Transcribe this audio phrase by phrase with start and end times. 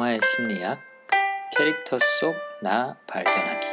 [0.00, 0.80] 영화의 심리학
[1.54, 3.66] 캐릭터 속 나 발견하기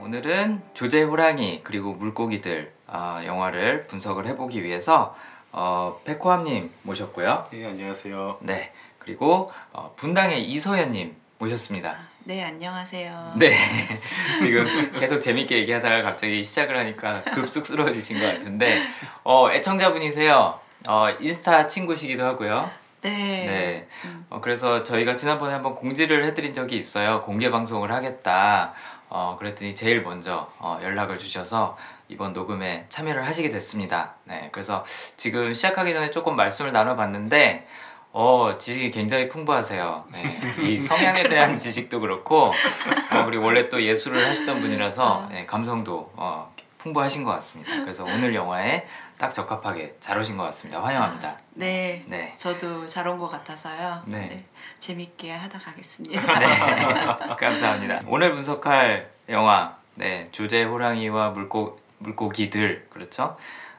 [0.00, 5.16] 오늘은 조제 호랑이 그리고 물고기들 어, 영화를 분석을 해보기 위해서
[5.50, 7.48] 어, 백호함님 모셨고요.
[7.52, 8.38] 네 안녕하세요.
[8.42, 8.70] 네
[9.00, 11.96] 그리고 어, 분당의 이소연님 모셨습니다.
[12.24, 13.34] 네, 안녕하세요.
[13.38, 13.56] 네
[14.40, 18.86] 지금 계속 재밌게 얘기하다가 갑자기 시작을 하니까 급 쑥스러워지신 것 같은데
[19.24, 20.60] 어, 애청자분이세요.
[20.88, 22.70] 어, 인스타 친구시기도 하고요.
[23.02, 23.10] 네.
[23.10, 23.88] 네.
[24.04, 24.26] 음.
[24.30, 27.22] 어, 그래서 저희가 지난번에 한번 공지를 해드린 적이 있어요.
[27.22, 28.72] 공개 방송을 하겠다.
[29.08, 31.76] 어, 그랬더니 제일 먼저 어, 연락을 주셔서
[32.08, 34.14] 이번 녹음에 참여를 하시게 됐습니다.
[34.24, 34.48] 네.
[34.52, 34.84] 그래서
[35.16, 37.66] 지금 시작하기 전에 조금 말씀을 나눠봤는데,
[38.12, 40.04] 어, 지식이 굉장히 풍부하세요.
[40.12, 40.38] 네.
[40.62, 46.52] 이 성향에 대한 지식도 그렇고, 어, 그리고 원래 또 예술을 하시던 분이라서 네, 감성도 어,
[46.78, 47.74] 풍부하신 것 같습니다.
[47.80, 48.86] 그래서 오늘 영화에
[49.18, 50.82] 딱 적합하게 잘 오신 것 같습니다.
[50.82, 51.45] 환영합니다.
[51.56, 52.04] 네.
[52.06, 52.34] 네.
[52.36, 54.02] 저도 잘 온 것 같아서요.
[54.06, 54.44] 네.
[54.78, 56.38] 재밌게 하다 가겠습니다.
[56.38, 56.46] 네,
[57.40, 58.00] 감사합니다.
[58.06, 63.36] 오늘 분석할 영화, 네, 조제 호랑이와 물고 물고기들 그렇죠.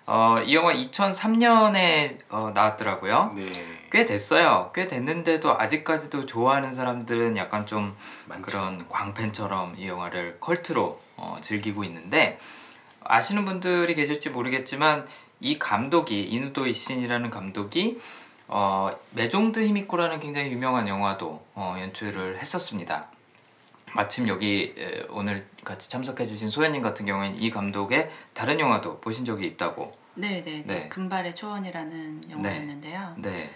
[0.08, 3.34] 어, 이 영화 2003년에 어, 나왔더라고요.
[3.36, 4.70] 네 꽤 됐어요.
[4.76, 8.46] 꽤 됐는데도 아직까지도 좋아하는 사람들은 약간 좀 많죠.
[8.46, 12.38] 그런 광팬처럼 이 영화를 컬트로 어, 즐기고 있는데
[13.06, 15.08] 아시는 분들이 계실지 모르겠지만
[15.40, 18.00] 이 감독이 이누도 잇신이라는 감독이
[18.48, 23.10] 어, 메종드 히미코라는 굉장히 유명한 영화도 어, 연출을 했었습니다.
[23.94, 29.48] 마침 여기 에, 오늘 같이 참석해주신 소연님 같은 경우에는 이 감독의 다른 영화도 보신 적이
[29.48, 29.98] 있다고.
[30.16, 30.82] 네, 네, 네.
[30.82, 30.90] 네.
[30.90, 33.16] 금발의 초원이라는 영화였는데요.
[33.18, 33.52] 네,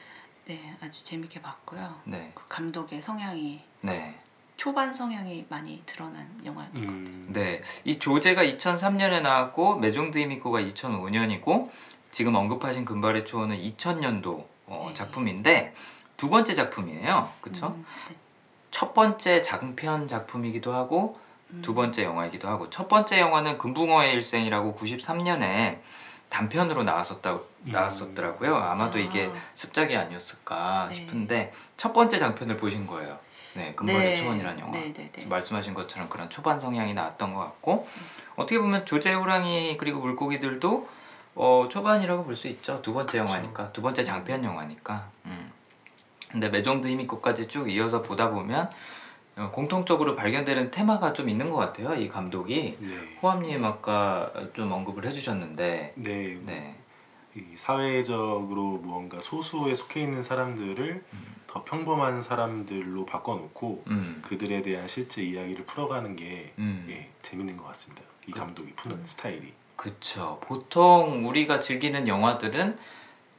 [0.45, 2.01] 네, 아주 재밌게 봤고요.
[2.05, 4.19] 네, 그 감독의 성향이 네.
[4.61, 6.99] 초반 성향이 많이 드러난 영화였던 것 같아요.
[6.99, 11.71] 음, 네, 이 조제가 2003년에 나왔고 메종드 히미코가 2005년이고
[12.11, 14.93] 지금 언급하신 금발의 초원은 2000년도 어, 네.
[14.93, 15.73] 작품인데
[16.15, 17.69] 두 번째 작품이에요, 그렇죠?
[17.75, 18.15] 음, 네.
[18.69, 21.63] 첫 번째 장편 작품이기도 하고 음.
[21.63, 25.79] 두 번째 영화이기도 하고 첫 번째 영화는 금붕어의 일생이라고 93년에
[26.29, 27.41] 단편으로 나왔었다 음.
[27.71, 28.55] 나왔었더라고요.
[28.55, 29.01] 아마도 아.
[29.01, 30.95] 이게 습작이 아니었을까 네.
[30.95, 33.17] 싶은데 첫 번째 장편을 보신 거예요.
[33.55, 34.17] 네, 금발의 네.
[34.23, 34.71] 초원이라는 영화.
[34.71, 35.09] 네, 네, 네.
[35.11, 37.87] 그래서 말씀하신 것처럼 그런 초반 성향이 나왔던 것 같고
[38.35, 40.87] 어떻게 보면 조제 호랑이 그리고 물고기들도
[41.35, 42.81] 어, 초반이라고 볼 수 있죠.
[42.81, 45.09] 두 번째 영화니까 두 번째 장편 영화니까.
[45.25, 45.51] 음.
[46.29, 48.69] 근데 매종드 히미코까지 쭉 이어서 보다 보면
[49.37, 51.93] 어, 공통적으로 발견되는 테마가 좀 있는 것 같아요.
[51.95, 53.17] 이 감독이 네.
[53.21, 56.37] 호암님 아까 좀 언급을 해주셨는데 네.
[56.45, 56.75] 네,
[57.35, 61.03] 이 사회적으로 무언가 소수에 속해 있는 사람들을
[61.51, 66.87] 더 평범한 사람들로 바꿔놓고 음, 그들에 대한 실제 이야기를 풀어가는 게 음.
[66.89, 68.03] 예, 재밌는 것 같습니다.
[68.25, 69.51] 이 감독이 푸는 스타일이.
[69.75, 70.39] 그쵸.
[70.41, 72.77] 보통 우리가 즐기는 영화들은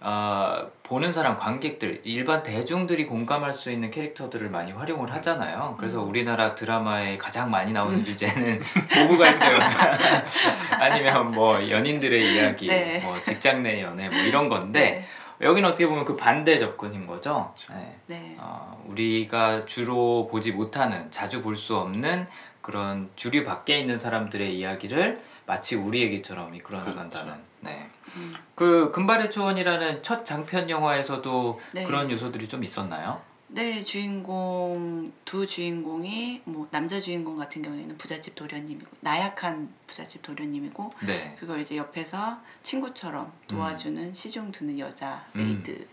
[0.01, 5.77] 아, 보는 사람 관객들 일반 대중들이 공감할 수 있는 캐릭터들을 많이 활용을 하잖아요.
[5.79, 6.11] 그래서 음.
[6.11, 8.61] 우리나라 드라마에 가장 많이 나오는 주제는
[8.93, 9.47] 부부 갈등
[10.71, 12.99] 아니면 뭐 연인들의 이야기, 네.
[12.99, 15.07] 뭐 직장 내 연애 뭐 이런 건데
[15.43, 17.53] 여기는 어떻게 보면 그 반대 접근인 거죠.
[17.71, 17.99] 네.
[18.07, 18.37] 네.
[18.39, 22.27] 어, 우리가 주로 보지 못하는 자주 볼 수 없는
[22.61, 27.11] 그런 주류 밖에 있는 사람들의 이야기를 마치 우리 얘기처럼 이끌어 나간다는.
[27.11, 27.39] 그렇죠.
[27.61, 27.89] 네.
[28.17, 28.35] 음.
[28.55, 31.85] 그 금발의 초원이라는 첫 장편 영화에서도 네.
[31.85, 33.21] 그런 요소들이 좀 있었나요?
[33.55, 41.37] 네, 주인공 두 주인공이 뭐 남자 주인공 같은 경우에는 부잣집 도련님이고 나약한 부잣집 도련님이고 네.
[41.39, 45.45] 그걸 이제 옆에서 친구처럼 도와주는 시중 드는 여자 음.
[45.45, 45.87] 메이드.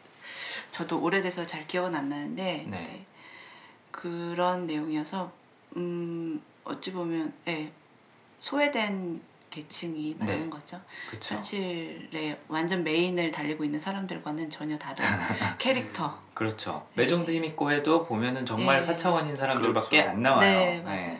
[0.71, 2.77] 저도 오래돼서 잘 기억은 안 나는데 네.
[2.77, 3.05] 네.
[3.91, 5.29] 그런 내용이어서
[5.75, 7.73] 음 어찌 보면 예,
[8.39, 10.49] 소외된 계층이 많은 네.
[10.49, 10.79] 거죠.
[11.09, 11.35] 그렇죠.
[11.35, 15.03] 현실에 완전 메인을 달리고 있는 사람들과는 전혀 다른
[15.57, 16.19] 캐릭터.
[16.33, 16.85] 그렇죠.
[16.93, 18.85] 매종드 히미코에도 보면은 정말 네.
[18.85, 20.09] 사차원인 사람들밖에 그렇죠.
[20.09, 20.49] 안 나와요.
[20.49, 21.17] 네, 맞아요.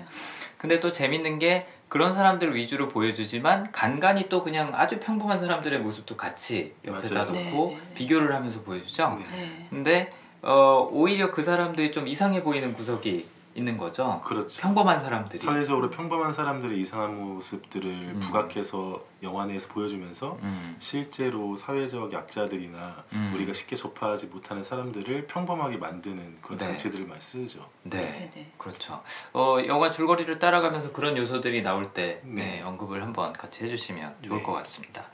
[0.57, 6.15] 근데 또 재밌는 게 그런 사람들 위주로 보여주지만 간간히 또 그냥 아주 평범한 사람들의 모습도
[6.15, 7.31] 같이 옆에다 맞아요.
[7.31, 7.93] 놓고 네, 네, 네.
[7.95, 9.15] 비교를 하면서 보여주죠.
[9.17, 9.25] 네.
[9.35, 9.67] 네.
[9.69, 10.09] 근데
[10.41, 13.25] 어, 오히려 그 사람들이 좀 이상해 보이는 구석이
[13.59, 14.21] 있는 거죠.
[14.25, 14.61] 그렇죠.
[14.61, 15.37] 평범한 사람들이.
[15.37, 18.19] 사회적으로 평범한 사람들의 이상한 모습들을 음.
[18.19, 23.31] 부각해서 영화 내에서 보여주면서 음, 실제로 사회적 약자들이나 음.
[23.35, 26.65] 우리가 쉽게 접하지 못하는 사람들을 평범하게 만드는 그런 네.
[26.65, 27.69] 장치들을 많이 쓰죠.
[27.83, 27.99] 네.
[28.01, 28.51] 네, 네.
[28.57, 29.01] 그렇죠.
[29.33, 32.61] 어, 영화 줄거리를 따라가면서 그런 요소들이 나올 때 네, 네.
[32.61, 34.43] 언급을 한번 같이 해주시면 좋을 네.
[34.43, 35.05] 것 같습니다.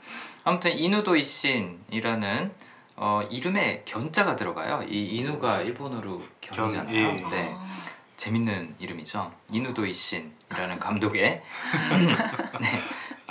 [0.44, 2.52] 아무튼 이누도 이신이라는
[2.98, 4.82] 어, 이름에 견자가 들어가요.
[4.88, 6.86] 이 이누가 일본어로 견이잖아요.
[6.86, 7.28] 견, 예.
[7.28, 7.66] 네, 아,
[8.16, 9.32] 재밌는 이름이죠.
[9.50, 11.42] 이누도 이 신이라는 감독의
[12.60, 12.68] 네.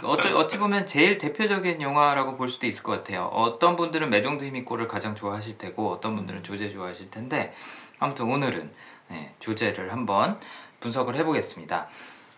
[0.03, 3.25] 어찌, 어찌 보면 제일 대표적인 영화라고 볼 수도 있을 것 같아요.
[3.33, 7.53] 어떤 분들은 매정도 힘있고를 가장 좋아하실 테고 어떤 분들은 조제 좋아하실 텐데
[7.99, 8.71] 아무튼 오늘은
[9.07, 10.39] 네, 조제를 한번
[10.79, 11.87] 분석을 해보겠습니다.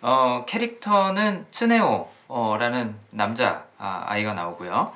[0.01, 4.93] 어, 캐릭터는 츠네오라는 남자 아, 아이가 나오고요.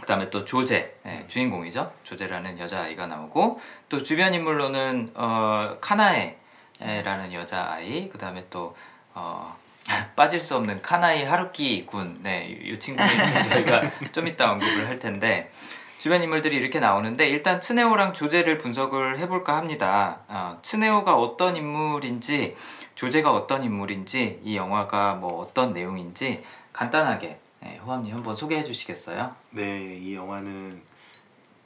[0.00, 1.90] 그 다음에 또 조제 네, 주인공이죠.
[2.02, 6.38] 조제라는 여자 아이가 나오고 또 주변 인물로는 어, 카나에
[6.80, 8.76] 라는 여자 아이 그 다음에 또
[9.14, 9.56] 어,
[10.16, 13.08] 빠질 수 없는 카나이 하루키 군, 네, 이 친구는
[13.50, 13.82] 저희가
[14.12, 15.50] 좀 이따 언급을 할 텐데
[15.98, 20.20] 주변 인물들이 이렇게 나오는데 일단 츠네오랑 조제를 분석을 해볼까 합니다.
[20.28, 22.56] 어, 츠네오가 어떤 인물인지
[22.94, 29.34] 조제가 어떤 인물인지 이 영화가 뭐 어떤 내용인지 간단하게 네, 호암님 한번 소개해 주시겠어요?
[29.50, 30.82] 네, 이 영화는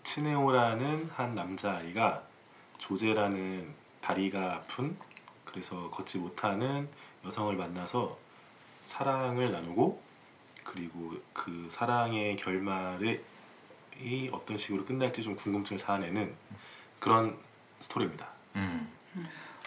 [0.04, 2.22] 츠네오라는 한 남자아이가
[2.78, 3.74] 조제라는
[4.08, 4.96] 다리가 아픈
[5.44, 6.88] 그래서 걷지 못하는
[7.26, 8.16] 여성을 만나서
[8.86, 10.00] 사랑을 나누고
[10.64, 13.20] 그리고 그 사랑의 결말이
[14.32, 16.34] 어떤 식으로 끝날지 좀 궁금증을 자아내는
[16.98, 17.38] 그런
[17.80, 18.28] 스토리입니다.
[18.56, 18.90] 음.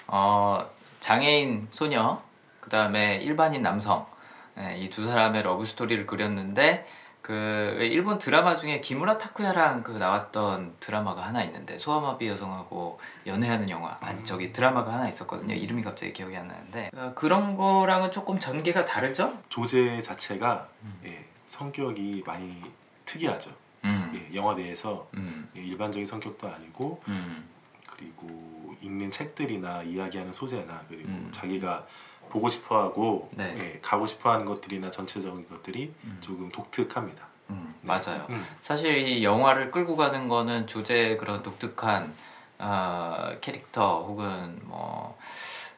[0.08, 0.68] 어,
[1.02, 2.24] 장애인 소녀,
[2.62, 4.08] 그 다음에 일반인 남성,
[4.56, 6.88] 네, 이두 사람의 러브 스토리를 그렸는데
[7.22, 13.98] 그왜 일본 드라마 중에 기무라 타쿠야랑 그 나왔던 드라마가 하나 있는데 소아마비 여성하고 연애하는 영화.
[14.02, 15.54] 아니 저기 드라마가 하나 있었거든요.
[15.54, 16.90] 이름이 갑자기 기억이 안 나는데.
[16.96, 19.38] 어, 그런 거랑은 조금 전개가 다르죠?
[19.50, 20.68] 조제 자체가
[21.06, 22.62] 예, 성격이 많이
[23.06, 23.52] 특이하죠.
[23.86, 27.48] 음, 예, 영화 내에서 음, 예, 일반적인 성격도 아니고 음,
[27.88, 31.30] 그리고 읽는 책들이나 이야기하는 소재나 그리고 음.
[31.32, 31.86] 자기가
[32.32, 33.56] 보고 싶어하고 네.
[33.60, 36.18] 예, 가고 싶어하는 것들이나 전체적인 것들이 음.
[36.22, 37.28] 조금 독특합니다.
[37.50, 37.88] 음, 네.
[37.88, 38.26] 맞아요.
[38.30, 38.44] 음.
[38.62, 42.14] 사실 이 영화를 끌고 가는 거는 조제의 그런 독특한
[42.58, 45.18] 어, 캐릭터 혹은 뭐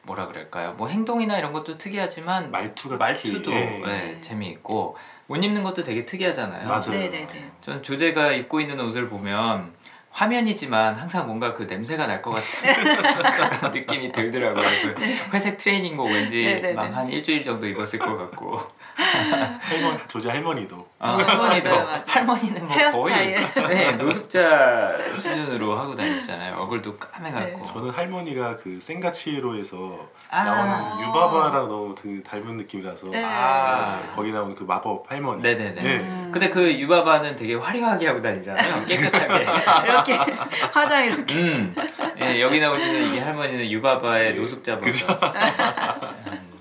[0.02, 0.74] 뭐라 그럴까요?
[0.74, 4.12] 뭐 행동이나 이런 것도 특이하지만 말투가 말투도 특히, 예.
[4.12, 4.96] 예, 재미있고
[5.28, 6.68] 옷 입는 것도 되게 특이하잖아요.
[6.68, 6.90] 맞아요.
[6.90, 7.52] 네네네.
[7.62, 9.72] 전 조제가 입고 있는 옷을 보면
[10.14, 14.94] 화면이지만 항상 뭔가 그 냄새가 날 것 같은 느낌이 들더라고요.
[14.94, 15.02] 그
[15.34, 16.72] 회색 트레이닝복 왠지 네네네.
[16.74, 18.60] 막한 일주일 정도 입었을 것 같고
[18.94, 22.02] 할머니, 조제 할머니도 아, 할머니도 맞아요, 맞아요.
[22.06, 22.76] 할머니는 뭐.
[22.92, 23.34] 거의
[23.68, 26.54] 네, 노숙자 수준으로 하고 다니시잖아요.
[26.56, 27.56] 얼굴도 까매갖고.
[27.58, 27.62] 네.
[27.64, 29.98] 저는 할머니가 그 센가치히로에서
[30.30, 30.44] 아.
[30.44, 33.22] 나오는 유바바랑 너무 그 닮은 느낌이라서 네.
[33.24, 34.00] 아.
[34.00, 35.82] 네, 거기 나오는 그 마법 할머니 네네네.
[35.82, 35.96] 네.
[35.96, 36.30] 음.
[36.32, 38.86] 근데 그 유바바는 되게 화려하게 하고 다니잖아요.
[38.86, 39.44] 깨끗하게.
[40.06, 40.12] 이렇게
[40.72, 41.34] 화장 이렇게.
[41.34, 41.74] 음.
[42.20, 44.40] 예, 여기 나오시는 이 할머니는 유바바의 네.
[44.40, 45.18] 노숙자 버전.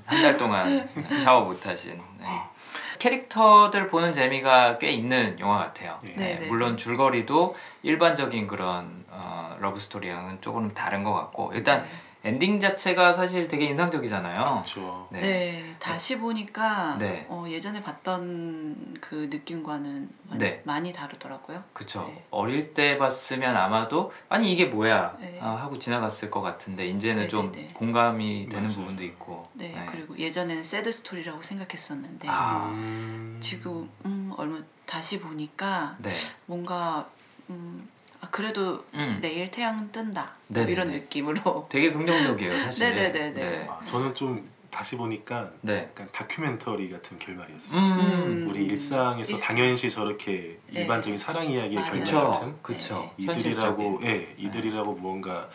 [0.05, 0.87] 한달 동안
[1.17, 1.99] 샤워 못 하신.
[2.19, 2.27] 네.
[2.99, 5.99] 캐릭터들 보는 재미가 꽤 있는 영화 같아요.
[6.03, 6.13] 네.
[6.15, 6.47] 네, 네네.
[6.47, 11.85] 물론 줄거리도 일반적인 그런 어, 러브 스토리랑은 조금 다른 것 같고 일단
[12.25, 14.35] 엔딩 자체가 사실 되게 인상적이잖아요.
[14.45, 15.07] 그렇죠.
[15.11, 15.19] 네.
[15.19, 15.75] 네.
[15.77, 17.25] 다시 보니까 네.
[17.27, 20.61] 어, 예전에 봤던 그 느낌과는 많이, 네.
[20.63, 21.61] 많이 다르더라고요.
[21.73, 22.05] 그쵸.
[22.07, 22.25] 네.
[22.31, 25.37] 어릴 때 봤으면 아마도 아니 이게 뭐야 네.
[25.41, 27.51] 아, 하고 지나갔을 것 같은데 이제는 좀.
[27.73, 28.77] 공감이 되는 맞아요.
[28.79, 29.49] 부분도 있고.
[29.53, 32.67] 네, 그리고 예전에는 sad story라고 생각했었는데 아.
[32.69, 33.37] 음.
[33.41, 36.09] 지금 음, 얼마 다시 보니까 네.
[36.45, 37.09] 뭔가
[37.49, 37.89] 음,
[38.23, 39.19] 아, 그래도 음.
[39.21, 40.71] 내일 태양 뜬다 뭐 네네네.
[40.71, 42.89] 이런 느낌으로 되게 긍정적이에요 사실.
[42.95, 43.67] 네네네 네.
[43.69, 45.89] 아, 저는 좀 다시 보니까 네.
[45.91, 47.79] 약간 다큐멘터리 같은 결말이었어요.
[47.79, 47.99] 음.
[47.99, 48.45] 음.
[48.49, 49.55] 우리 일상에서 일상.
[49.55, 50.81] 당연시 저렇게 네.
[50.81, 51.91] 일반적인 사랑 이야기의 맞아요.
[51.91, 52.31] 결말 그쵸.
[52.31, 53.11] 같은 그쵸.
[53.17, 54.03] 이들이라고 현실적인.
[54.07, 55.49] 예 이들이라고 무언가 뭔가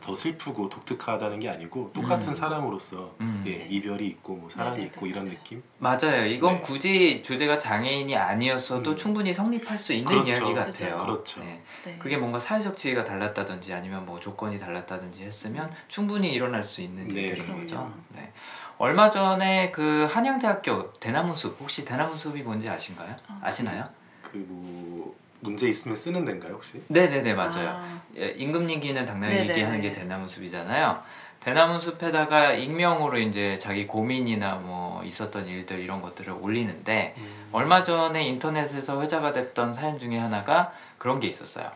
[0.00, 2.34] 더 슬프고 독특하다는 게 아니고 똑같은 음.
[2.34, 3.42] 사람으로서 음.
[3.46, 5.34] 예 이별이 있고 뭐 사랑이 네네네, 있고 이런 맞아요.
[5.36, 6.26] 느낌 맞아요.
[6.26, 6.60] 이건 네.
[6.60, 8.96] 굳이 조제가 장애인이 아니었어도 음.
[8.96, 10.28] 충분히 성립할 수 있는 그렇죠.
[10.28, 10.72] 이야기 그렇죠.
[10.72, 10.98] 같아요.
[10.98, 11.40] 그렇죠.
[11.44, 11.62] 네.
[11.84, 11.96] 네.
[11.98, 17.22] 그게 뭔가 사회적 지위가 달랐다든지 아니면 뭐 조건이 달랐다든지 했으면 충분히 일어날 수 있는 네.
[17.22, 17.60] 일들인 그럼요.
[17.60, 17.92] 거죠.
[18.10, 18.32] 네.
[18.78, 23.14] 얼마 전에 그 한양대학교 대나무숲 혹시 대나무숲이 뭔지 아신가요?
[23.26, 23.84] 아, 아시나요?
[24.22, 27.68] 그뭐 문제 있으면 쓰는 데인가요 혹시 네네네 맞아요.
[27.70, 29.48] 아, 예, 임금 얘기는 당나귀 네네.
[29.50, 31.02] 얘기하는 게 대나무 숲이잖아요.
[31.40, 37.14] 대나무 숲에다가 익명으로 이제 자기 고민이나 뭐 있었던 일들 이런 것들을 올리는데
[37.52, 41.70] 얼마 전에 인터넷에서 회자가 됐던 사연 중에 하나가 그런 게 있었어요.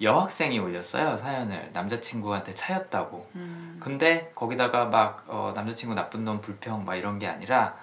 [0.00, 3.28] 여학생이 올렸어요 사연을 남자친구한테 차였다고.
[3.36, 7.76] 음, 근데 거기다가 막 어, 남자친구 나쁜 놈 불평 막 이런 게 아니라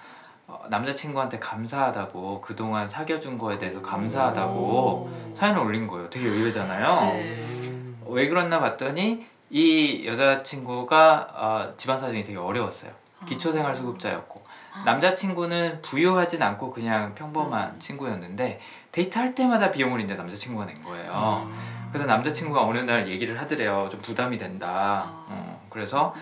[0.50, 5.10] 어, 남자친구한테 감사하다고 그동안 사귀어준 거에 대해서 감사하다고 오.
[5.34, 6.10] 사연을 올린 거예요.
[6.10, 7.12] 되게 의외잖아요.
[7.12, 7.36] 네.
[7.38, 7.96] 음.
[8.08, 12.90] 왜 그랬나 봤더니 이 여자친구가 어, 집안 사정이 되게 어려웠어요.
[13.26, 14.40] 기초생활수급자였고
[14.84, 17.78] 남자친구는 부유하진 않고 그냥 평범한 음.
[17.78, 18.60] 친구였는데
[18.92, 21.48] 데이트할 때마다 비용을 이제 남자친구가 낸 거예요.
[21.92, 23.88] 그래서 남자친구가 어느 날 얘기를 하더래요.
[23.90, 24.68] 좀 부담이 된다.
[24.68, 25.26] 아.
[25.28, 26.14] 어, 그래서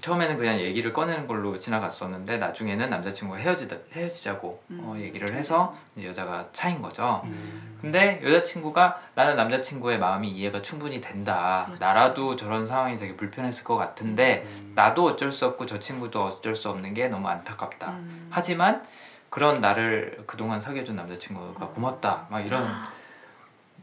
[0.00, 5.00] 처음에는 그냥 얘기를 꺼내는 걸로 지나갔었는데 나중에는 남자친구가 헤어지다 헤어지자고 어, 음.
[5.00, 7.22] 얘기를 해서 여자가 차인 거죠.
[7.24, 7.78] 음.
[7.80, 11.62] 근데 여자친구가 나는 남자친구의 마음이 이해가 충분히 된다.
[11.66, 11.80] 그렇지.
[11.80, 14.72] 나라도 저런 상황이 되게 불편했을 것 같은데 음.
[14.74, 17.90] 나도 어쩔 수 없고 저 친구도 어쩔 수 없는 게 너무 안타깝다.
[17.92, 18.28] 음.
[18.30, 18.82] 하지만
[19.30, 22.26] 그런 나를 그동안 사귀어준 남자친구가 고맙다.
[22.30, 22.84] 막 이런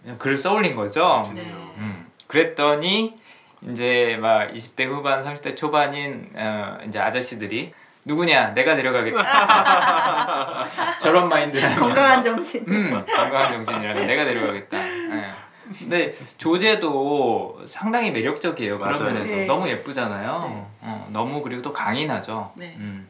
[0.02, 1.06] 그냥 글을 써올린 거죠.
[1.08, 1.56] 멋지네요.
[1.78, 2.12] 음.
[2.28, 3.16] 그랬더니
[3.70, 7.74] 이제 막 20대 후반, 30대 초반인 어, 이제 아저씨들이
[8.06, 8.54] 누구냐?
[8.54, 10.66] 내가 데려가겠다.
[11.00, 12.66] 저런 마인드라는 건강한 정신.
[12.68, 14.78] 음, 건강한 정신이라면 내가 데려가겠다.
[14.78, 15.32] 예.
[15.80, 18.78] 근데 조제도 상당히 매력적이에요.
[18.78, 19.14] 그런 맞아요.
[19.14, 19.46] 면에서 네.
[19.46, 20.40] 너무 예쁘잖아요.
[20.50, 20.66] 네.
[20.82, 22.52] 어, 너무 그리고 또 강인하죠.
[22.56, 22.76] 네.
[22.78, 23.08] 음,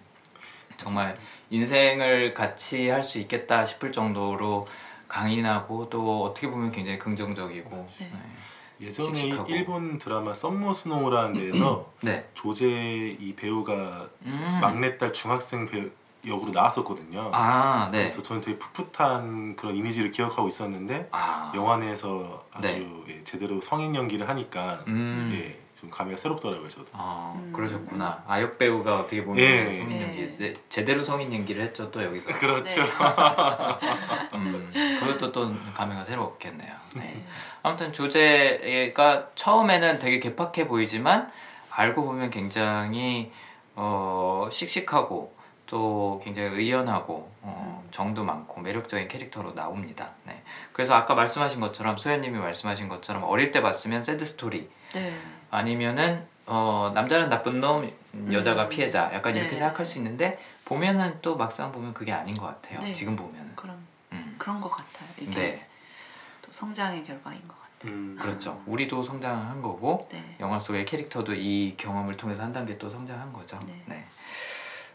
[0.77, 1.15] 정말
[1.49, 4.63] 인생을 같이 할 수 있겠다 싶을 정도로
[5.07, 7.75] 강인하고 또 어떻게 보면 굉장히 긍정적이고.
[8.01, 8.11] 네.
[8.83, 9.51] 예전에 씩씩하고.
[9.51, 12.29] 일본 드라마 썸머 스노우라는 데에서 네.
[12.33, 14.59] 조제 이 배우가 음.
[14.61, 15.89] 막내딸 중학생 배우
[16.25, 17.31] 역으로 나왔었거든요.
[17.33, 17.99] 아, 네.
[17.99, 21.51] 그래서 저는 되게 풋풋한 그런 이미지를 기억하고 있었는데 아.
[21.55, 23.03] 영화 내에서 아주 네.
[23.09, 25.33] 예, 제대로 성인 연기를 하니까 음.
[25.35, 26.87] 예, 좀 감회가 새롭더라고요 저도.
[26.93, 27.51] 아, 음.
[27.51, 28.23] 그러셨구나.
[28.25, 29.73] 아역 배우가 어떻게 보면 예.
[29.73, 30.01] 성인 예.
[30.01, 32.31] 연기 네, 제대로 성인 연기를 했죠 또 여기서.
[32.39, 32.83] 그렇죠.
[34.33, 34.71] 음,
[35.01, 36.73] 그것도 또 감회가 새롭겠네요.
[36.95, 37.01] 네.
[37.01, 37.25] 네.
[37.63, 41.29] 아무튼 조제가 처음에는 되게 개팍해 보이지만
[41.69, 43.33] 알고 보면 굉장히
[43.75, 45.35] 어, 씩씩하고
[45.65, 50.11] 또 굉장히 의연하고 어, 정도 많고 매력적인 캐릭터로 나옵니다.
[50.23, 50.41] 네.
[50.71, 55.13] 그래서 아까 말씀하신 것처럼 소연님이 말씀하신 것처럼 어릴 때 봤으면 새드 스토리 네.
[55.53, 57.89] 아니면은 어, 남자는 나쁜 놈
[58.31, 58.69] 여자가 음.
[58.69, 59.57] 피해자 약간 이렇게 네.
[59.57, 62.81] 생각할 수 있는데 보면은 또 막상 보면 그게 아닌 것 같아요.
[62.81, 62.91] 네.
[62.91, 63.55] 지금 보면은.
[63.55, 63.77] 그런
[64.11, 64.35] 음.
[64.39, 65.07] 그런 것 같아요.
[65.19, 65.67] 이게 네,
[66.41, 67.93] 또 성장의 결과인 것 같아요.
[67.93, 68.61] 음, 그렇죠.
[68.65, 70.35] 우리도 성장한 거고 네.
[70.39, 73.59] 영화 속의 캐릭터도 이 경험을 통해서 한 단계 또 성장한 거죠.
[73.67, 73.83] 네.
[73.85, 74.05] 네.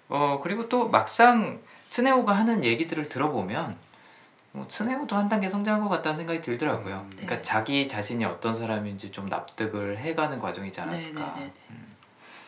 [0.08, 3.76] 어 그리고 또 막상 츠네오가 하는 얘기들을 들어보면
[4.52, 6.96] 뭐 츠네오도 한 단계 성장한 것 같다는 생각이 들더라고요.
[6.96, 7.10] 음.
[7.10, 7.42] 그러니까 네.
[7.42, 11.52] 자기 자신이 어떤 사람인지 좀 납득을 해가는 과정이지 않았을까 네, 네, 네, 네.
[11.70, 11.86] 음,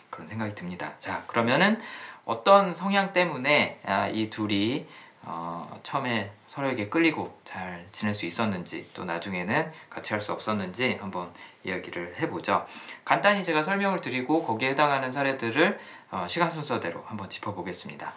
[0.08, 0.94] 그런 생각이 듭니다.
[0.98, 1.78] 자 그러면은
[2.24, 4.86] 어떤 성향 때문에 아, 이 둘이
[5.22, 11.30] 어, 처음에 서로에게 끌리고 잘 지낼 수 있었는지 또 나중에는 같이 할 수 없었는지 한번
[11.64, 12.66] 이야기를 해보죠.
[13.04, 15.78] 간단히 제가 설명을 드리고 거기에 해당하는 사례들을
[16.12, 18.14] 어, 시간 순서대로 한번 짚어보겠습니다.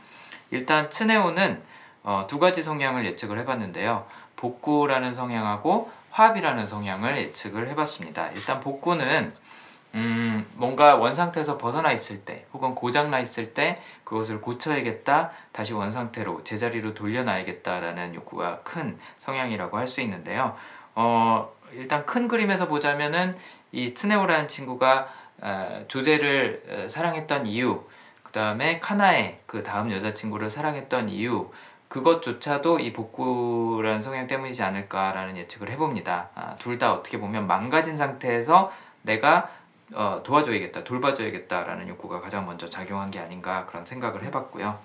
[0.52, 1.62] 일단 츠네오는
[2.03, 4.05] 어, 두 가지 성향을 예측을 해봤는데요.
[4.36, 8.29] 복구라는 성향하고 화합이라는 성향을 예측을 해봤습니다.
[8.29, 9.33] 일단 복구는
[9.95, 16.95] 음, 뭔가 원상태에서 벗어나 있을 때 혹은 고장나 있을 때 그것을 고쳐야겠다 다시 원상태로 제자리로
[16.95, 20.55] 돌려놔야겠다라는 욕구가 큰 성향이라고 할 수 있는데요
[20.95, 23.36] 어, 일단 큰 그림에서 보자면은
[23.72, 25.05] 이 트네오라는 친구가
[25.41, 27.83] 어, 조제를 어, 사랑했던 이유
[28.24, 31.51] 그 다음에 카나에 그 다음 여자친구를 사랑했던 이유
[31.93, 36.29] 그것조차도 이 복구라는 성향 때문이지 않을까라는 예측을 해봅니다.
[36.33, 38.71] 아, 둘다 어떻게 보면 망가진 상태에서
[39.03, 39.51] 내가
[39.93, 44.79] 어, 도와줘야겠다, 돌봐줘야겠다라는 욕구가 가장 먼저 작용한 게 아닌가 그런 생각을 해봤고요.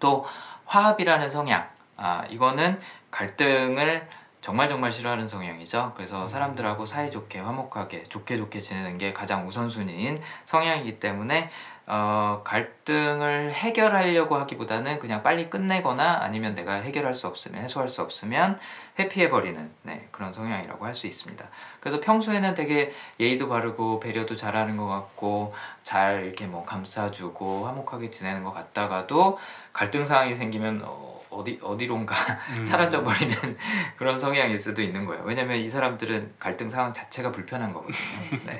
[0.00, 0.24] 또
[0.64, 1.68] 화합이라는 성향,
[1.98, 2.80] 아 이거는
[3.10, 4.08] 갈등을
[4.46, 5.94] 정말 정말 싫어하는 성향이죠.
[5.96, 11.50] 그래서 사람들하고 사이좋게 화목하게 좋게 좋게 지내는 게 가장 우선순위인 성향이기 때문에
[11.88, 18.60] 어, 갈등을 해결하려고 하기보다는 그냥 빨리 끝내거나 아니면 내가 해결할 수 없으면 해소할 수 없으면
[19.00, 21.44] 회피해버리는 네, 그런 성향이라고 할 수 있습니다.
[21.80, 28.44] 그래서 평소에는 되게 예의도 바르고 배려도 잘하는 것 같고 잘 이렇게 뭐 감싸주고 화목하게 지내는
[28.44, 29.40] 것 같다가도
[29.72, 32.14] 갈등 상황이 생기면 어, 어디 어디론가
[32.56, 32.64] 음.
[32.66, 33.34] 사라져 버리는
[33.96, 35.22] 그런 성향일 수도 있는 거예요.
[35.24, 37.96] 왜냐면 이 사람들은 갈등 상황 자체가 불편한 거거든요.
[38.44, 38.58] 네.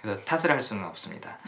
[0.00, 1.38] 그래서 탓을 할 수는 없습니다.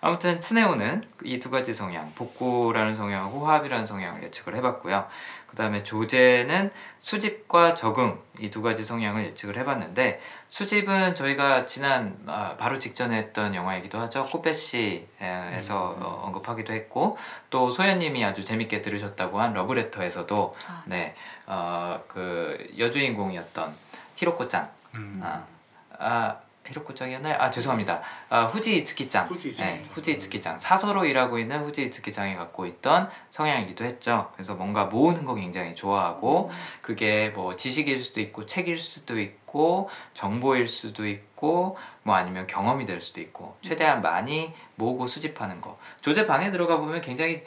[0.00, 5.06] 아무튼 츠네오는 이 두 가지 성향, 복구라는 성향하고 화합이라는 성향을 예측을 해봤고요.
[5.48, 12.54] 그 다음에 조제는 수집과 적응 이 두 가지 성향을 예측을 해봤는데 수집은 저희가 지난 아,
[12.56, 14.24] 바로 직전에 했던 영화이기도 하죠.
[14.26, 16.02] 코페시에서 음.
[16.02, 17.16] 어, 언급하기도 했고
[17.50, 21.14] 또 소연님이 아주 재밌게 들으셨다고 한 러브레터에서도 아, 네,
[21.46, 23.74] 어, 그 여주인공이었던
[24.16, 25.20] 히로코짱 음.
[25.24, 25.44] 아,
[25.98, 26.36] 아
[26.68, 27.36] 히로코짱이었나요?
[27.38, 28.00] 아 죄송합니다.
[28.28, 29.26] 아, 후지 이츠키짱.
[29.26, 29.94] 후지 네, 이츠키짱.
[29.94, 30.58] 후지 이츠키짱.
[30.58, 34.30] 사서로 일하고 있는 후지 이츠키짱이 갖고 있던 성향이기도 했죠.
[34.34, 36.48] 그래서 뭔가 모으는 거 굉장히 좋아하고
[36.82, 43.00] 그게 뭐 지식일 수도 있고 책일 수도 있고 정보일 수도 있고 뭐 아니면 경험이 될
[43.00, 45.76] 수도 있고 최대한 많이 모으고 수집하는 거.
[46.00, 47.42] 조제 방에 들어가 보면 굉장히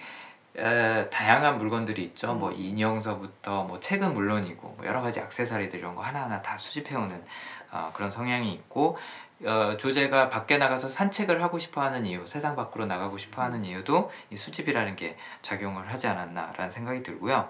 [0.57, 2.33] 에, 다양한 물건들이 있죠.
[2.33, 7.23] 뭐 인형서부터 뭐 책은 물론이고 뭐 여러 가지 액세서리들 이런 거 하나하나 다 수집해 오는
[7.71, 8.97] 어, 그런 성향이 있고
[9.43, 14.95] 어, 조제가 밖에 나가서 산책을 하고 싶어하는 이유, 세상 밖으로 나가고 싶어하는 이유도 이 수집이라는
[14.95, 17.49] 게 작용을 하지 않았나라는 생각이 들고요.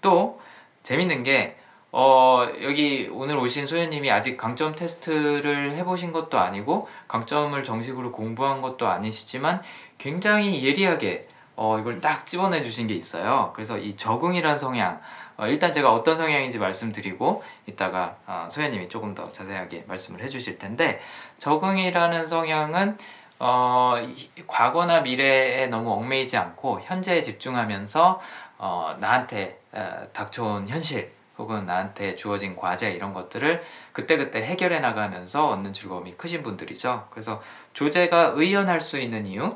[0.00, 0.40] 또
[0.82, 1.58] 재밌는 게
[1.90, 8.86] 어, 여기 오늘 오신 소연님이 아직 강점 테스트를 해보신 것도 아니고 강점을 정식으로 공부한 것도
[8.88, 9.62] 아니시지만
[9.96, 11.22] 굉장히 예리하게
[11.56, 13.52] 어, 이걸 딱 집어내 주신 게 있어요.
[13.54, 15.00] 그래서 이 적응이란 성향
[15.38, 20.98] 어, 일단 제가 어떤 성향인지 말씀드리고 이따가 어, 소연님이 조금 더 자세하게 말씀을 해주실 텐데
[21.38, 22.98] 적응이라는 성향은
[23.38, 28.20] 어, 이- 과거나 미래에 너무 얽매이지 않고 현재에 집중하면서
[28.58, 35.72] 어, 나한테 어, 닥쳐온 현실 혹은 나한테 주어진 과제 이런 것들을 그때그때 해결해 나가면서 얻는
[35.72, 37.06] 즐거움이 크신 분들이죠.
[37.12, 37.40] 그래서
[37.74, 39.54] 조제가 의연할 수 있는 이유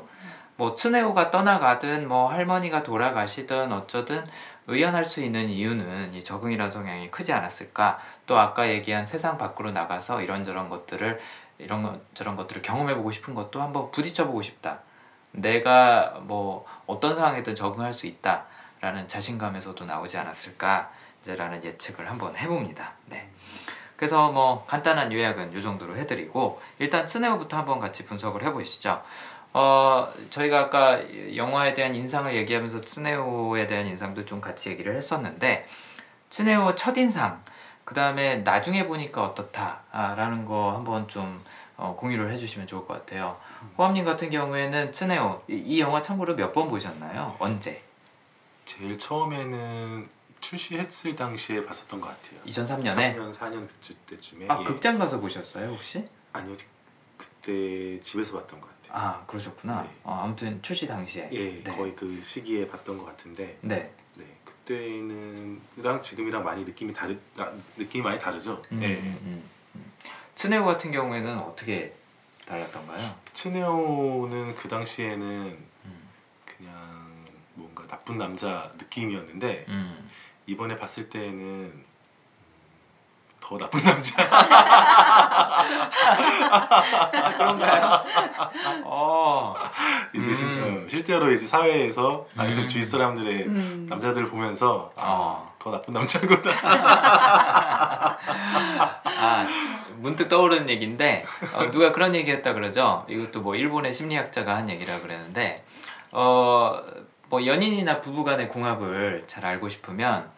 [0.55, 4.23] 뭐 츠네오가 떠나가든 뭐 할머니가 돌아가시든 어쩌든
[4.67, 7.99] 의연할 수 있는 이유는 이 적응이라는 성향이 크지 않았을까?
[8.25, 11.19] 또 아까 얘기한 세상 밖으로 나가서 이런저런 것들을
[11.59, 14.79] 이런 것 저런 것들을 경험해 보고 싶은 것도 한번 부딪혀 보고 싶다.
[15.31, 20.91] 내가 뭐 어떤 상황에든 적응할 수 있다라는 자신감에서도 나오지 않았을까?
[21.21, 22.93] 이제라는 예측을 한번 해봅니다.
[23.07, 23.29] 네.
[23.95, 29.01] 그래서 뭐 간단한 요약은 이 정도로 해드리고 일단 츠네오부터 한번 같이 분석을 해보시죠
[29.53, 30.99] 어 저희가 아까
[31.35, 35.67] 영화에 대한 인상을 얘기하면서 츠네오에 대한 인상도 좀 같이 얘기를 했었는데
[36.29, 37.43] 츠네오 첫 인상
[37.85, 41.43] 그 다음에 나중에 보니까 어떻다라는 거 한번 좀
[41.77, 43.37] 어, 공유를 해주시면 좋을 것 같아요.
[43.77, 47.35] 호암님 같은 경우에는 츠네오 이, 이 영화 참고로 몇 번 보셨나요?
[47.39, 47.83] 언제?
[48.65, 50.07] 제일 처음에는
[50.39, 52.39] 출시했을 당시에 봤었던 것 같아요.
[52.45, 54.63] 2003년에 3년 4년 그때쯤에 아 예.
[54.65, 56.07] 극장 가서 보셨어요 혹시?
[56.31, 56.55] 아니요
[57.17, 58.72] 그때 집에서 봤던 것 같아요.
[58.95, 59.81] 아 그러셨구나.
[59.81, 59.89] 네.
[60.03, 61.75] 어, 아무튼 출시 당시에 예 네.
[61.75, 63.91] 거의 그 시기에 봤던 것 같은데 네.
[64.15, 68.61] 네 그때는랑 지금이랑 많이 느낌이 다르 나- 느낌이 많이 다르죠.
[68.71, 68.97] 음, 예.
[68.99, 69.91] 음, 음, 음.
[70.35, 71.95] 츠네오 같은 경우에는 어떻게
[72.45, 73.01] 달랐던가요?
[73.33, 76.09] 츠네오는 그 당시에는 음.
[76.45, 80.09] 그냥 뭔가 나쁜 남자 느낌이었는데 음.
[80.45, 81.85] 이번에 봤을 때는 음,
[83.45, 84.23] 더 나쁜 남자.
[86.49, 88.03] 아, 그런가요?
[88.85, 89.53] 어.
[90.15, 90.83] 이제 실- 음.
[90.85, 92.67] 어, 실제로 이제 사회에서 아니면 음.
[92.69, 93.85] 주위 사람들의 음.
[93.89, 95.53] 남자들을 보면서 아, 어.
[95.59, 96.39] 더 나쁜 남자구나.
[99.03, 99.45] 아
[99.97, 103.05] 문득 떠오르는 얘기인데 어, 누가 그런 얘기했다 그러죠.
[103.09, 105.65] 이것도 뭐 일본의 심리학자가 한 얘기라 그랬는데
[106.11, 106.81] 어
[107.29, 110.29] 뭐 연인이나 부부간의 궁합을 잘 알고 싶으면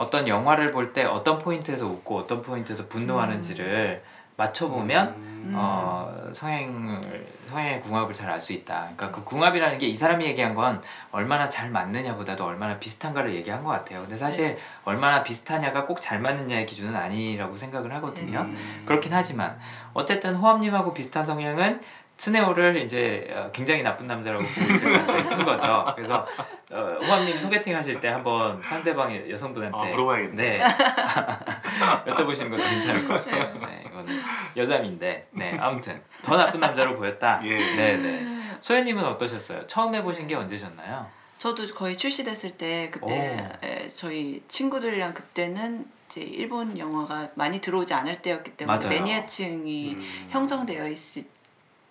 [0.00, 4.00] 어떤 영화를 볼 때 어떤 포인트에서 웃고 어떤 포인트에서 분노하는지를
[4.36, 5.52] 맞춰보면 음.
[5.54, 8.88] 어, 성향을 성향의 궁합을 잘 알 수 있다.
[8.96, 10.80] 그러니까 그 궁합이라는 게 이 사람이 얘기한 건
[11.12, 14.00] 얼마나 잘 맞느냐보다도 얼마나 비슷한가를 얘기한 것 같아요.
[14.00, 18.40] 근데 사실 얼마나 비슷하냐가 꼭 잘 맞느냐의 기준은 아니라고 생각을 하거든요.
[18.40, 18.82] 음.
[18.86, 19.58] 그렇긴 하지만
[19.92, 21.80] 어쨌든 호암님하고 비슷한 성향은
[22.20, 25.86] 스네오를 이제 어, 굉장히 나쁜 남자라고 보고 있을 가능성이 큰 거죠.
[25.96, 26.26] 그래서
[26.70, 30.58] 어, 호암님 소개팅 하실 때 한번 상대방의 여성분한테 아, 물어봐야겠네.
[30.58, 30.60] 네
[32.12, 33.58] 여쭤보시는 것도 괜찮을 것 같아요.
[33.66, 34.22] 네, 이거는
[34.54, 37.40] 여담인데 네 아무튼 더 나쁜 남자로 보였다.
[37.42, 37.56] 예.
[37.56, 38.40] 네네.
[38.60, 39.66] 소연님은 어떠셨어요?
[39.66, 41.06] 처음 해보신 게 언제셨나요?
[41.38, 48.20] 저도 거의 출시됐을 때 그때 에, 저희 친구들이랑 그때는 이제 일본 영화가 많이 들어오지 않을
[48.20, 48.90] 때였기 때문에 맞아요.
[48.90, 50.26] 매니아층이 음.
[50.28, 50.98] 형성되어 있,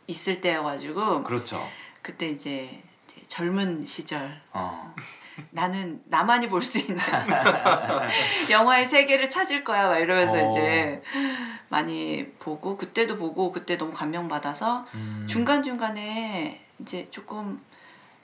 [0.10, 1.70] 있을 때여가지고 그렇죠.
[2.02, 4.94] 그때 이제, 이제 젊은 시절 어.
[5.52, 6.98] 나는 나만이 볼 수 있는
[8.52, 10.52] 영화의 세계를 찾을 거야 막 이러면서 어.
[10.52, 11.02] 이제
[11.70, 15.26] 많이 보고 그때도 보고 그때 너무 감명 받아서 음.
[15.30, 17.62] 중간 중간에 이제 조금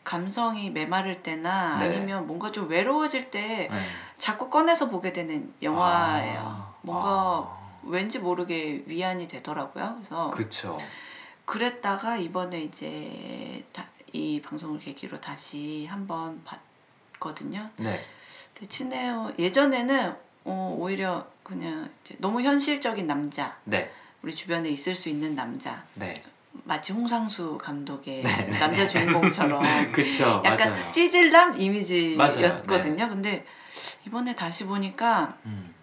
[0.03, 1.85] 감성이 메마를 때나 네.
[1.85, 3.85] 아니면 뭔가 좀 외로워질 때 네.
[4.17, 6.39] 자꾸 꺼내서 보게 되는 영화예요.
[6.39, 6.73] 아.
[6.81, 7.57] 뭔가 아.
[7.83, 9.93] 왠지 모르게 위안이 되더라고요.
[9.97, 10.77] 그래서 그쵸.
[11.45, 17.69] 그랬다가 이번에 이제 다, 이 방송을 계기로 다시 한번 봤거든요.
[17.77, 18.03] 네.
[18.53, 19.31] 근데 친해요.
[19.37, 23.91] 예전에는 어, 오히려 그냥 너무 현실적인 남자, 네.
[24.23, 26.21] 우리 주변에 있을 수 있는 남자, 네.
[26.63, 30.41] 마치 홍상수 감독의 남자 주인공처럼 그쵸.
[30.45, 30.91] 약간 맞아요.
[30.91, 32.95] 찌질남 이미지였거든요.
[32.95, 33.09] 맞아요.
[33.09, 33.45] 근데
[34.07, 35.73] 이번에 다시 보니까 음.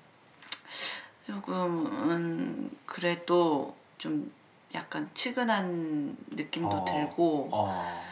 [1.27, 4.33] 조금은 그래도 좀
[4.75, 6.85] 약간 측은한 느낌도 어.
[6.85, 8.05] 들고 어.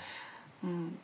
[0.65, 0.99] 음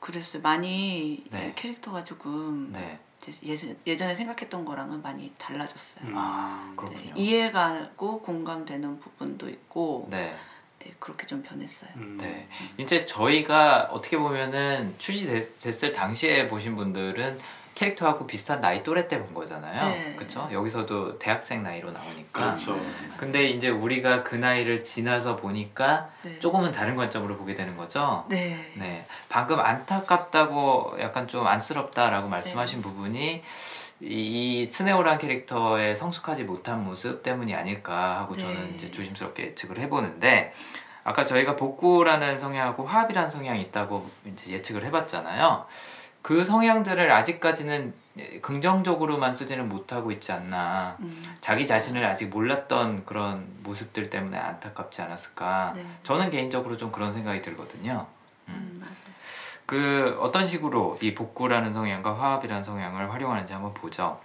[0.00, 0.42] 그랬어요.
[0.42, 1.52] 많이 네.
[1.54, 2.98] 캐릭터가 조금 네.
[3.44, 6.06] 예전, 예전에 생각했던 거랑은 많이 달라졌어요.
[6.06, 6.12] 음.
[6.16, 7.14] 아 그렇군요.
[7.14, 10.34] 네, 이해가고 공감되는 부분도 있고 네.
[10.78, 10.94] 네.
[10.98, 11.90] 그렇게 좀 변했어요.
[11.96, 12.16] 음.
[12.18, 12.48] 네.
[12.78, 17.38] 이제 저희가 어떻게 보면은 출시됐을 당시에 보신 분들은
[17.84, 19.88] 캐릭터하고 비슷한 나이 또래 때 본 거잖아요.
[19.88, 20.14] 네.
[20.16, 20.48] 그렇죠?
[20.52, 22.42] 여기서도 대학생 나이로 나오니까.
[22.42, 22.78] 그렇죠.
[23.16, 26.38] 근데 이제 우리가 그 나이를 지나서 보니까 네.
[26.40, 28.24] 조금은 다른 관점으로 보게 되는 거죠.
[28.28, 28.72] 네.
[28.76, 32.30] 네, 방금 안타깝다고 약간 좀 안쓰럽다라고 네.
[32.30, 33.42] 말씀하신 부분이
[34.02, 38.42] 이, 이 스네오란 캐릭터의 성숙하지 못한 모습 때문이 아닐까 하고 네.
[38.42, 40.52] 저는 이제 조심스럽게 예측을 해보는데
[41.04, 45.66] 아까 저희가 복구라는 성향하고 화합이라는 성향이 있다고 이제 예측을 해봤잖아요.
[46.22, 47.94] 그 성향들을 아직까지는
[48.42, 50.96] 긍정적으로만 쓰지는 못하고 있지 않나.
[51.00, 51.36] 음.
[51.40, 55.72] 자기 자신을 아직 몰랐던 그런 모습들 때문에 안타깝지 않았을까.
[55.76, 55.86] 네.
[56.02, 58.06] 저는 개인적으로 좀 그런 생각이 들거든요.
[58.48, 58.94] 음, 맞아요.
[59.64, 64.20] 그 어떤 식으로 이 복구라는 성향과 화합이라는 성향을 활용하는지 한번 보죠.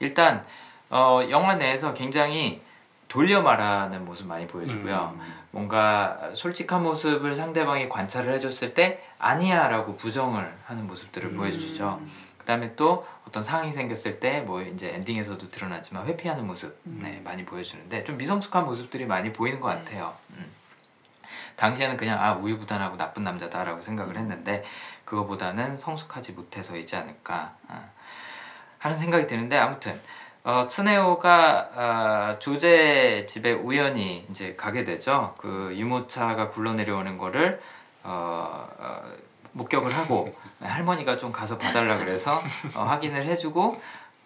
[0.00, 0.44] 일단
[0.90, 2.60] 어, 영화 내에서 굉장히
[3.08, 5.10] 돌려 말하는 모습 많이 보여주고요.
[5.14, 5.34] 음.
[5.50, 11.36] 뭔가 솔직한 모습을 상대방이 관찰을 해줬을 때 아니야라고 부정을 하는 모습들을 음.
[11.36, 12.00] 보여주죠.
[12.36, 17.00] 그다음에 또 어떤 상황이 생겼을 때 뭐 이제 엔딩에서도 드러나지만 회피하는 모습 음.
[17.02, 19.78] 네, 많이 보여주는데 좀 미성숙한 모습들이 많이 보이는 것 네.
[19.78, 20.14] 같아요.
[20.30, 20.46] 음.
[21.56, 24.64] 당시에는 그냥 아 우유부단하고 나쁜 남자다라고 생각을 했는데
[25.04, 27.84] 그거보다는 성숙하지 못해서이지 않을까 아,
[28.78, 30.00] 하는 생각이 드는데 아무튼
[30.48, 35.34] 어, 트네오가 아, 조제 집에 우연히 이제 가게 되죠.
[35.36, 37.60] 그 유모차가 굴러내려오는 거를
[38.02, 39.02] 어, 어,
[39.52, 42.42] 목격을 하고 할머니가 좀 가서 봐달라 그래서
[42.74, 43.78] 어, 확인을 해주고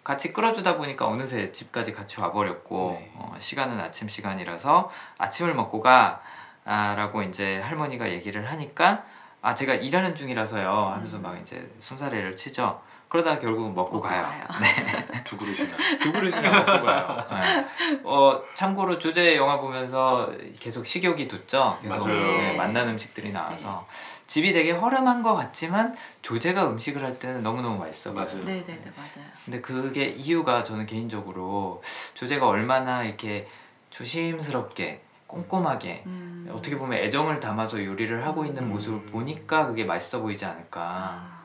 [0.05, 3.11] 같이 끌어주다 보니까 어느새 집까지 같이 와버렸고 네.
[3.15, 9.03] 어, 시간은 아침 시간이라서 아침을 먹고 가라고 이제 할머니가 얘기를 하니까
[9.41, 12.81] 아 제가 일하는 중이라서요 하면서 막 이제 손사래를 치죠.
[13.13, 14.23] 그러다가 결국 은 먹고, 먹고 가요.
[14.23, 14.43] 가요.
[15.23, 15.77] 두 그릇이나.
[16.01, 17.27] 두 그릇이나 먹고 가요.
[17.29, 18.01] 네.
[18.03, 21.77] 어 참고로 조제 영화 보면서 계속 식욕이 돋죠.
[21.83, 22.07] 계속.
[22.07, 23.87] 네, 만난 음식들이 나와서
[24.25, 28.25] 집이 되게 허름한 것 같지만 조제가 음식을 할 때는 너무 너무 맛있어 보여요.
[28.25, 28.45] 맞아요.
[28.45, 29.29] 네, 네, 네, 맞아요.
[29.45, 31.83] 근데 그게 이유가 저는 개인적으로
[32.15, 33.45] 조제가 얼마나 이렇게
[33.91, 36.49] 조심스럽게 꼼꼼하게 음.
[36.51, 38.69] 어떻게 보면 애정을 담아서 요리를 하고 있는 음.
[38.69, 41.42] 모습을 보니까 그게 맛있어 보이지 않을까 아.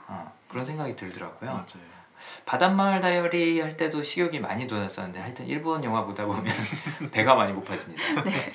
[0.48, 1.50] 어, 그런 생각이 들더라고요.
[1.50, 1.98] 맞아요.
[2.44, 6.44] 바닷마을 다이어리 할 때도 식욕이 많이 돋았었는데 하여튼 일본 영화 보다 보면
[7.12, 8.22] 배가 많이 고파집니다.
[8.24, 8.52] 네.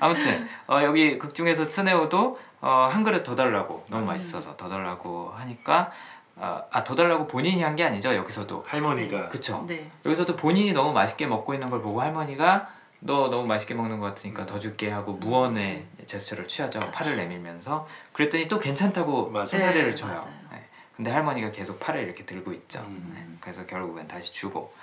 [0.00, 5.30] 아무튼 어, 여기 극 중에서 츠네오도 어, 한 그릇 더 달라고 너무 맛있어서 더 달라고
[5.34, 5.90] 하니까
[6.36, 9.90] 어, 아더 달라고 본인이 한 게 아니죠 여기서도 할머니가 그쵸 네.
[10.04, 12.68] 여기서도 본인이 너무 맛있게 먹고 있는 걸 보고 할머니가
[13.00, 16.94] 너 너무 맛있게 먹는 것 같으니까 더 줄게 하고 무언의 제스처를 취하죠 그렇지.
[16.96, 19.32] 팔을 내밀면서 그랬더니 또 괜찮다고.
[19.46, 20.26] 손사래를 네, 쳐요 맞아요.
[20.98, 21.04] 네.
[21.04, 23.12] 근데 할머니가 계속 팔을 이렇게 들고 있죠 음.
[23.14, 23.38] 네.
[23.40, 24.74] 그래서 결국엔 다시 주고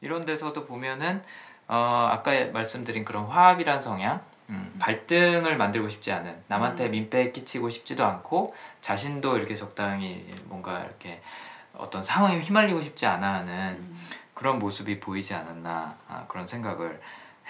[0.00, 1.22] 이런 데서도 보면은
[1.66, 6.90] 어, 아까 말씀드린 그런 화합이란 성향 음, 갈등을 만들고 싶지 않은 남한테 음.
[6.92, 11.20] 민폐 끼치고 싶지도 않고 자신도 이렇게 적당히 뭔가 이렇게
[11.74, 13.98] 어떤 상황에 휘말리고 싶지 않아 하는 음.
[14.32, 17.00] 그런 모습이 보이지 않았나 아, 그런 생각을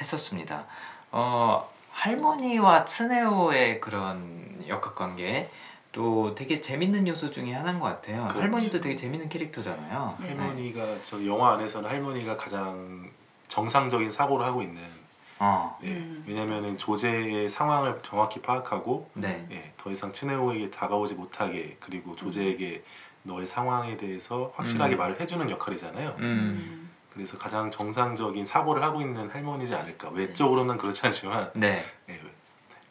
[0.00, 0.66] 했었습니다.
[1.12, 5.50] 어, 할머니와 트네오의 그런 역학관계
[5.92, 8.22] 또 되게 재밌는 요소 중에 하나인 것 같아요.
[8.22, 8.40] 그렇죠.
[8.40, 10.16] 할머니도 되게 재밌는 캐릭터잖아요.
[10.20, 10.28] 네.
[10.28, 13.10] 할머니가 저 영화 안에서는 할머니가 가장
[13.48, 14.82] 정상적인 사고를 하고 있는.
[15.40, 15.90] 어, 네.
[15.90, 16.24] 음.
[16.26, 22.82] 왜냐면은 조제의 상황을 정확히 파악하고 네, 예, 더 이상 츠네오에게 다가오지 못하게 그리고 조제에게
[23.22, 24.98] 너의 상황에 대해서 확실하게 음.
[24.98, 26.16] 말을 해주는 역할이잖아요.
[26.18, 26.90] 음, 음.
[27.10, 30.10] 그래서 가장 정상적인 사고를 하고 있는 할머니지 않을까.
[30.10, 32.20] 외적으로는 그렇지 않지만 네, 예,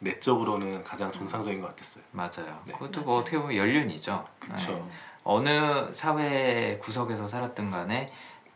[0.00, 2.04] 내적으로는 가장 정상적인 것 같았어요.
[2.12, 2.60] 맞아요.
[2.64, 2.72] 네.
[2.72, 3.02] 그것도.
[3.02, 4.24] 뭐 어떻게 보면 연륜이죠.
[4.38, 4.72] 그쵸.
[4.72, 4.84] 네.
[5.24, 8.10] 어느 사회 구석에서 살았든 간에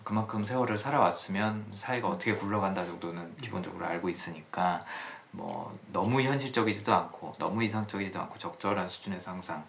[0.04, 4.84] 그만큼 세월을 살아왔으면 사회가 어떻게 굴러간다 정도는 기본적으로 알고 있으니까
[5.32, 9.64] 뭐 너무 현실적이지도 않고 너무 이상적이지도 않고 적절한 수준에서 항상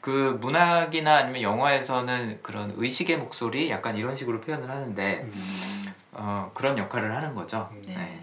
[0.00, 6.78] 그 문학이나 아니면 영화에서는 그런 의식의 목소리 약간 이런 식으로 표현을 하는데 음, 어, 그런
[6.78, 7.70] 역할을 하는 거죠.
[7.86, 7.94] 네.
[7.96, 8.20] 네.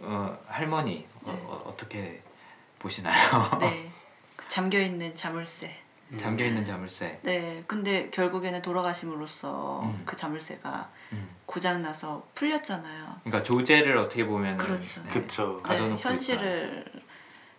[0.00, 1.11] 어, 할머니 네.
[1.24, 2.20] 어, 어, 떻게
[2.78, 3.14] 보시나요?
[3.60, 3.90] 네.
[4.36, 5.78] 그 잠겨 있는 자물쇠.
[6.10, 6.18] 음.
[6.18, 7.20] 잠겨 있는 자물쇠.
[7.22, 7.64] 네.
[7.66, 10.02] 근데 결국에는 돌아가심으로써 음.
[10.04, 11.28] 그 자물쇠가 음.
[11.46, 13.20] 고장 나서 풀렸잖아요.
[13.24, 15.02] 그러니까 조제를 어떻게 보면 그렇죠.
[15.04, 15.62] 그쵸.
[15.62, 16.84] 가둬놓고 네, 현실을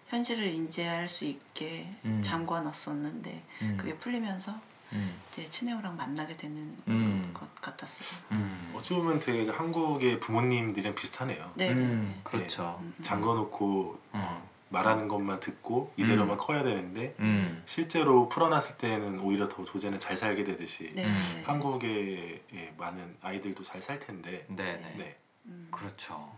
[0.08, 2.22] 현실을 인지할 수 있게 음.
[2.24, 3.78] 잠궈 놨었는데 음.
[3.80, 4.54] 그게 풀리면서
[4.94, 5.14] 음.
[5.32, 7.32] 이제 친해오랑 만나게 되는 음.
[7.34, 8.20] 것 같았어요.
[8.32, 8.74] 음.
[8.76, 11.52] 어찌 보면 되게 한국의 부모님들이랑 비슷하네요.
[11.56, 11.72] 네.
[11.72, 12.78] 음, 그렇죠.
[12.82, 13.02] 음, 음.
[13.02, 14.50] 잠궈놓고 어.
[14.70, 17.62] 말하는 것만 듣고 이대로만 커야 되는데 음.
[17.66, 21.06] 실제로 풀어놨을 때는 오히려 더 조제는 잘 살게 되듯이 네.
[21.06, 21.44] 음.
[21.46, 24.96] 한국의 예, 많은 아이들도 잘 살 텐데 네네.
[24.98, 25.18] 네.
[25.46, 25.68] 음.
[25.72, 26.32] 그렇죠.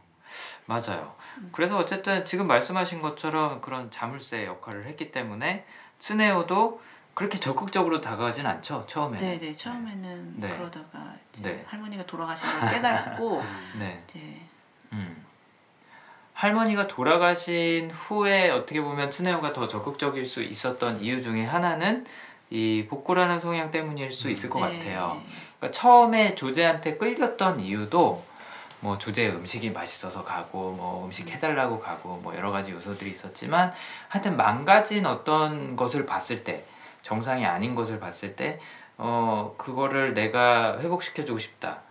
[0.65, 1.15] 맞아요.
[1.37, 1.49] 음.
[1.53, 5.65] 그래서 어쨌든 지금 말씀하신 것처럼 그런 자물쇠 역할을 했기 때문에
[5.99, 6.81] 스네오도
[7.15, 9.39] 그렇게 적극적으로 다가가진 않죠 처음에는.
[9.39, 10.49] 네네 처음에는 네.
[10.49, 11.63] 그러다가 이제 네.
[11.65, 13.43] 할머니가 돌아가신 걸 깨닫고
[13.79, 13.97] 네.
[14.03, 14.19] 이제
[14.91, 15.25] 음.
[16.33, 22.05] 할머니가 돌아가신 후에 어떻게 보면 트네오가 더 적극적일 수 있었던 이유 중에 하나는
[22.49, 25.13] 이 복고라는 성향 때문일 수 있을 것 네, 같아요.
[25.15, 25.25] 네.
[25.57, 28.23] 그러니까 처음에 조제한테 끌렸던 이유도
[28.81, 33.73] 뭐 조제 음식이 맛있어서 가고 뭐 음식 해달라고 가고 뭐 여러 가지 요소들이 있었지만
[34.09, 36.65] 하여튼 망가진 어떤 것을 봤을 때
[37.05, 38.59] 정상이 아닌 것을 봤을 때
[38.97, 41.81] 어 그거를 내가 회복시켜주고 싶다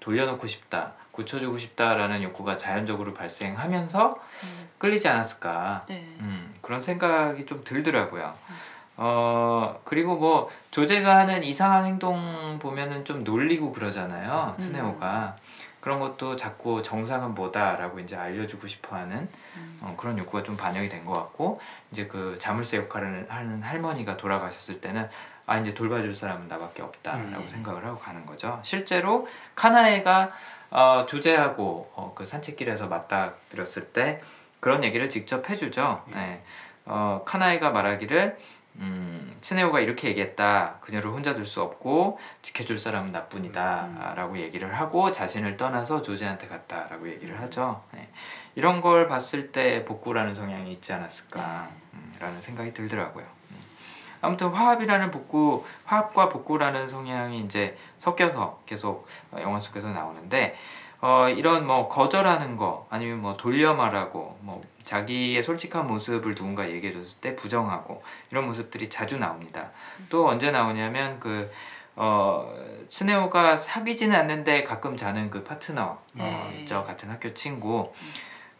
[0.00, 6.04] 돌려놓고 싶다 고쳐주고 싶다라는 욕구가 자연적으로 발생하면서 음, 끌리지 않았을까 네.
[6.20, 8.34] 음, 그런 생각이 좀 들더라고요.
[8.96, 14.54] 어 그리고 뭐 조제가 하는 이상한 행동 보면은 좀 놀리고 그러잖아요.
[14.58, 14.60] 음.
[14.60, 15.36] 스네오가
[15.84, 19.78] 그런 것도 자꾸 정상은 뭐다라고 이제 알려주고 싶어하는 음.
[19.82, 21.60] 어, 그런 욕구가 좀 반영이 된 것 같고
[21.92, 25.06] 이제 그 자물쇠 역할을 하는 할머니가 돌아가셨을 때는
[25.44, 27.48] 아 이제 돌봐줄 사람은 나밖에 없다라고 음.
[27.48, 28.60] 생각을 하고 가는 거죠.
[28.62, 30.32] 실제로 카나에가
[30.70, 34.22] 어, 조제하고 어, 그 산책길에서 맞닥뜨렸을 때
[34.60, 36.02] 그런 얘기를 직접 해주죠.
[36.12, 36.14] 예.
[36.14, 36.42] 네.
[36.86, 38.38] 어, 카나에가 말하기를
[38.76, 40.78] 음, 스네오가 이렇게 얘기했다.
[40.80, 43.84] 그녀를 혼자 둘 수 없고 지켜줄 사람은 나뿐이다.
[43.84, 43.98] 음.
[44.00, 47.82] 아, 라고 얘기를 하고 자신을 떠나서 조제한테 갔다라고 얘기를 하죠.
[47.92, 48.08] 네.
[48.54, 53.24] 이런 걸 봤을 때 복구라는 성향이 있지 않았을까 음, 라는 생각이 들더라고요.
[53.50, 53.60] 음.
[54.22, 60.56] 아무튼 화합이라는 복구, 화합과 복구라는 성향이 이제 섞여서 계속 어, 영화 속에서 나오는데
[61.00, 66.92] 어, 이런 뭐 거절하는 거 아니면 뭐 돌려 말하고 뭐 자기의 솔직한 모습을 누군가 얘기해
[66.92, 69.70] 줬을 때 부정하고 이런 모습들이 자주 나옵니다.
[70.08, 71.50] 또 언제 나오냐면 그
[71.96, 72.52] 어,
[72.90, 76.60] 스네오가 사귀지는 않는데 가끔 자는 그 파트너 어, 네.
[76.60, 77.92] 있죠 같은 학교 친구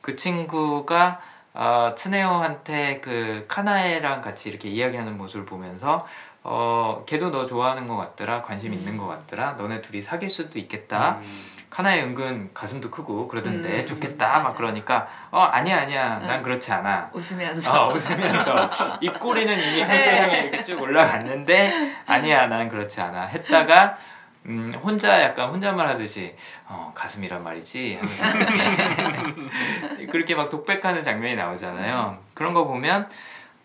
[0.00, 1.20] 그 친구가
[1.52, 6.06] 어, 트네오한테 그 카나에랑 같이 이렇게 이야기하는 모습을 보면서
[6.46, 11.20] 어 걔도 너 좋아하는 것 같더라 관심 있는 것 같더라 너네 둘이 사귈 수도 있겠다
[11.22, 11.53] 음.
[11.74, 14.56] 카나에 은근 가슴도 크고 그러던데 음, 좋겠다 막 맞아.
[14.56, 16.20] 그러니까 어 아니야 아니야.
[16.20, 16.42] 난 응.
[16.44, 17.10] 그렇지 않아.
[17.12, 17.88] 웃으면서.
[17.88, 19.82] 어, 웃으면서 입꼬리는 이미 네.
[19.82, 23.22] 하늘 향해 이렇게 쭉 올라갔는데 아니야 난 그렇지 않아.
[23.22, 23.98] 했다가
[24.46, 26.36] 음, 혼자 약간 혼잣말 하듯이
[26.68, 27.98] 어, 가슴이란 말이지.
[30.12, 32.18] 그렇게 막 독백하는 장면이 나오잖아요.
[32.34, 33.08] 그런 거 보면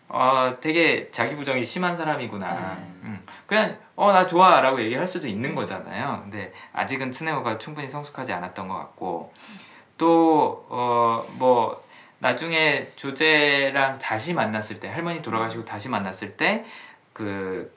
[0.08, 2.50] 어, 되게 자기 부정이 심한 사람이구나.
[2.50, 3.00] 음.
[3.04, 6.20] 음, 그냥 어 나 좋아 라고 얘기할 수도 있는 거잖아요.
[6.22, 9.32] 근데 아직은 트네오가 충분히 성숙하지 않았던 것 같고.
[9.98, 11.82] 또 어 뭐
[12.20, 16.64] 나중에 조제랑 다시 만났을 때 할머니 돌아가시고 다시 만났을 때
[17.12, 17.70] 그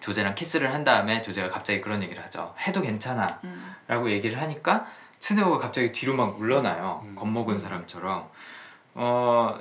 [0.00, 3.26] 조제랑 키스를 한 다음에 조제가 갑자기 그런 얘기를 하죠 해도 괜찮아.
[3.44, 4.86] 음, 라고 얘기를 하니까
[5.20, 7.02] 스네오가 갑자기 뒤로 막 물러나요.
[7.04, 7.14] 음.
[7.16, 8.28] 겁먹은 사람처럼.
[8.94, 9.60] 어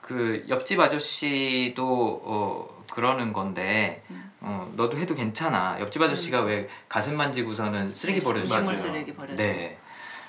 [0.00, 4.31] 그 옆집 아저씨도 어 그러는 건데 음.
[4.44, 8.20] 어 너도 해도 괜찮아 옆집 아저씨가 왜 가슴 만지고서는 쓰레기.
[8.20, 9.34] 식물 쓰레기 버려.
[9.36, 9.76] 네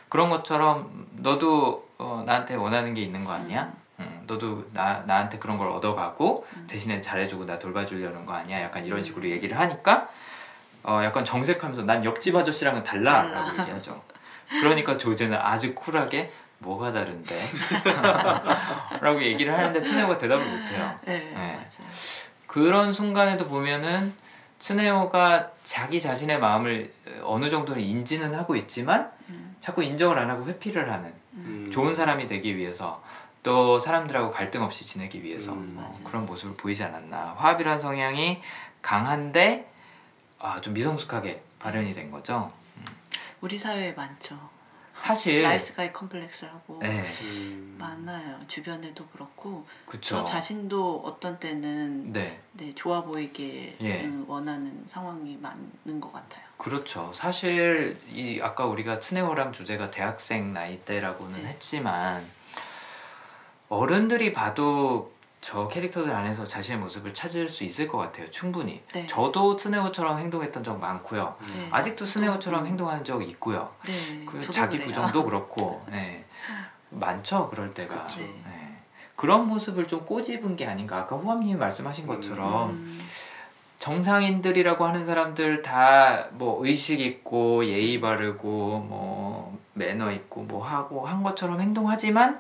[0.08, 3.74] 그런 것처럼 너도 어, 나한테 원하는 게 있는 거 아니야?
[4.00, 6.68] 응, 너도 나 나한테 그런 걸 얻어가고 음.
[6.70, 8.62] 대신에 잘해주고 나 돌봐주려는 거 아니야?
[8.62, 10.10] 약간 이런 식으로 얘기를 하니까
[10.84, 13.62] 어 약간 정색하면서 난 옆집 아저씨랑은 달라라고 달라.
[13.64, 14.00] 얘기하죠.
[14.50, 17.36] 그러니까 조제는 아주 쿨하게 뭐가 다른데?
[19.02, 20.96] 라고 얘기를 하는데 트네오가 대답을 못해요.
[21.06, 21.34] 네, 네.
[21.34, 21.90] 맞아요.
[22.54, 24.14] 그런 순간에도 보면은
[24.60, 30.92] 스네오가 자기 자신의 마음을 어느 정도는 인지는 하고 있지만 음, 자꾸 인정을 안 하고 회피를
[30.92, 31.72] 하는 음.
[31.74, 33.04] 좋은 사람이 되기 위해서
[33.42, 35.78] 또 사람들하고 갈등 없이 지내기 위해서 음.
[35.80, 36.00] 어.
[36.04, 38.40] 그런 모습을 보이지 않았나 화합이라는 성향이
[38.84, 39.68] 강한데
[40.38, 42.52] 아, 좀 미성숙하게 발현이 된 거죠
[43.42, 44.38] 우리 사회에 많죠.
[44.96, 47.76] 사실 nice guy complex라고 네 음.
[47.80, 48.40] 많아요.
[48.48, 54.04] 주변에도 그렇고 그쵸 저 자신도 어떤 때는 네 네, 좋아 보이길 예.
[54.04, 56.44] 음, 원하는 상황이 많은 것 같아요.
[56.58, 57.12] 그렇죠.
[57.14, 61.50] 사실 이 아까 우리가 스네오랑 조제가 대학생 나이 때라고는 네.
[61.50, 62.26] 했지만
[63.70, 65.12] 어른들이 봐도
[65.44, 68.30] 저 캐릭터들 안에서 자신의 모습을 찾을 수 있을 것 같아요.
[68.30, 68.82] 충분히.
[68.94, 69.06] 네.
[69.08, 71.36] 저도 스네오처럼 행동했던 적 많고요.
[71.54, 71.68] 네.
[71.70, 72.68] 아직도 스네오처럼 음.
[72.68, 73.70] 행동하는 적 있고요.
[73.86, 74.88] 네, 그 저도 자기 그래요.
[74.90, 76.24] 부정도 그렇고, 네.
[76.90, 78.08] 많죠 그럴 때가.
[78.08, 78.78] 네.
[79.18, 81.00] 그런 모습을 좀 꼬집은 게 아닌가.
[81.00, 83.02] 아까 호암님이 말씀하신 것처럼 음,
[83.80, 91.22] 정상인들이라고 하는 사람들 다 뭐 의식 있고 예의 바르고 뭐 매너 있고 뭐 하고 한
[91.22, 92.40] 것처럼 행동하지만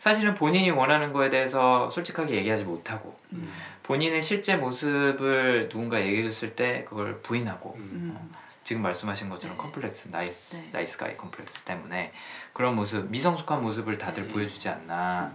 [0.00, 3.52] 사실은 본인이 원하는 거에 대해서 솔직하게 얘기하지 못하고 음.
[3.82, 8.16] 본인의 실제 모습을 누군가 얘기해 줬을 때 그걸 부인하고 음.
[8.18, 8.32] 음,
[8.64, 9.62] 지금 말씀하신 것처럼 네.
[9.62, 10.68] 컴플렉스 nice 네.
[10.72, 12.12] nice guy complex 때문에
[12.54, 14.32] 그런 모습 미성숙한 모습을 다들 네.
[14.32, 15.34] 보여주지 않나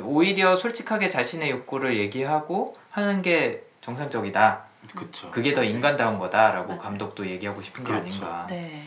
[0.00, 4.64] 오히려 솔직하게 자신의 욕구를 얘기하고 하는 게 정상적이다.
[4.96, 5.30] 그쵸.
[5.30, 6.80] 그게 더 인간다운 거다라고 맞아요.
[6.80, 8.24] 감독도 얘기하고 싶은 게 그렇죠.
[8.24, 8.46] 아닌가.
[8.48, 8.84] 네.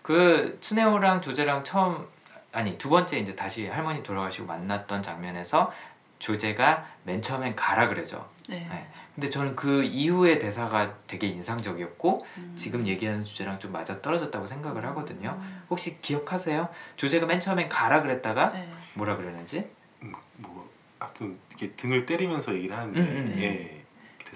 [0.00, 2.08] 그 스네오랑 조제랑 처음
[2.56, 5.70] 아니 두 번째 이제 다시 할머니 돌아가시고 만났던 장면에서
[6.18, 8.26] 조제가 맨 처음엔 가라 그래죠.
[8.48, 8.66] 네.
[8.70, 8.88] 네.
[9.14, 12.52] 근데 저는 그 이후의 대사가 되게 인상적이었고 음.
[12.56, 15.38] 지금 얘기하는 주제랑 좀 맞아 떨어졌다고 생각을 하거든요.
[15.38, 15.62] 음.
[15.68, 16.66] 혹시 기억하세요?
[16.96, 18.66] 조제가 맨 처음엔 가라 그랬다가 네.
[18.94, 19.68] 뭐라 그랬는지?
[20.02, 20.66] 음, 뭐
[20.98, 23.42] 아무튼 이렇게 등을 때리면서 얘기를 하는데 음, 음.
[23.42, 23.75] 예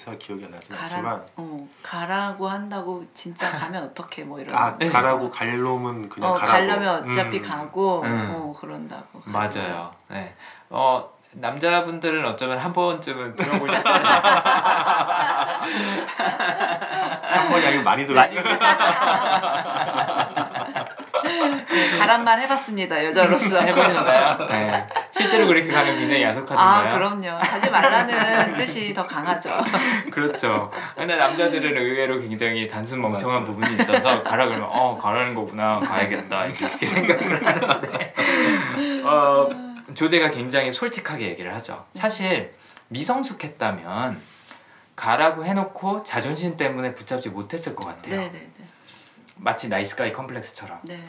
[0.00, 4.56] 대사 기억이 안 나진 가라, 않지만 어, 가라고 한다고 진짜 가면 어떡해 뭐 이런.
[4.56, 7.42] 아 가라고 갈 놈은 그냥 어, 가라고 가려면 어차피 음.
[7.42, 8.30] 가고 음.
[8.34, 9.20] 어, 그런다고.
[9.26, 9.90] 맞아요.
[10.08, 10.34] 네.
[10.70, 13.94] 어 남자분들은 어쩌면 한 번쯤은 들어보셨어요.
[17.30, 18.42] 한 번이 아니고 많이 들어 많이 네,
[21.98, 23.60] 가란 말 해봤습니다 여자로서.
[23.60, 24.48] 해보셨나요?
[24.48, 24.86] 네.
[25.10, 26.88] 실제로 그렇게 가면 굉장히 야속하던가요?
[26.88, 27.28] 아 그럼요.
[27.40, 29.50] 하지 말라는 뜻이 더 강하죠.
[30.10, 30.70] 그렇죠.
[30.96, 33.44] 근데 남자들은 의외로 굉장히 단순 멍청한.
[33.44, 38.14] 부분이 있어서 가라 그러면 어 가라는 거구나 가야겠다 이렇게 생각을 하는데
[39.04, 39.48] 어,
[39.94, 41.80] 조제가 굉장히 솔직하게 얘기를 하죠.
[41.94, 42.52] 사실
[42.88, 44.20] 미성숙했다면
[44.96, 48.16] 가라고 해놓고 자존심 때문에 붙잡지 못했을 것 같아요.
[48.20, 48.50] 네네네.
[49.36, 50.78] 마치 nice guy complex처럼.
[50.84, 51.00] 네.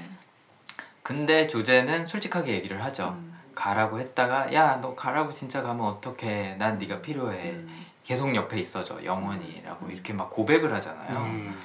[1.03, 3.15] 근데 조제는 솔직하게 얘기를 하죠.
[3.17, 8.59] 음, 가라고 했다가 야 너 가라고 진짜 가면 어떡해 난 네가 필요해 음, 계속 옆에
[8.59, 11.59] 있어줘 영원히라고 이렇게 막 고백을 하잖아요 음,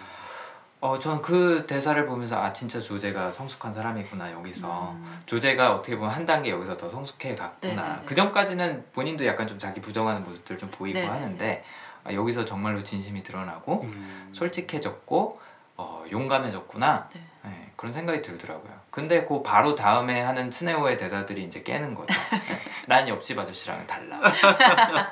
[0.80, 5.22] 어 저는 그 대사를 보면서 아 진짜 조제가 성숙한 사람이구나 여기서 음.
[5.26, 8.02] 조제가 어떻게 보면 한 단계 여기서 더 성숙해 갔구나 네네네.
[8.04, 11.14] 그 전까지는 본인도 약간 좀 자기 부정하는 모습들 좀 보이고 네네네.
[11.14, 11.62] 하는데
[12.04, 14.30] 아, 여기서 정말로 진심이 드러나고 음.
[14.34, 15.40] 솔직해졌고
[15.76, 17.20] 어, 용감해졌구나 네.
[17.44, 18.72] 네, 그런 생각이 들더라고요.
[18.96, 22.18] 근데 그 바로 다음에 하는 스네오의 대사들이 이제 깨는 거죠.
[22.32, 22.40] 네,
[22.88, 24.18] 난 옆집 아저씨랑은 달라.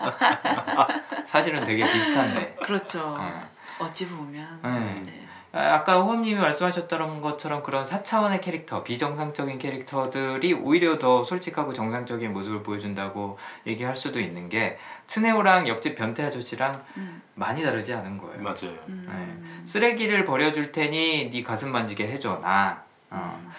[1.26, 2.52] 사실은 되게 비슷한데.
[2.64, 3.18] 그렇죠.
[3.18, 3.30] 네.
[3.78, 4.60] 어찌 보면.
[4.62, 5.02] 네.
[5.04, 5.26] 네.
[5.52, 12.62] 아, 아까 호흡님이 말씀하셨던 것처럼 그런 4차원의 캐릭터, 비정상적인 캐릭터들이 오히려 더 솔직하고 정상적인 모습을
[12.62, 18.40] 보여준다고 얘기할 수도 있는 게 츠네오랑 옆집 변태 아저씨랑 음, 많이 다르지 않은 거예요.
[18.40, 18.78] 맞아요.
[18.88, 22.82] 음, 쓰레기를 버려줄 테니 네 가슴 만지게 해줘 나.
[23.10, 23.38] 어.
[23.44, 23.50] 음,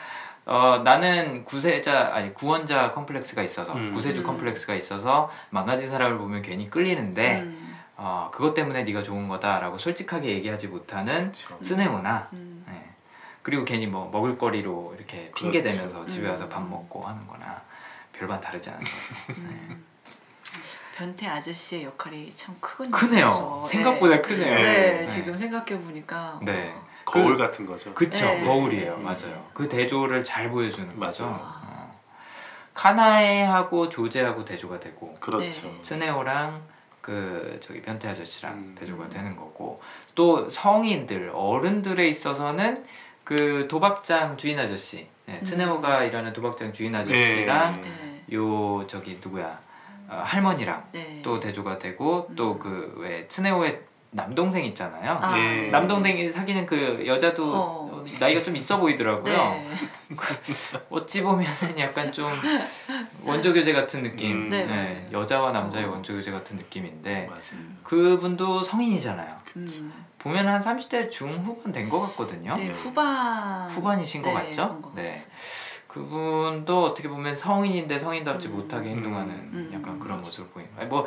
[0.45, 3.91] 어 나는 구세자 아니 구원자 컴플렉스가 있어서 음.
[3.91, 4.25] 구세주 음.
[4.25, 10.29] 컴플렉스가 있어서 망가진 사람을 보면 괜히 끌리는데 음, 어 그것 때문에 네가 좋은 거다라고 솔직하게
[10.29, 11.57] 얘기하지 못하는 그렇죠.
[11.63, 12.63] 츠네오나 음.
[12.69, 12.83] 예.
[13.41, 15.77] 그리고 괜히 뭐 먹을거리로 이렇게 핑계 그렇죠.
[15.77, 16.69] 대면서 집에 와서 밥 음.
[16.69, 17.63] 먹고 하는거나
[18.13, 19.39] 별반 다르지 않은 거죠.
[19.41, 19.85] 음.
[20.95, 22.91] 변태 아저씨의 역할이 참 크군요.
[22.91, 23.27] 크네요.
[23.29, 23.63] 그래서.
[23.65, 24.21] 생각보다 네.
[24.21, 24.55] 크네요.
[24.55, 25.07] 네, 네.
[25.07, 26.39] 지금 생각해 보니까.
[26.43, 26.73] 네.
[27.05, 27.93] 거울 같은 거죠.
[27.93, 28.43] 그쵸 네.
[28.43, 29.03] 거울이에요 네.
[29.03, 31.39] 맞아요 그 대조를 잘 보여주는 거죠 맞아요.
[31.41, 32.01] 어.
[32.73, 35.67] 카나에하고 조제하고 대조가 되고 그렇죠.
[35.67, 35.79] 네.
[35.81, 36.61] 스네오랑
[37.01, 38.75] 그 저기 변태 아저씨랑 음.
[38.77, 39.79] 대조가 되는 거고
[40.15, 42.83] 또 성인들 어른들에 있어서는
[43.23, 45.45] 그 도박장 주인 아저씨 네, 음.
[45.45, 48.23] 스네오가 일하는 도박장 주인 아저씨랑 네.
[48.33, 49.59] 요 저기 누구야
[50.07, 51.21] 어, 할머니랑 네.
[51.23, 52.59] 또 대조가 되고 또 음.
[52.59, 53.81] 그왜 스네오의
[54.15, 55.41] 남동생 있잖아요 아, 예.
[55.63, 55.69] 네.
[55.69, 58.05] 남동생이 사귀는 그 여자도 어.
[58.19, 59.33] 나이가 좀 있어 보이더라고요.
[59.35, 59.67] 네.
[60.89, 62.29] 어찌 보면은 약간 좀
[63.23, 64.43] 원조 교제 같은 느낌.
[64.43, 64.49] 음.
[64.49, 65.09] 네, 네.
[65.11, 65.89] 여자와 남자의 어.
[65.91, 67.65] 원조 교제 같은 느낌인데 맞아요.
[67.83, 69.35] 그분도 성인이잖아요.
[69.57, 69.93] 음.
[70.19, 72.55] 보면 한 30대 중후반 된 것 같거든요.
[72.55, 73.67] 네, 후반.
[73.69, 74.81] 후반이신 것 네, 같죠?
[74.81, 75.19] 것 네.
[75.87, 78.55] 그분도 어떻게 보면 성인인데 성인답지 음.
[78.55, 79.71] 못하게 행동하는 음.
[79.73, 80.27] 약간 그런 맞아.
[80.29, 80.89] 모습을 보이는.
[80.89, 81.05] 뭐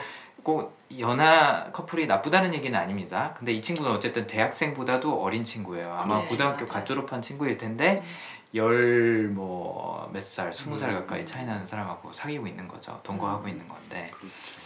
[0.48, 3.34] 꼭 연하 커플이 나쁘다는 얘기는 아닙니다.
[3.36, 5.92] 근데 이 친구는 어쨌든 대학생보다도 어린 친구예요.
[5.92, 6.64] 아마 네, 고등학교.
[6.64, 8.54] 갓 졸업한 친구일 텐데 음.
[8.54, 11.00] 열뭐 몇 살, 스무 살 음.
[11.00, 12.98] 가까이 차이 나는 사람하고 사귀고 있는 거죠.
[13.02, 13.48] 동거하고 음.
[13.50, 14.06] 있는 건데.
[14.10, 14.56] 그렇죠.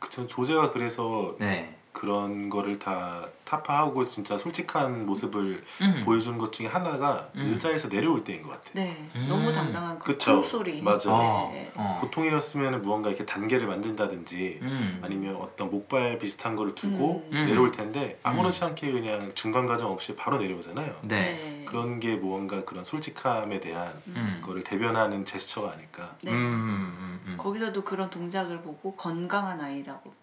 [0.00, 1.76] 그전 조제가 그래서 네.
[1.92, 6.02] 그런 거를 다 타파하고 진짜 솔직한 모습을 음.
[6.04, 7.50] 보여주는 것 중에 하나가 음.
[7.52, 8.72] 의자에서 내려올 때인 것 같아요.
[8.74, 9.26] 네, 음.
[9.28, 10.36] 너무 당당한 그 그쵸.
[10.36, 10.80] 콩소리.
[10.82, 11.12] 맞아.
[11.12, 11.72] 어, 네.
[11.74, 11.98] 어.
[12.00, 15.00] 보통이었으면 무언가 이렇게 단계를 만든다든지 음.
[15.02, 17.36] 아니면 어떤 목발 비슷한 거를 두고 음.
[17.36, 17.44] 음.
[17.44, 20.94] 내려올 텐데 아무렇지 않게 그냥 중간 과정 없이 바로 내려오잖아요.
[21.02, 21.20] 네.
[21.20, 21.64] 네.
[21.66, 24.40] 그런 게 무언가 그런 솔직함에 대한 음.
[24.44, 26.14] 거를 대변하는 제스처가 아닐까.
[26.22, 26.30] 네.
[26.30, 27.34] 음, 음, 음.
[27.36, 30.19] 거기서도 그런 동작을 보고 건강한 아이라고.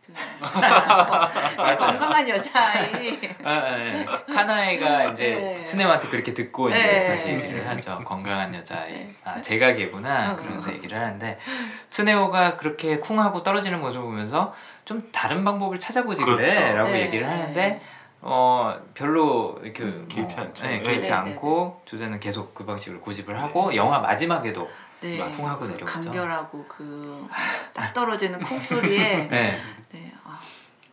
[1.78, 3.20] 건강한 여자아이.
[3.44, 4.06] 아, 아, 네.
[4.34, 5.66] 카나에가 이제 네.
[5.66, 7.08] 스네한테 그렇게 듣고 이제 네.
[7.08, 8.00] 다시 얘기를 하죠.
[8.04, 8.92] 건강한 여자애.
[8.92, 9.16] 네.
[9.24, 10.32] 아 제각이구나.
[10.32, 10.36] 어.
[10.36, 11.38] 그러면서 얘기를 하는데
[11.90, 14.54] 스네오가 그렇게 쿵하고 떨어지는 모습을 보면서
[14.86, 16.44] 좀 다른 방법을 찾아보지 그렇죠.
[16.44, 17.02] 그래라고 네.
[17.02, 17.82] 얘기를 하는데
[18.22, 20.66] 어 별로 이렇게 뭐, 개의치 않죠.
[20.66, 20.82] 네, 네.
[20.82, 24.70] 개의치 네, 않고 조제는 계속 그 방식을 고집을 하고 영화 마지막에도
[25.02, 25.18] 네.
[25.18, 25.44] 맞아.
[25.44, 25.86] 쿵하고 내려오죠.
[25.86, 27.28] 간결하고 그
[27.74, 29.62] 딱 떨어지는 콩 소리에 네.
[29.92, 30.14] 네.
[30.24, 30.40] 아,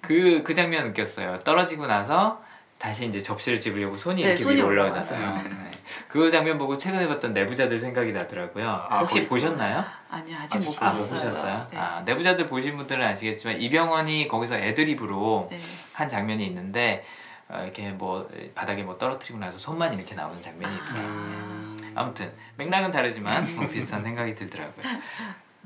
[0.01, 1.39] 그, 그 장면 웃겼어요.
[1.41, 2.43] 떨어지고 나서
[2.79, 5.15] 다시 이제 접시를 집으려고 손이 네, 이렇게 손이 위로 올라가서.
[5.15, 5.49] 올라가잖아요.
[5.49, 5.71] 네.
[6.09, 8.69] 그 장면 보고 최근에 봤던 내부자들 생각이 나더라고요.
[8.69, 9.29] 아, 혹시 거기?
[9.31, 9.85] 보셨나요?
[10.11, 11.07] 아니요 아직 아직 못 아, 봤어요.
[11.09, 11.67] 보셨어요?
[11.71, 11.79] 네.
[11.79, 15.59] 아, 내부자들 보신 분들은 아시겠지만 이병헌이 거기서 애드립으로 네.
[15.93, 21.03] 한 장면이 있는데 어, 이렇게 뭐 바닥에 뭐 떨어뜨리고 나서 손만 이렇게 나오는 장면이 있어요.
[21.03, 21.93] 음.
[21.95, 24.85] 아무튼 맥락은 다르지만 뭐 비슷한 생각이 들더라고요.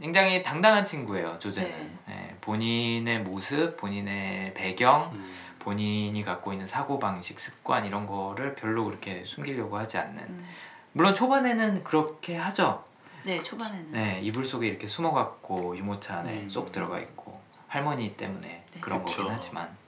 [0.01, 1.99] 굉장히 당당한 친구예요 조제는.
[2.07, 5.35] 네, 본인의 모습, 본인의 배경, 음.
[5.59, 10.23] 본인이 갖고 있는 사고 방식, 습관 이런 거를 별로 그렇게 숨기려고 하지 않는.
[10.23, 10.49] 음.
[10.93, 12.85] 물론 초반에는 그렇게 하죠.
[13.25, 16.49] 네 초반에는 네, 이불 속에 이렇게 숨어갖고 유모차 안에 음.
[16.49, 18.81] 쏙 들어가 있고 할머니 때문에 네.
[18.81, 19.19] 그런 그쵸.
[19.19, 19.69] 거긴 하지만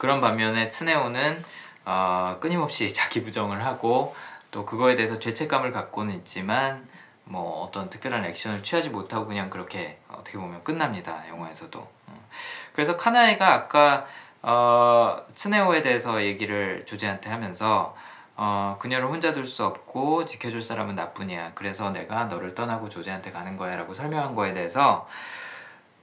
[0.00, 1.44] 그런 반면에 트네오는
[1.84, 4.16] 어, 끊임없이 자기 부정을 하고
[4.50, 6.88] 또 그거에 대해서 죄책감을 갖고는 있지만
[7.24, 12.28] 뭐 어떤 특별한 액션을 취하지 못하고 그냥 그렇게 어떻게 보면 끝납니다 영화에서도 어.
[12.72, 14.06] 그래서 카나에가 아까
[14.40, 17.94] 어, 트네오에 대해서 얘기를 조제한테 하면서
[18.36, 21.52] 어, 그녀를 혼자 둘 수 없고 지켜줄 사람은 나뿐이야.
[21.54, 25.06] 그래서 내가 너를 떠나고 조제한테 가는 거야 라고 설명한 거에 대해서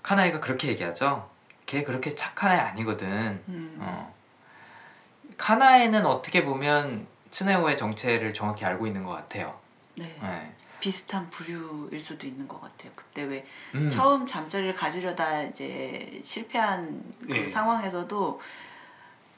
[0.04, 1.28] 카나이가 그렇게 얘기하죠.
[1.68, 3.08] 걔 그렇게 착한 애 아니거든.
[3.48, 3.78] 음.
[3.80, 4.16] 어.
[5.38, 9.54] 카나에는 어떻게 보면 스네오의 정체를 정확히 알고 있는 것 같아요.
[9.96, 10.18] 네.
[10.20, 10.54] 네.
[10.80, 12.92] 비슷한 부류일 수도 있는 것 같아요.
[12.96, 13.46] 그때 왜
[13.76, 13.90] 음.
[13.90, 17.48] 처음 잠자리를 가지려다 이제 실패한 그 예.
[17.48, 18.40] 상황에서도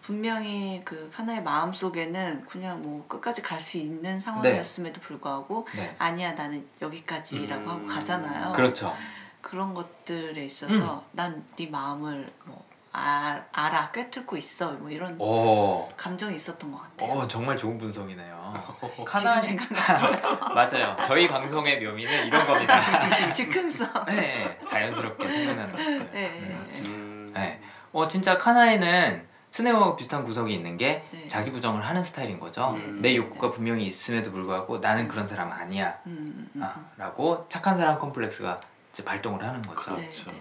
[0.02, 5.96] 분명히 그 카나의 마음 속에는 그냥 뭐 끝까지 갈 수 있는 상황이었음에도 불구하고 네.
[5.98, 7.70] 아니야 나는 여기까지라고 음.
[7.70, 8.52] 하고 가잖아요.
[8.52, 8.96] 그렇죠.
[9.42, 16.36] 그런 것들에 있어서 난 네 마음을 뭐 알, 알아 꿰뚫고 있어 뭐 이런 오, 감정이
[16.36, 17.12] 있었던 것 같아요.
[17.20, 18.64] 어, 정말 좋은 분석이네요.
[18.92, 20.40] 지금 카나이 생각났어요.
[20.56, 20.98] 맞아요.
[21.06, 22.80] 저희 방송의 묘미는 이런 겁니다.
[23.32, 24.06] 즉흥성.
[24.08, 26.12] 네, 자연스럽게 생각나는 것들.
[26.12, 26.30] 네.
[26.40, 26.72] 음.
[26.86, 27.32] 음.
[27.36, 27.62] 네.
[27.92, 31.28] 어 진짜 카나에는 스네오하고 비슷한 구석이 있는 게 네.
[31.28, 32.72] 자기 부정을 하는 스타일인 거죠.
[32.76, 35.98] 네, 네, 내 네, 욕구가 분명히 있음에도 불구하고 나는 그런 사람 아니야.
[36.06, 36.64] 음, 음, 음.
[36.64, 38.60] 아, 라고 착한 사람 컴플렉스가
[39.00, 39.91] 이제 발동을 하는 거죠.
[39.95, 40.32] 네, 그렇죠.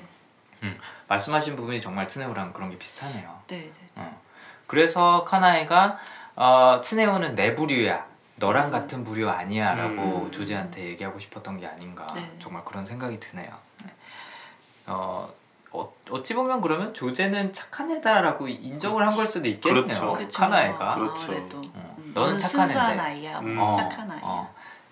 [0.61, 0.75] 네.
[1.07, 3.41] 말씀하신 부분이 정말 트네오랑 그런 게 비슷하네요.
[3.47, 3.73] 네, 네.
[3.97, 4.21] 어.
[4.67, 5.99] 그래서 카나이가
[6.35, 8.07] 어, 트네오는 내 부류야.
[8.37, 10.33] 너랑 같은 부류 아니야라고 음.
[10.33, 12.33] 조제한테 얘기하고 싶었던 게 아닌가 네.
[12.39, 13.49] 정말 그런 생각이 드네요.
[13.85, 13.91] 네.
[14.87, 15.29] 어,
[15.73, 19.83] 어 어찌 보면 그러면 조제는 착한 애다라고 인정을 한 걸 수도 있겠네요.
[19.85, 20.19] 그렇죠.
[20.33, 20.95] 카나이가.
[20.95, 21.33] 그렇죠.
[21.33, 23.01] 아무래도 어, 음, 너는 착한 애인데.
[23.03, 23.39] 아이야.
[23.41, 23.57] 음.
[23.57, 24.49] 뭐 어, 착한 아이야.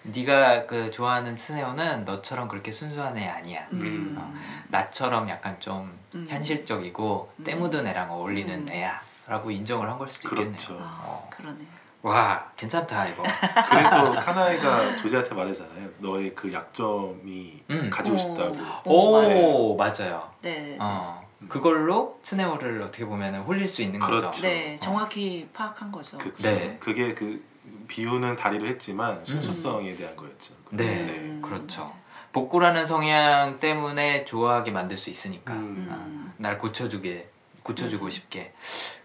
[0.07, 0.13] 어.
[0.15, 3.67] 네가 그 좋아하는 트네오는 너처럼 그렇게 순수한 애 아니야.
[3.73, 4.15] 음.
[4.19, 4.33] 어.
[4.69, 6.27] 나처럼 약간 좀 음.
[6.29, 7.45] 현실적이고 음.
[7.45, 8.69] 때 묻은 애랑 어울리는 음.
[8.71, 10.53] 애야라고 인정을 한 걸 수도 있겠네요.
[10.57, 10.79] 그렇죠.
[10.81, 11.31] 아, 어.
[11.31, 11.59] 그러네.
[12.03, 13.23] 와 괜찮다 이거.
[13.69, 15.89] 그래서 카나이가 조제한테 말하잖아요.
[15.99, 17.91] 너의 그 약점이 음.
[17.91, 18.19] 가지고 오.
[18.19, 18.57] 싶다고.
[18.85, 20.31] 오, 오, 맞아요.
[20.43, 20.77] 네, 네, 네.
[20.81, 24.27] 어 그걸로 트네오를 어떻게 보면 홀릴 수 있는 그렇죠.
[24.27, 24.43] 거죠.
[24.43, 26.17] 네, 정확히 파악한 거죠.
[26.19, 26.49] 그쵸.
[26.51, 26.77] 네.
[26.81, 27.45] 그게 그
[27.87, 30.55] 비유는 다리로 했지만 순수성에 대한 거였죠.
[30.71, 31.83] 네, 음, 그렇죠.
[31.83, 31.95] 맞아요.
[32.33, 35.87] 복구라는 성향 때문에 좋아하게 만들 수 있으니까 음.
[35.91, 36.33] 음.
[36.37, 37.31] 날 고쳐주게
[37.63, 38.11] 고쳐주고 음.
[38.11, 38.53] 싶게.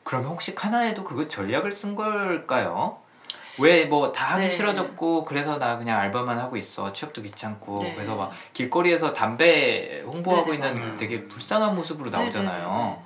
[0.04, 3.00] 그러면 혹시 카나에도 그거 전략을 쓴 걸까요?
[3.60, 4.50] 왜 뭐 다 하기 네.
[4.50, 7.94] 싫어졌고 그래서 나 그냥 알바만 하고 있어 취업도 귀찮고 네.
[7.96, 10.98] 그래서 막 길거리에서 담배 홍보하고 네, 네, 있는 맞아요.
[10.98, 12.68] 되게 불쌍한 모습으로 네, 네, 나오잖아요.
[12.70, 13.06] 네, 네.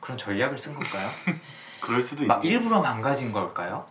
[0.00, 1.08] 그런 전략을 쓴 걸까요?
[1.80, 2.58] 그럴 수도 막 있네요.
[2.58, 3.86] 일부러 망가진 걸까요?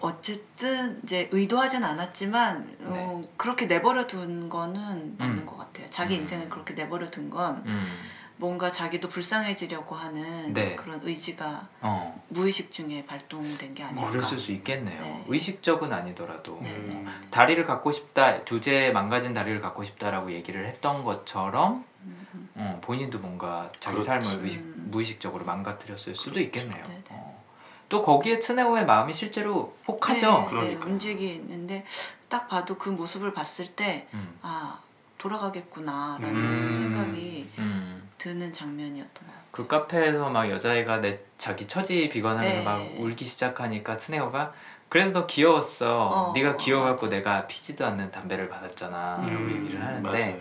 [0.00, 5.42] 그 어쨌든 이제 의도하진 않았지만 어, 그렇게 내버려 둔 거는 맞는 네.
[5.42, 5.46] 음.
[5.46, 5.86] 것 같아요.
[5.90, 6.22] 자기 음.
[6.22, 7.88] 인생을 그렇게 내버려 둔건 음,
[8.36, 10.74] 뭔가 자기도 불쌍해지려고 하는 네.
[10.76, 14.10] 그런 의지가 어, 무의식 중에 발동된 게 아닐까.
[14.10, 15.00] 그랬을 수 있겠네요.
[15.00, 15.24] 네.
[15.28, 16.94] 의식적은 아니더라도 네, 네.
[16.94, 17.20] 음.
[17.30, 22.48] 다리를 갖고 싶다, 조제 망가진 다리를 갖고 싶다라고 얘기를 했던 것처럼 음, 음.
[22.54, 24.26] 어, 본인도 뭔가 자기 그렇지.
[24.28, 24.88] 삶을 의식, 음.
[24.90, 26.82] 무의식적으로 망가뜨렸을 수도 있겠네요.
[27.90, 27.96] 네, 네.
[27.96, 28.00] 어.
[28.00, 30.32] 또 거기에 트네오의 마음이 실제로 혹하죠.
[30.32, 30.92] 네, 네, 그러니까요.
[30.92, 31.84] 움직이는데
[32.28, 34.38] 딱 봐도 그 모습을 봤을 때 음.
[34.42, 34.78] 아
[35.18, 36.72] 돌아가겠구나라는 음.
[36.74, 38.08] 생각이 음.
[38.16, 39.40] 드는 장면이었던 것 같아요.
[39.50, 42.62] 그 카페에서 막 여자애가 내 자기 처지 비관하면서 네.
[42.62, 44.52] 막 울기 시작하니까 트네오가
[44.88, 46.08] 그래서 너 귀여웠어.
[46.08, 49.16] 어, 네가 어, 귀여워갖고 내가 피지도 않는 담배를 받았잖아.
[49.18, 50.38] 라고 음, 얘기를 하는데 맞아요.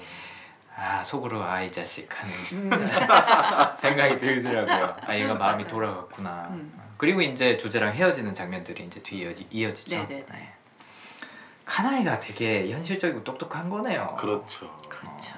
[0.75, 2.69] 아 속으로 아 이 자식 하는 음.
[3.77, 4.95] 생각이 들더라고요.
[5.05, 6.49] 아 얘가 마음이 돌아갔구나.
[6.99, 7.01] 음.
[7.01, 9.95] 그리고 이제 조제랑 헤어지는 장면들이 이제 뒤에 이어지, 이어지죠.
[9.95, 10.25] 네네네.
[10.29, 10.53] 네.
[11.65, 14.15] 카나이가 되게 현실적이고 똑똑한 거네요.
[14.19, 14.75] 그렇죠.
[14.89, 15.35] 그렇죠.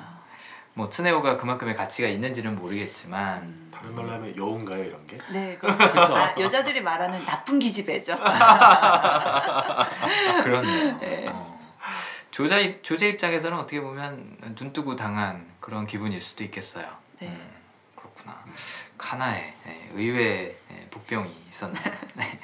[0.73, 3.71] 뭐 트네오가 그만큼의 가치가 있는지는 모르겠지만 음.
[3.71, 5.19] 다른 말로 하면 여운가요 이런 게?
[5.31, 6.15] 네, 그쵸.
[6.15, 8.15] 아, 여자들이 말하는 나쁜 기집애죠.
[8.19, 9.87] 아,
[10.43, 10.97] 그렇네요.
[10.99, 11.27] 네.
[11.27, 11.59] 어.
[12.31, 16.87] 조자 입, 조제 입장에서는 어떻게 보면 눈 뜨고 당한 그런 기분일 수도 있겠어요.
[17.19, 17.27] 네.
[17.27, 17.51] 음,
[17.95, 18.41] 그렇구나.
[18.97, 20.57] 카나에 네, 의외
[21.11, 21.83] 의 네, 복병이 있었네요.
[22.15, 22.39] 네.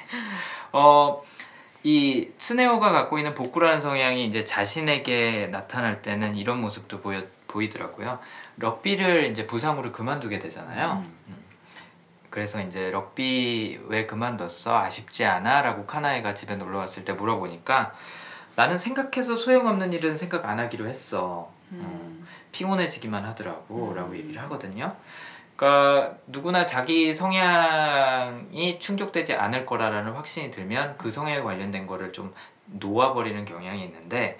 [0.72, 1.22] 어,
[1.82, 8.18] 이 스네오가 갖고 있는 복구라는 성향이 이제 자신에게 나타날 때는 이런 모습도 보여 보이더라고요.
[8.56, 11.04] 럭비를 이제 부상으로 그만두게 되잖아요.
[11.28, 11.44] 음.
[12.28, 14.76] 그래서 이제 럭비 왜 그만뒀어?
[14.76, 17.94] 아쉽지 않아?라고 카나에가 집에 놀러 왔을 때 물어보니까
[18.54, 21.50] 나는 생각해서 소용없는 일은 생각 안 하기로 했어.
[21.72, 22.26] 음.
[22.52, 23.94] 피곤해지기만 하더라고 음.
[23.94, 24.94] 라고 얘기를 하거든요
[25.58, 32.32] 그러니까 누구나 자기 성향이 충족되지 않을 거라는 확신이 들면 그 성향에 관련된 거를 좀
[32.66, 34.38] 놓아버리는 경향이 있는데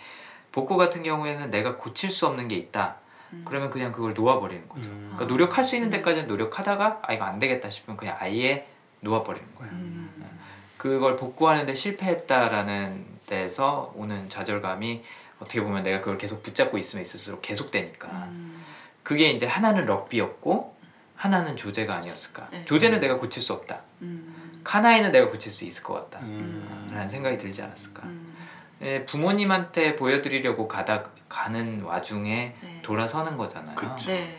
[0.53, 2.99] 복고 같은 경우에는 내가 고칠 수 없는 게 있다
[3.33, 3.43] 음.
[3.45, 5.13] 그러면 그냥 그걸 놓아버리는 거죠 음.
[5.17, 8.69] 그러니까 노력할 수 있는 데까지는 노력하다가 아 이거 안 되겠다 싶으면 그냥 아예
[9.01, 10.39] 놓아버리는 거예요 음.
[10.77, 15.03] 그걸 복구하는데 실패했다라는 데서 오는 좌절감이
[15.41, 18.65] 어떻게 보면 내가 그걸 계속 붙잡고 있으면 있을수록 계속되니까 음.
[19.03, 20.78] 그게 이제 하나는 럭비였고
[21.19, 22.65] 하나는 조제가 아니었을까 네.
[22.65, 24.61] 조제는 내가 고칠 수 없다 음.
[24.63, 26.89] 카나이는 내가 고칠 수 있을 것 같다 음.
[26.93, 28.35] 라는 생각이 들지 않았을까 음.
[28.83, 32.83] 예, 부모님한테 보여드리려고 가다 가는 와중에 네.
[32.83, 33.75] 돌아서는 거잖아요.
[34.07, 34.39] 네.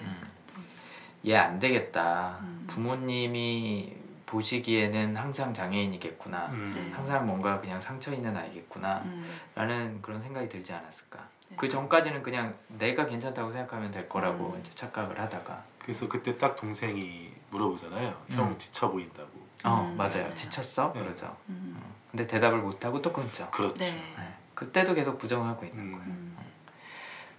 [1.28, 2.64] 얘안 되겠다 음.
[2.68, 6.72] 부모님이 보시기에는 항상 장애인이겠구나 음.
[6.74, 6.90] 네.
[6.94, 9.30] 항상 뭔가 그냥 상처 있는 아이겠구나 음.
[9.54, 11.20] 라는 그런 생각이 들지 않았을까
[11.50, 11.58] 네.
[11.58, 14.62] 그 전까지는 그냥 내가 괜찮다고 생각하면 될 거라고 음.
[14.62, 18.10] 이제 착각을 하다가 그래서 그때 딱 동생이 물어보잖아요.
[18.30, 18.36] 음.
[18.36, 19.50] 형 지쳐 보인다고.
[19.66, 20.36] 어 음, 맞아요 맞아요.
[20.36, 21.02] 지쳤어 네.
[21.02, 21.78] 그러죠 음.
[22.12, 23.76] 근데 대답을 못 하고 또 끊죠 그렇죠.
[23.76, 23.92] 네.
[24.18, 24.34] 네.
[24.54, 25.92] 그때도 계속 부정하고 있는 음.
[25.92, 26.38] 거예요 음.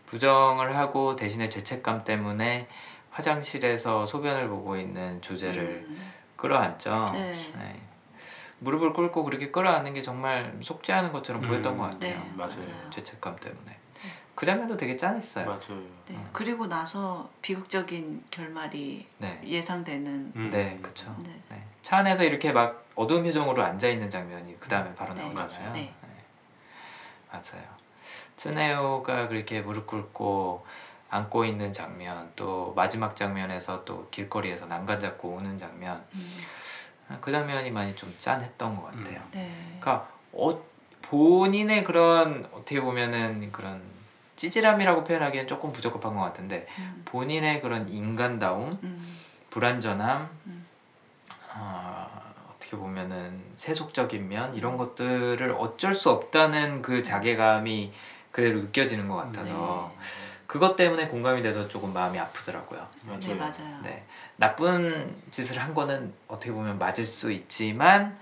[0.04, 2.68] 부정을 하고 대신에 죄책감 때문에
[3.10, 6.12] 화장실에서 소변을 보고 있는 조제를 음.
[6.36, 7.30] 끌어안죠 네.
[7.30, 7.80] 네.
[8.58, 11.78] 무릎을 꿇고 그렇게 끌어안는 게 정말 속죄 하는 것처럼 보였던 음.
[11.78, 12.30] 것 같아요 네.
[12.34, 12.90] 맞아요.
[12.90, 13.78] 죄책감 때문에
[14.40, 15.82] 그 장면도 되게 짠했어요 맞아요.
[16.06, 16.14] 네.
[16.14, 16.26] 음.
[16.32, 20.50] 그리고 나서 비극적인 결말이 네, 예상되는 음.
[20.50, 21.38] 네 그쵸 네.
[21.50, 21.62] 네.
[21.82, 25.24] 차 안에서 이렇게 막 어두운 표정으로 앉아 있는 장면이 그 다음에 바로 네.
[25.28, 25.74] 나오잖아요.
[25.74, 25.92] 네.
[27.30, 27.62] 맞아요.
[28.38, 30.64] 츠네오가 그렇게 무릎 꿇고
[31.10, 36.38] 안고 있는 장면, 또 마지막 장면에서 또 길거리에서 난간 잡고 오는 장면, 음.
[37.20, 39.04] 그 장면이 많이 좀 짠했던 것 음.
[39.04, 39.22] 같아요.
[39.32, 39.76] 네.
[39.80, 40.62] 그러니까 어,
[41.02, 43.89] 본인의 그런 어떻게 보면은 그런
[44.40, 47.02] 찌질함이라고 표현하기엔 조금 부적합한 것 같은데 음.
[47.04, 49.18] 본인의 그런 인간다움, 음.
[49.50, 50.66] 불완전함, 음.
[51.54, 52.08] 어,
[52.48, 57.92] 어떻게 보면은 세속적인 면 이런 것들을 어쩔 수 없다는 그 자괴감이
[58.32, 60.04] 그대로 느껴지는 것 같아서 네.
[60.46, 62.86] 그것 때문에 공감이 돼서 조금 마음이 아프더라고요.
[63.02, 63.18] 맞아요.
[63.20, 63.80] 네 맞아요.
[63.82, 64.04] 네,
[64.36, 68.16] 나쁜 짓을 한 거는 어떻게 보면 맞을 수 있지만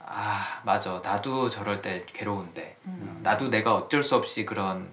[0.00, 3.20] 아 맞아 나도 저럴 때 괴로운데 음.
[3.22, 4.88] 나도 내가 어쩔 수 없이 그런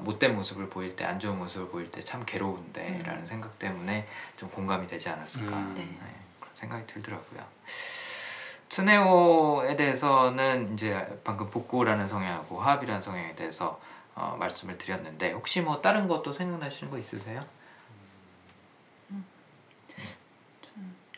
[0.00, 3.02] 못된 모습을 보일 때 안 좋은 모습을 보일 때 참 괴로운데 음.
[3.06, 5.74] 라는 생각 때문에 좀 공감이 되지 않았을까 음.
[5.76, 5.82] 네.
[5.84, 7.44] 네, 그런 생각이 들더라고요
[8.68, 13.80] 스네오에 대해서는 이제 방금 복고라는 성향하고 화합이라는 성향에 대해서
[14.16, 17.40] 어, 말씀을 드렸는데 혹시 뭐 다른 것도 생각나시는 거 있으세요?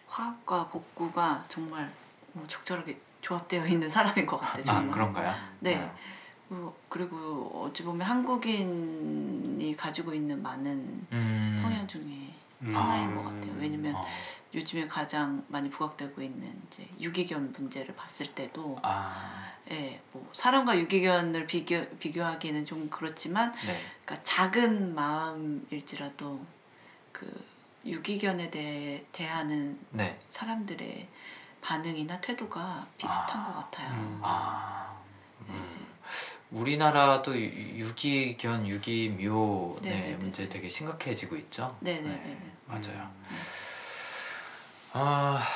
[0.08, 1.90] 화합과 복구가 정말
[2.32, 4.62] 뭐 적절하게 조합되어 있는 사람인 것 같아요.
[4.62, 4.90] 아 정말.
[4.90, 5.34] 그런가요?
[5.60, 5.74] 네.
[5.74, 5.90] 그리고-
[6.88, 11.58] 그리고 어찌 보면 한국인이 가지고 있는 많은 음.
[11.60, 12.74] 성향 중에 음.
[12.74, 13.52] 하나인 것 같아요.
[13.58, 14.06] 왜냐면 어.
[14.54, 21.46] 요즘에 가장 많이 부각되고 있는 이제 유기견 문제를 봤을 때도 아, 예, 뭐 사람과 유기견을
[21.46, 23.82] 비교 비교하기는 좀 그렇지만 네.
[24.04, 26.44] 그러니까 작은 마음일지라도
[27.12, 27.44] 그
[27.84, 30.18] 유기견에 대해 대하는 네.
[30.30, 31.08] 사람들의
[31.60, 33.44] 반응이나 태도가 비슷한 아.
[33.44, 33.90] 것 같아요.
[33.92, 34.20] 음.
[34.22, 34.96] 아,
[35.48, 35.85] 음.
[36.48, 36.58] 네.
[36.60, 40.16] 우리나라도 유- 유기견, 유기묘 네, 네, 네, 네.
[40.16, 41.76] 문제 되게 심각해지고 있죠.
[41.80, 42.38] 네네네.
[42.66, 43.10] 맞아요.
[43.30, 43.36] 음.
[44.92, 45.46] 아,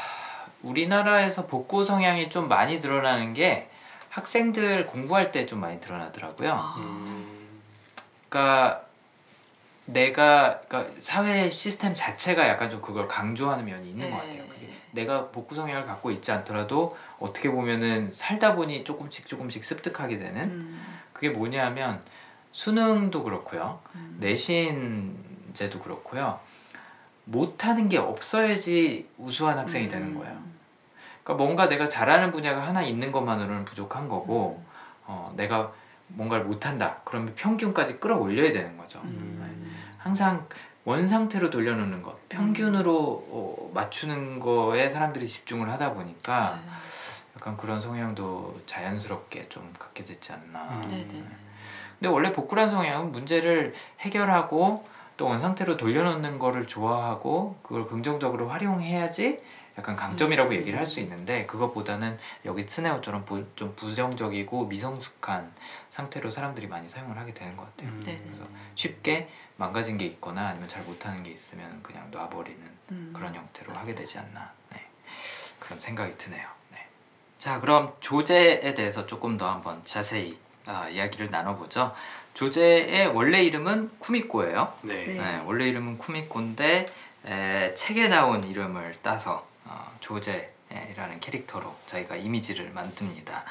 [0.62, 3.70] 우리나라에서 복고 성향이 좀 많이 드러나는 게
[4.11, 6.53] 학생들 공부할 때 좀 많이 드러나더라고요.
[6.53, 7.61] 아, 음.
[8.28, 8.84] 그러니까
[9.86, 14.38] 내가 그러니까 사회 시스템 자체가 약간 좀 그걸 강조하는 면이 있는 것 네.
[14.38, 14.49] 같아요.
[14.93, 20.82] 내가 복구 성향을 갖고 있지 않더라도 어떻게 보면은 살다 보니 조금씩 조금씩 습득하게 되는 음,
[21.12, 22.03] 그게 뭐냐면
[22.53, 23.80] 수능도 그렇고요.
[23.95, 24.16] 음.
[24.20, 26.41] 내신제도 그렇고요.
[27.24, 30.36] 못하는 게 없어야지 우수한 학생이 음, 되는 거예요.
[31.22, 34.66] 그러니까 뭔가 내가 잘하는 분야가 하나 있는 것만으로는 부족한 거고 음.
[35.07, 35.72] 어, 내가
[36.09, 39.01] 뭔가를 못한다 그러면 평균까지 끌어올려야 되는 거죠.
[39.05, 39.41] 음.
[39.99, 40.47] 항상
[40.91, 42.93] 원 상태로 돌려놓는 것, 평균으로
[43.28, 46.70] 어, 맞추는 거에 사람들이 집중을 하다 보니까 네.
[47.36, 50.82] 약간 그런 성향도 자연스럽게 좀 갖게 됐지 않나.
[50.82, 50.88] 음.
[50.88, 51.24] 네네.
[51.99, 54.82] 근데 원래 복구란 성향은 문제를 해결하고
[55.16, 59.41] 또 원상태로 돌려놓는 거를 좋아하고 그걸 긍정적으로 활용해야지
[59.78, 65.53] 약간 강점이라고 얘기를 할 수 있는데 그것보다는 여기 스네어처럼 부, 좀 부정적이고 미성숙한
[65.91, 67.91] 상태로 사람들이 많이 사용을 하게 되는 것 같아요.
[67.95, 68.03] 음.
[68.05, 68.22] 네, 네.
[68.24, 69.28] 그래서 쉽게
[69.61, 72.61] 망가진 게 있거나 아니면 잘 못하는 게 있으면 그냥 놔버리는
[72.93, 73.13] 음.
[73.15, 74.87] 그런 형태로 하게 되지 않나 네.
[75.59, 76.49] 그런 생각이 드네요.
[76.73, 76.87] 네.
[77.39, 81.95] 자 그럼 조제에 대해서 조금 더 한번 자세히 아, 이야기를 나눠보죠.
[82.33, 84.73] 조제의 원래 이름은 쿠미코예요.
[84.81, 85.05] 네.
[85.05, 85.13] 네.
[85.13, 86.87] 네, 원래 이름은 쿠미코인데
[87.27, 93.45] 에, 책에 나온 이름을 따서 어, 조제라는 캐릭터로 저희가 이미지를 만듭니다.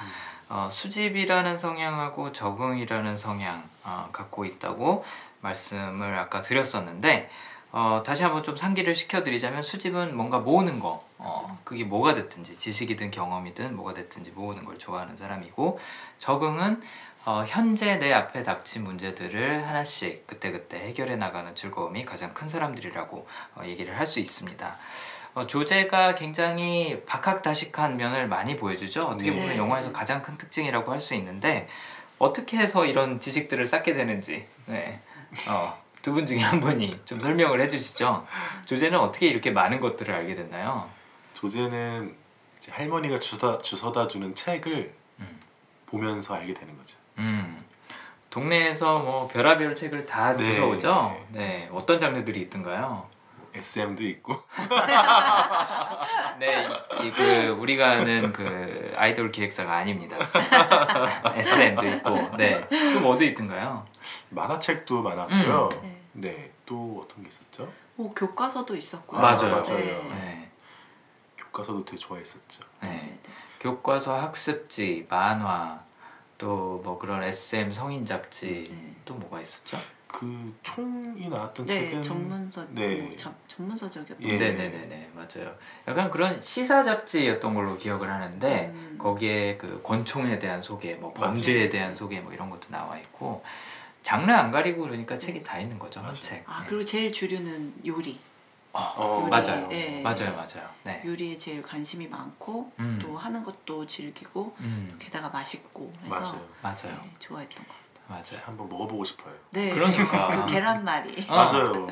[0.50, 5.06] 어, 수집이라는 성향하고 적응이라는 성향 어, 갖고 있다고
[5.42, 7.30] 말씀을 아까 드렸었는데
[7.72, 13.12] 어, 다시 한번 좀 상기를 시켜드리자면 수집은 뭔가 모으는 거 어, 그게 뭐가 됐든지 지식이든
[13.12, 15.80] 경험이든 뭐가 됐든지 모으는 걸 좋아하는 사람이고
[16.18, 16.82] 적응은
[17.26, 23.62] 어, 현재 내 앞에 닥친 문제들을 하나씩 그때그때 해결해 나가는 즐거움이 가장 큰 사람들이라고 어,
[23.66, 24.78] 얘기를 할 수 있습니다.
[25.36, 29.04] 어, 조제가 굉장히 박학다식한 면을 많이 보여주죠.
[29.06, 29.58] 어떻게 보면 네.
[29.58, 31.68] 영화에서 가장 큰 특징이라고 할 수 있는데
[32.18, 35.00] 어떻게 해서 이런 지식들을 쌓게 되는지 네.
[35.48, 38.26] 어, 두 분 중에 한 분이 좀 설명을 해주시죠.
[38.66, 40.90] 조제는 어떻게 이렇게 많은 것들을 알게 됐나요?
[41.34, 42.16] 조제는
[42.58, 45.40] 이제 할머니가 주다 주워다 주는 책을 음.
[45.86, 46.98] 보면서 알게 되는 거죠.
[47.18, 47.64] 음,
[48.30, 50.54] 동네에서 뭐 별하별 책을 다 네.
[50.54, 51.26] 주워오죠.
[51.30, 53.08] 네, 어떤 장르들이 있던가요?
[53.54, 54.36] SM도 있고
[56.40, 56.68] 네,
[57.02, 60.18] 이, 이그 우리가 아는 그 아이돌 기획사가 아닙니다.
[61.36, 62.62] SM도 있고, 네,
[62.94, 63.86] 또 뭐도 있던가요?
[64.30, 65.70] 만화책도 많았고요.
[65.74, 65.82] 음.
[66.14, 66.30] 네.
[66.32, 66.52] 네.
[66.66, 67.72] 또 어떤 게 있었죠?
[67.96, 69.20] 뭐 교과서도 있었고요.
[69.22, 69.52] 맞아요.
[69.52, 69.64] 맞아요.
[69.78, 70.10] 네.
[70.10, 70.52] 네,
[71.38, 72.64] 교과서도 되게 좋아했었죠.
[72.82, 72.90] 네.
[72.90, 73.30] 네, 네.
[73.60, 75.84] 교과서, 학습지, 만화,
[76.38, 78.96] 또 뭐 그런 SM 성인 잡지, 네.
[79.06, 79.78] 또 뭐가 있었죠?
[80.08, 82.96] 그 총이 나왔던 네, 책은 전문서 네.
[83.02, 84.38] 뭐 전- 전문서적이었던 예.
[84.40, 85.54] 네, 네, 네, 네, 맞아요.
[85.88, 88.96] 약간 그런 시사 잡지였던 걸로 기억을 하는데 음.
[88.98, 91.14] 거기에 그 권총에 대한 소개, 뭐.
[91.14, 93.44] 범죄에 대한 소개, 뭐 이런 것도 나와 있고
[94.02, 96.16] 장르 안 가리고 그러니까 책이 다 있는 거죠, 한 맞아요.
[96.16, 96.44] 책.
[96.48, 96.68] 아 네.
[96.70, 98.20] 그리고 제일 주류는 요리.
[98.72, 99.68] 어, 요리, 맞아요.
[99.72, 100.02] 예.
[100.02, 100.70] 맞아요, 맞아요.
[100.84, 101.02] 네.
[101.04, 103.00] 요리에 제일 관심이 많고 음.
[103.02, 106.50] 또 하는 것도 즐기고 음, 게다가 맛있고 해서 맞아요.
[106.62, 107.89] 맞아요, 네, 좋아했던 것 같아요.
[108.10, 108.42] 맞아요.
[108.44, 109.32] 한번 먹어보고 싶어요.
[109.52, 109.70] 네.
[109.70, 110.30] 그러니까.
[110.30, 111.26] 그 계란말이.
[111.30, 111.88] 어, 맞아요.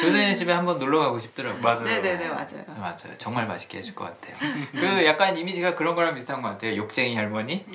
[0.00, 1.60] 조선의 집에 한번 놀러 가고 싶더라고요.
[1.60, 1.84] 맞아요.
[1.84, 2.64] 네네네 맞아요.
[2.78, 3.18] 맞아요.
[3.18, 4.34] 정말 맛있게 해줄 것 같아요.
[4.72, 6.74] 그 약간 이미지가 그런 거랑 비슷한 것 같아요.
[6.74, 7.66] 욕쟁이 할머니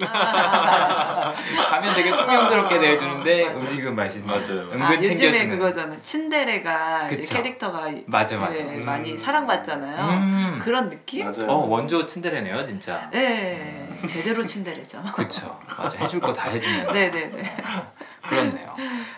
[1.69, 4.27] 가면 되게 퉁명스럽게 대해주는데 음식은 맛있는.
[4.27, 4.61] 맞아요.
[4.71, 5.49] 은근 아 요즘에 챙겨주는.
[5.59, 5.95] 그거잖아.
[6.01, 7.35] 친데레가 이제 그쵸.
[7.35, 8.53] 캐릭터가 맞아 맞아.
[8.53, 8.85] 네, 맞아.
[8.87, 9.17] 많이 음.
[9.17, 10.17] 사랑받잖아요.
[10.17, 10.59] 음.
[10.61, 11.25] 그런 느낌?
[11.25, 11.45] 맞아요.
[11.47, 13.07] 어 원조 츤데레네요 진짜.
[13.11, 15.01] 네, 제대로 친데레죠.
[15.13, 15.57] 그렇죠.
[15.77, 16.91] 맞아 해줄 거 다 해주면.
[16.93, 17.57] 네네네.
[18.27, 18.75] 그렇네요.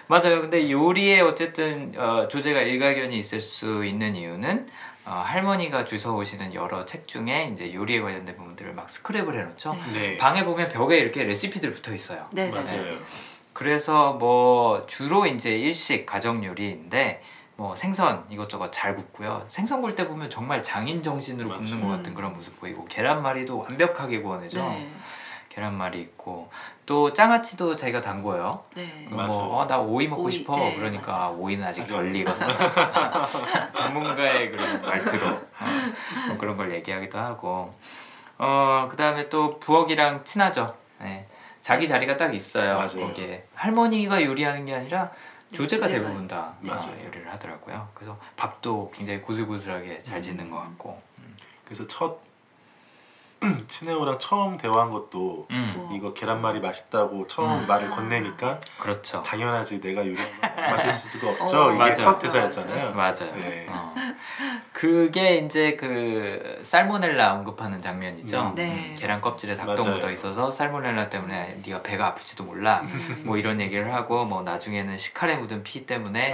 [0.07, 0.41] 맞아요.
[0.41, 4.67] 근데 요리에 어쨌든 어, 조제가 일가견이 있을 수 있는 이유는
[5.05, 9.77] 어, 할머니가 주워 오시는 여러 책 중에 이제 요리에 관련된 부분들을 막 스크랩을 해놓죠.
[9.93, 9.99] 네.
[9.99, 10.17] 네.
[10.17, 12.27] 방에 보면 벽에 이렇게 레시피들 붙어 있어요.
[12.33, 12.51] 네네.
[12.51, 12.97] 맞아요.
[13.53, 17.21] 그래서 뭐 주로 이제 일식 가정 요리인데
[17.57, 19.43] 뭐 생선 이것저것 잘 굽고요.
[19.49, 21.61] 생선 굴 때 보면 정말 장인 정신으로 맞아요.
[21.61, 22.15] 굽는 것 같은 음.
[22.15, 24.59] 그런 모습 보이고 계란말이도 완벽하게 구워내죠.
[24.59, 24.87] 네.
[25.49, 26.51] 계란말이 있고
[26.85, 28.63] 또 장아찌도 자기가 담궈요.
[28.75, 29.07] 네.
[29.09, 30.55] 뭐나 오이 먹고 오이, 싶어.
[30.55, 31.37] 네, 그러니까 맞아요.
[31.39, 31.83] 오이는 아직.
[31.83, 32.45] 덜 익었어.
[33.73, 35.41] 전문가의 그런 말투로 어,
[36.27, 37.73] 뭐 그런 걸 얘기하기도 하고
[38.37, 40.75] 어 그다음에 또 부엌이랑 친하죠.
[41.01, 41.27] 네.
[41.63, 42.75] 자기 자리가 딱 있어요.
[42.75, 43.07] 맞아요.
[43.07, 45.11] 거기에 할머니가 요리하는 게 아니라
[45.53, 46.97] 조제가 네, 대부분 다 어, 맞아요.
[47.05, 47.89] 요리를 하더라고요.
[47.93, 51.01] 그래서 밥도 굉장히 고슬고슬하게 잘 짓는 것 같고.
[51.65, 52.19] 그래서 첫
[53.67, 55.89] 친해오랑 처음 대화한 것도 음.
[55.93, 57.67] 이거 계란말이 맛있다고 처음 음.
[57.67, 59.21] 말을 건네니까 그렇죠.
[59.21, 61.57] 당연하지 내가 요리하면 마실 수가 없죠.
[61.57, 61.93] 어, 이게 맞아요.
[61.95, 62.93] 첫 대사였잖아요.
[62.93, 63.31] 맞아요.
[63.35, 63.67] 네.
[63.69, 63.93] 어.
[64.73, 68.39] 그게 이제 그 살모넬라 언급하는 장면이죠.
[68.49, 68.55] 음.
[68.55, 68.69] 네.
[68.91, 69.93] 음, 계란 껍질에 닭똥.
[69.93, 72.83] 묻어 있어서 살모넬라 때문에 네가 배가 아플지도 몰라.
[73.23, 76.33] 뭐 이런 얘기를 하고 뭐 나중에는 식칼에 묻은 피 때문에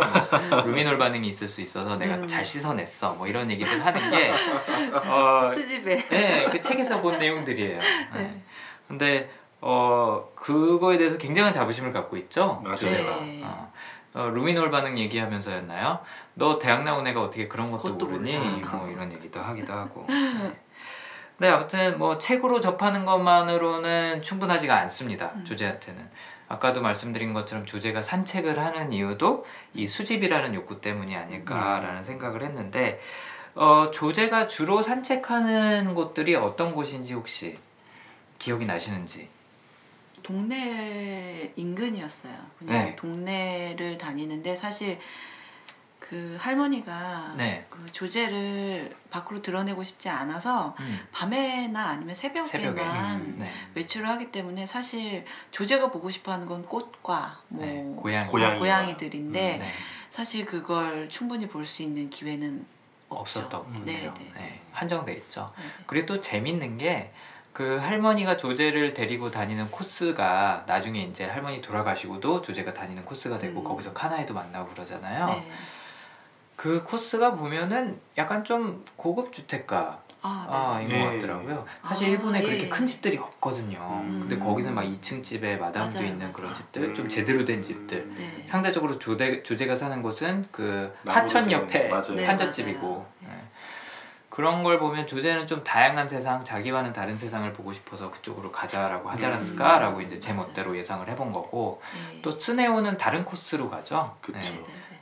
[0.50, 2.28] 뭐 루미놀 반응이 있을 수 있어서 내가 음.
[2.28, 3.14] 잘 씻어냈어.
[3.14, 4.34] 뭐 이런 얘기들 하는 게
[5.08, 6.08] 어, 수집에.
[6.10, 7.80] 네, 그 책에서 본 내용들이에요.
[8.14, 8.22] 네.
[8.22, 8.44] 네.
[8.88, 9.30] 근데
[9.62, 12.62] 어 그거에 대해서 굉장한 자부심을 갖고 있죠.
[12.64, 12.78] 맞아요.
[12.78, 13.16] 조제가.
[13.22, 13.42] 네.
[13.44, 13.72] 어.
[14.16, 16.00] 어, 루미놀 반응 얘기하면서였나요?
[16.36, 18.38] 너 대학 나온 애가 어떻게 그런 것도 모르니?
[18.38, 18.72] 몰라.
[18.74, 20.06] 뭐 이런 얘기도 하기도 하고.
[20.10, 20.56] 네.
[21.40, 25.32] 네, 아무튼 뭐 책으로 접하는 것만으로는 충분하지가 않습니다.
[25.36, 25.44] 음.
[25.44, 26.08] 조제한테는.
[26.48, 32.04] 아까도 말씀드린 것처럼 조제가 산책을 하는 이유도 이 수집이라는 욕구 때문이 아닐까라는 음.
[32.04, 33.00] 생각을 했는데
[33.56, 37.58] 어, 조제가 주로 산책하는 곳들이 어떤 곳인지 혹시
[38.40, 39.30] 기억이 나시는지?
[40.24, 42.34] 동네 인근이었어요.
[42.58, 42.96] 그냥 네.
[42.96, 45.00] 동네를 다니는데 사실
[46.00, 47.66] 그 할머니가 네.
[47.70, 51.00] 그 조제를 밖으로 드러내고 싶지 않아서 음.
[51.12, 52.82] 밤에나 아니면 새벽에만 새벽에.
[52.82, 53.36] 음.
[53.40, 53.52] 네.
[53.76, 57.84] 외출을 하기 때문에 사실 조제가 보고 싶어하는 건 꽃과 뭐 네.
[57.96, 58.28] 고양이.
[58.30, 58.60] 고양이.
[58.60, 59.72] 고양이들인데 네.
[60.10, 62.66] 사실 그걸 충분히 볼 수 있는 기회는
[63.68, 63.86] 음.
[63.86, 64.14] 거예요.
[64.14, 64.32] 네, 네.
[64.36, 64.62] 네.
[64.72, 65.52] 한정돼 있죠.
[65.58, 65.64] 네.
[65.86, 67.12] 그리고 또 재밌는 게
[67.54, 73.64] 그 할머니가 조제를 데리고 다니는 코스가 나중에 이제 할머니 돌아가시고도 조제가 다니는 코스가 되고 음.
[73.64, 75.28] 거기서 카나이도 만나고 그러잖아요.
[75.28, 75.52] 네.
[76.56, 80.84] 그 코스가 보면은 약간 좀 고급 주택가 아, 아, 네.
[80.86, 81.00] 인 네.
[81.06, 81.66] 것 같더라고요.
[81.86, 82.70] 사실 아, 일본에 예, 그렇게 예.
[82.70, 83.78] 큰 집들이 없거든요.
[84.06, 84.20] 음.
[84.28, 86.34] 근데 거기는 막 2층 집에 마담도 맞아요, 있는 맞아요.
[86.34, 87.10] 그런 집들, 좀 음.
[87.10, 88.14] 제대로 된 집들.
[88.16, 88.44] 네.
[88.48, 91.80] 상대적으로 조대, 조제가 사는 곳은 그 하천 된- 옆에.
[91.80, 92.16] 네, 맞아요.
[92.16, 92.26] 네.
[94.30, 99.26] 그런 걸 보면 조제는 좀 다양한 세상, 자기와는 다른 세상을 보고 싶어서 그쪽으로 가자라고 하지
[99.28, 99.32] 음.
[99.32, 100.48] 않았을까라고 이제 제 맞아요.
[100.48, 101.82] 멋대로 예상을 해본 거고
[102.14, 102.22] 네.
[102.24, 104.16] 또 츠네오는 다른 코스로 가죠.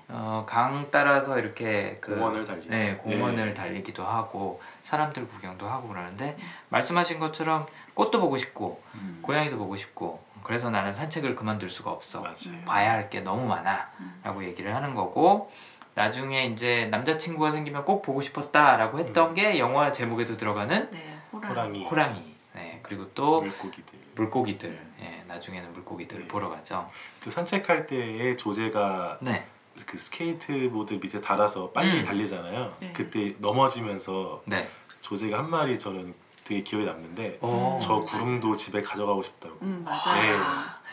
[0.09, 2.69] 어, 강 따라서 이렇게 그 공원을 달리죠.
[2.69, 3.53] 네, 공원을 예.
[3.53, 6.43] 달리기도 하고 사람들 구경도 하고 그러는데 음.
[6.69, 9.19] 말씀하신 것처럼 꽃도 보고 싶고 음.
[9.21, 12.21] 고양이도 보고 싶고 그래서 나는 산책을 그만둘 수가 없어.
[12.21, 12.65] 맞아요.
[12.65, 14.43] 봐야 할 게 너무 많아라고 음.
[14.43, 15.51] 얘기를 하는 거고
[15.93, 19.33] 나중에 이제 남자친구가 생기면 꼭 보고 싶었다라고 했던 음.
[19.33, 21.49] 게 영화 제목에도 들어가는 네, 호랑.
[21.51, 22.35] 호랑이, 호랑이.
[22.53, 23.99] 네, 그리고 또 물고기들.
[24.15, 24.81] 물고기들.
[25.01, 26.27] 예, 나중에는 물고기들을 네.
[26.27, 26.89] 보러 가죠.
[27.21, 29.45] 그 산책할 때에 조제가 네,
[29.85, 32.05] 그 스케이트보드 밑에 달아서 빨리 음.
[32.05, 32.73] 달리잖아요.
[32.79, 32.93] 네.
[32.93, 34.67] 그때 넘어지면서 네.
[35.01, 36.13] 조제가 한 말이 저는
[36.43, 37.77] 되게 기억에 남는데 오.
[37.81, 39.55] 저 구름도 집에 가져가고 싶다고.
[39.61, 40.21] 음, 맞아요.
[40.21, 40.37] 네,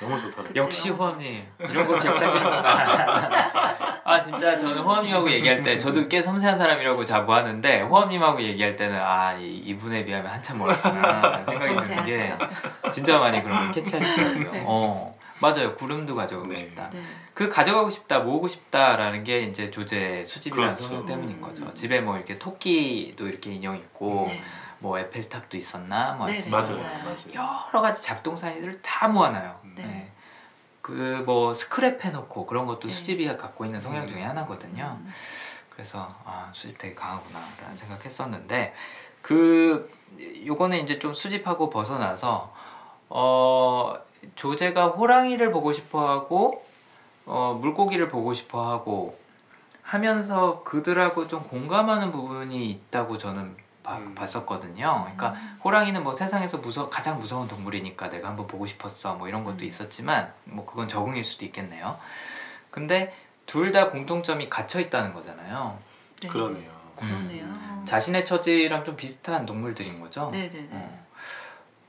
[0.01, 0.53] 너무 좋더라고요.
[0.55, 2.63] 역시 호암님 이런 거 기억하시는구나.
[4.05, 9.35] 아 진짜 저는 호암님하고 얘기할 때 저도 꽤 섬세한 사람이라고 자부하는데 호암님하고 얘기할 때는 아
[9.35, 12.33] 이, 이분에 비하면 한참 멀었구나 생각이 드는 게
[12.91, 14.63] 진짜 많이 그런 걸 캐치하시더라고요.
[14.65, 16.57] 어 맞아요 구름도 가져가고 네.
[16.57, 16.91] 싶다.
[17.39, 17.45] 네.
[17.45, 20.89] 그 가져가고 싶다 모으고 싶다라는 게 이제 조제 수집이라는 그렇죠.
[20.89, 21.65] 성향 때문인 거죠.
[21.65, 21.75] 음.
[21.75, 24.43] 집에 뭐 이렇게 토끼도 이렇게 인형 있고 네.
[24.81, 27.15] 뭐 에펠탑도 있었나 뭐 네, 네, 맞아요, 맞아요.
[27.73, 29.61] 여러 가지 잡동사니들을 다 모아놔요.
[29.65, 29.75] 음.
[29.77, 30.11] 네.
[30.83, 32.95] 그뭐 스크랩 해놓고 그런 것도 네.
[32.95, 34.09] 수집이 갖고 있는 성향 음.
[34.09, 34.99] 중에 하나거든요.
[35.01, 35.13] 음.
[35.71, 38.75] 그래서 아 수집 되게 강하구나라는 생각했었는데
[39.23, 39.89] 그
[40.45, 42.53] 요거는 이제 좀 수집하고 벗어나서
[43.11, 43.95] 어
[44.35, 46.67] 조제가 호랑이를 보고 싶어하고
[47.29, 49.19] 어 물고기를 보고 싶어 하고
[49.83, 54.15] 하면서 그들하고 좀 공감하는 부분이 있다고 저는 봐- 음.
[54.15, 55.01] 봤었거든요.
[55.03, 59.65] 그러니까 호랑이는 뭐 세상에서 무서 가장 무서운 동물이니까 내가 한번 보고 싶었어 뭐 이런 것도
[59.65, 59.69] 음.
[59.69, 61.99] 있었지만 뭐 그건 적응일 수도 있겠네요.
[62.71, 63.15] 근데
[63.47, 65.79] 둘 다 공통점이 갇혀 있다는 거잖아요.
[66.23, 66.29] 네.
[66.29, 66.71] 그러네요.
[66.97, 67.45] 그러네요.
[67.45, 67.83] 음.
[67.87, 70.29] 자신의 처지랑 좀 비슷한 동물들인 거죠.
[70.33, 70.69] 네, 네, 네.
[70.73, 71.07] 어.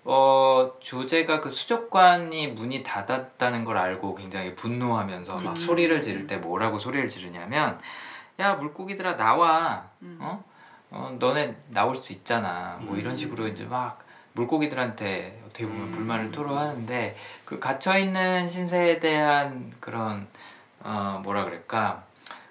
[0.05, 5.65] 어 조제가 그 수족관이 문이 닫았다는 걸 알고 굉장히 분노하면서 막 그치.
[5.65, 7.79] 소리를 지를 때 뭐라고 소리를 지르냐면
[8.39, 10.17] 야 물고기들아 나와 음.
[10.21, 10.43] 어?
[10.91, 13.15] 어 너네 나올 수 있잖아 뭐 이런 음.
[13.15, 15.91] 식으로 이제 막 물고기들한테 어떻게 보면 음.
[15.91, 20.27] 불만을 토로하는데 그 갇혀 있는 신세에 대한 그런
[20.81, 22.03] 어 뭐라 그럴까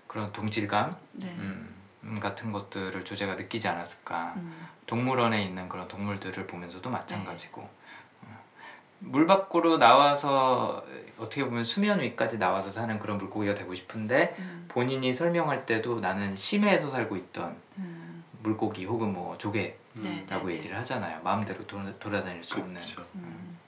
[0.06, 1.26] 그런 동질감 네.
[1.26, 1.74] 음, 음,
[2.20, 4.66] 같은 것들을 조제가 느끼지 않았을까 음.
[4.86, 7.60] 동물원에 있는 그런 동물들을 보면서도 마찬가지고
[8.22, 8.28] 네.
[8.28, 8.42] 어,
[9.00, 10.84] 물 밖으로 나와서
[11.18, 14.64] 어떻게 보면 수면 위까지 나와서 사는 그런 물고기가 되고 싶은데 음.
[14.68, 18.24] 본인이 설명할 때도 나는 심해에서 살고 있던 음.
[18.40, 20.52] 물고기 혹은 뭐 조개라고 네, 네, 네.
[20.54, 23.04] 얘기를 하잖아요 마음대로 도, 돌아 다닐 수 없는 그렇죠.
[23.16, 23.58] 음.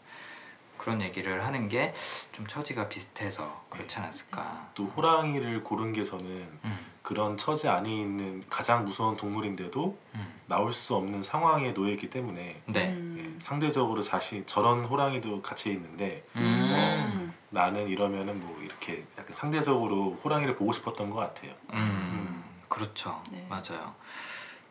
[0.79, 1.93] 그런 얘기를 하는 게
[2.41, 6.25] 좀 처지가 비슷해서 그렇지 않았을까 또 호랑이를 고른 게 저는
[6.65, 6.79] 음,
[7.11, 10.41] 그런 처지 안에 있는 가장 무서운 동물인데도 음.
[10.47, 13.17] 나올 수 없는 상황에 놓여 있기 때문에 네 음.
[13.19, 17.35] 예, 상대적으로 자신 저런 호랑이도 갇혀 있는데 음.
[17.49, 21.51] 나는 이러면은 뭐 이렇게 약간 상대적으로 호랑이를 보고 싶었던 것 같아요.
[21.73, 23.21] 음, 그렇죠.
[23.33, 23.45] 네.
[23.49, 23.93] 맞아요.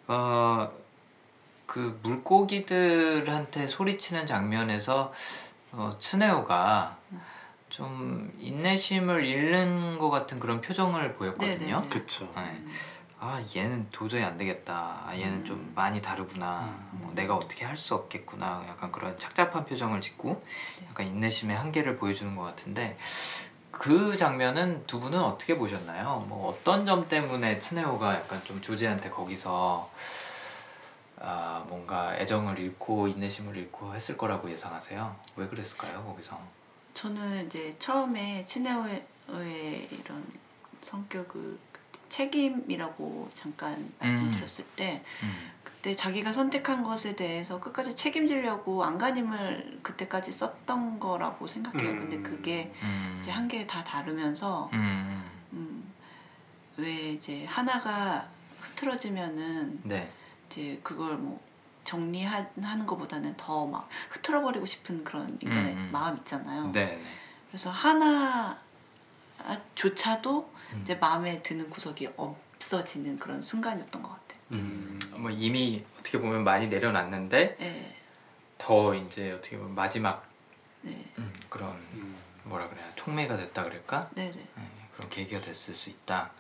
[0.08, 0.72] 어,
[1.66, 5.12] 그 물고기들한테 소리치는 장면에서
[5.74, 6.98] 어, 츠네오가
[7.70, 11.58] 좀 인내심을 잃는 것 같은 그런 표정을 보였거든요.
[11.58, 11.90] 네, 네, 네.
[11.90, 12.26] 그쵸.
[12.36, 12.42] 네.
[12.42, 12.72] 음.
[13.22, 15.04] 아 얘는 도저히 안 되겠다.
[15.06, 15.46] 아, 얘는 음.
[15.46, 16.62] 좀 많이 다르구나.
[16.94, 17.00] 음.
[17.02, 18.66] 뭐 내가 어떻게 할 수 없겠구나.
[18.68, 20.42] 약간 그런 착잡한 표정을 짓고
[20.90, 22.98] 약간 인내심의 한계를 보여주는 것 같은데
[23.72, 26.26] 그 장면은 두 분은 어떻게 보셨나요?
[26.28, 29.90] 뭐 어떤 점 때문에 츠네오가 약간 좀 조제한테 거기서
[31.22, 35.16] 아 뭔가 애정을 잃고 인내심을 잃고 했을 거라고 예상하세요?
[35.36, 36.04] 왜 그랬을까요?
[36.06, 36.40] 거기서?
[36.94, 40.24] 저는 이제 처음에 치네오의 이런
[40.82, 41.58] 성격을
[42.10, 45.52] 책임이라고 잠깐 말씀드렸을 때 음.
[45.64, 51.92] 그때 자기가 선택한 것에 대해서 끝까지 책임지려고 안간힘을 그때까지 썼던 거라고 생각해요.
[51.92, 52.00] 음.
[52.00, 53.18] 근데 그게 음.
[53.20, 55.24] 이제 한계 다 다르면서 음.
[55.54, 55.94] 음,
[56.78, 58.28] 왜 이제 하나가
[58.60, 60.10] 흐트러지면은 네.
[60.48, 61.40] 이제 그걸 뭐
[61.90, 65.90] 정리하는 것보다는 더 막 흐트러버리고 싶은 그런 인간의 음, 음.
[65.92, 66.72] 마음 있잖아요.
[66.72, 66.86] 네.
[66.86, 67.02] 네.
[67.50, 67.72] 그래서
[69.42, 70.80] 하나조차도 음.
[70.84, 74.40] 이제 마음에 드는 구석이 없어지는 그런 순간이었던 것 같아요.
[74.52, 77.96] 음, 뭐 이미 어떻게 보면 많이 내려놨는데 네,
[78.58, 80.28] 더 이제 어떻게 보면 마지막
[80.82, 82.16] 네, 음, 그런 음.
[82.44, 84.10] 뭐라 그래야 총매가 됐다 그럴까?
[84.14, 84.48] 네, 네.
[84.56, 84.64] 네,
[84.96, 86.32] 그런 계기가 됐을 수 있다.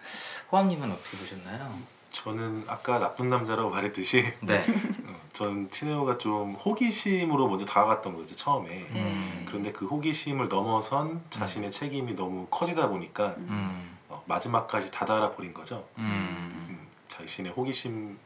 [0.51, 1.98] 호암님은 어떻게 보셨나요?
[2.23, 4.57] 저는 아까 나쁜 남자라고 말했듯이 네.
[5.07, 8.69] 어, 저는 치네오가 좀 호기심으로 먼저 다가갔던 거죠 처음에.
[8.69, 8.87] 네.
[8.91, 9.45] 음.
[9.47, 13.97] 그런데 그 호기심을 넘어선 자신의 책임이 너무 커지다 보니까 음.
[14.09, 15.87] 어, 마지막까지 다다라 버린 거죠.
[15.97, 16.03] 음.
[16.03, 18.17] 음, 자신의 호기심만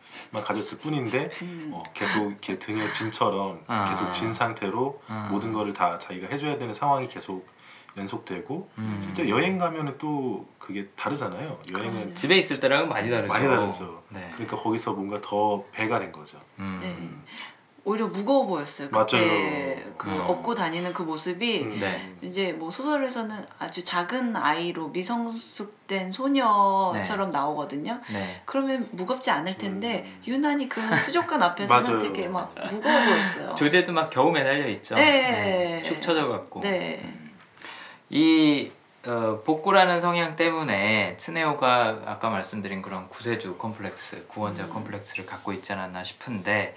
[0.43, 1.69] 가졌을 뿐인데 음.
[1.71, 3.83] 어, 계속 이렇게 등에 짐처럼 아.
[3.83, 5.27] 계속 진 상태로 음.
[5.29, 7.47] 모든 거를 다 자기가 해줘야 되는 상황이 계속
[7.97, 8.99] 연속되고 음.
[9.03, 11.59] 실제 여행 가면은 또 그게 다르잖아요.
[11.73, 12.13] 여행은 그럼요.
[12.13, 13.31] 집에 있을 때랑은 많이 다르죠.
[13.31, 14.03] 많이 다르죠.
[14.09, 14.29] 네.
[14.33, 16.39] 그러니까 거기서 뭔가 더 배가 된 거죠.
[16.59, 16.79] 음.
[16.81, 16.97] 네.
[17.85, 18.89] 오히려 무거워 보였어요.
[18.89, 19.93] 그때 맞아요.
[19.97, 20.21] 그 음.
[20.21, 21.79] 업고 다니는 그 모습이 음.
[21.81, 22.15] 네.
[22.21, 27.99] 이제 뭐 소설에서는 아주 작은 아이로 미성숙된 소녀처럼 나오거든요.
[28.11, 28.41] 네.
[28.45, 30.21] 그러면 무겁지 않을 텐데 음.
[30.25, 31.99] 유난히 그 수족관 앞에서는.
[31.99, 33.55] 되게 막 무거워 보였어요.
[33.55, 34.95] 조제도 막 겨우 매달려 있죠.
[34.95, 35.81] 네.
[35.83, 36.61] 축 처져 갖고.
[36.61, 37.19] 네.
[38.15, 38.71] 이
[39.07, 44.69] 어, 복구라는 성향 때문에 츠네오가 아까 말씀드린 그런 구세주 컴플렉스, 구원자 음.
[44.69, 46.75] 컴플렉스를 갖고 있지 않았나 싶은데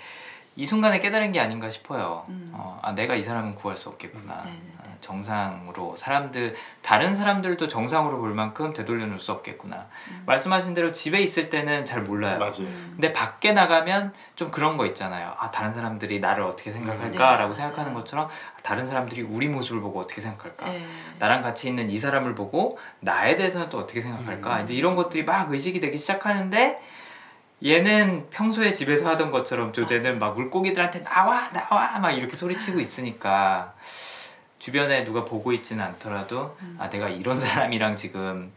[0.57, 2.25] 이 순간에 깨달은 게 아닌가 싶어요.
[2.31, 2.51] 음.
[2.55, 4.43] 어, 아 내가 이 사람은 구할 수 없겠구나.
[4.45, 4.73] 네, 네, 네.
[4.79, 9.87] 어, 정상으로 사람들 다른 사람들도 정상으로 볼 만큼 되돌려 놓을 수 없겠구나.
[10.11, 10.23] 음.
[10.25, 12.39] 말씀하신 대로 집에 있을 때는 잘 몰라요.
[12.39, 12.61] 맞아요.
[12.61, 12.89] 음.
[12.93, 15.35] 근데 밖에 나가면 좀 그런 거 있잖아요.
[15.39, 17.93] 아 다른 사람들이 나를 어떻게 생각할까라고 네, 생각하는.
[17.97, 18.29] 것처럼
[18.63, 20.67] 다른 사람들이 우리 모습을 보고 어떻게 생각할까.
[20.71, 20.87] 네.
[21.19, 24.65] 나랑 같이 있는 이 사람을 보고 나에 대해서는 또 어떻게 생각할까 음.
[24.65, 26.81] 이제 이런 것들이 막 의식이 되기 시작하는데
[27.65, 33.75] 얘는 평소에 집에서 하던 것처럼 조제는 막 물고기들한테 나와 나와 막 이렇게 소리치고 있으니까
[34.59, 36.77] 주변에 누가 보고 있지는 않더라도 음.
[36.79, 38.53] 아 내가 이런 사람이랑 지금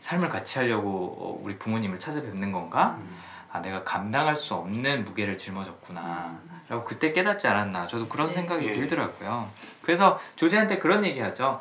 [0.00, 3.18] 삶을 같이 하려고 어, 우리 부모님을 찾아뵙는 건가 음.
[3.50, 6.60] 아 내가 감당할 수 없는 무게를 짊어졌구나 음.
[6.68, 8.34] 라고 그때 깨닫지 않았나 저도 그런 네.
[8.34, 8.72] 생각이 예.
[8.72, 9.48] 들더라고요
[9.82, 11.60] 그래서 조제한테 그런 얘기 하죠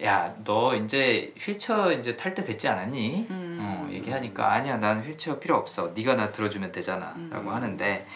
[0.00, 3.26] 야 너 이제 휠체어 이제 탈 때 됐지 않았니?
[3.30, 3.58] 음.
[3.60, 7.28] 어, 얘기하니까 아니야 난 휠체어 필요 없어 네가 나 들어주면 되잖아 음.
[7.32, 8.06] 라고 하는데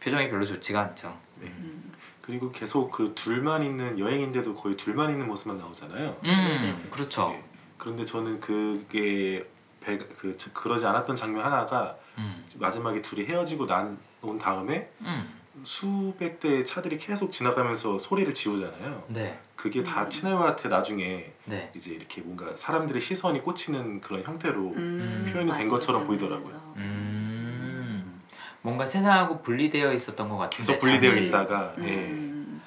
[0.00, 1.92] 표정이 별로 좋지가 않죠 음.
[2.22, 6.08] 그리고 계속 그 둘만 있는 여행인데도 거의 둘만 있는 모습만 나오잖아요.
[6.26, 6.74] 음 네.
[6.90, 7.42] 그렇죠 예.
[7.78, 9.46] 그런데 저는 그게
[9.80, 12.44] 배, 그 저- 그러지 않았던 장면 하나가 음.
[12.56, 15.35] 마지막에 둘이 헤어지고 난 온 다음에 음.
[15.62, 19.04] 수백 대의 차들이 계속 지나가면서 소리를 지우잖아요.
[19.08, 19.38] 네.
[19.56, 20.10] 그게 다 음.
[20.10, 21.70] 치네오한테 나중에 네.
[21.74, 25.28] 이제 이렇게 뭔가 사람들의 시선이 꽂히는 그런 형태로 음.
[25.32, 25.68] 표현이 된.
[25.68, 26.74] 것처럼 보이더라고요.
[26.76, 28.22] 음.
[28.62, 31.26] 뭔가 세상하고 분리되어 있었던 것 같은데 계속 분리되어 잠시.
[31.26, 31.82] 있다가 예.
[31.82, 32.62] 음.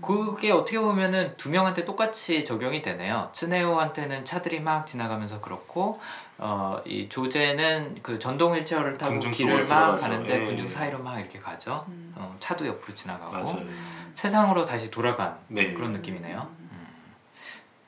[0.00, 3.28] 그게 어떻게 보면은 두 명한테 똑같이 적용이 되네요.
[3.32, 6.00] 츠네오한테는 차들이 막 지나가면서 그렇고
[6.38, 10.08] 어, 이 조제는 그 전동 휠체어를 타고 길을 막 들어가죠.
[10.08, 10.44] 가는데 예.
[10.44, 11.84] 군중 사이로 막 이렇게 가죠.
[11.88, 12.12] 음.
[12.16, 13.58] 어, 차도 옆으로 지나가고 맞아요.
[13.58, 14.10] 음.
[14.14, 15.72] 세상으로 다시 돌아간 네.
[15.72, 16.48] 그런 느낌이네요.
[16.58, 16.86] 음.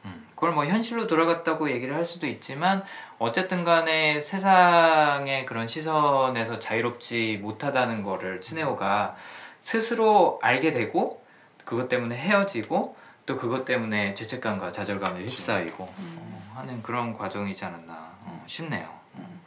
[0.04, 0.26] 음.
[0.34, 2.84] 그걸 뭐 현실로 돌아갔다고 얘기를 할 수도 있지만
[3.18, 9.16] 어쨌든 간에 세상의 그런 시선에서 자유롭지 못하다는 거를 츠네오가
[9.60, 11.24] 스스로 알게 되고
[11.64, 15.36] 그것 때문에 헤어지고 또 그것 때문에 죄책감과 좌절감에 그쵸.
[15.36, 16.18] 휩싸이고 음.
[16.20, 18.13] 어, 하는 그런 과정이지 않았나 어,
[18.46, 18.88] 싶네요.
[19.14, 19.40] 어.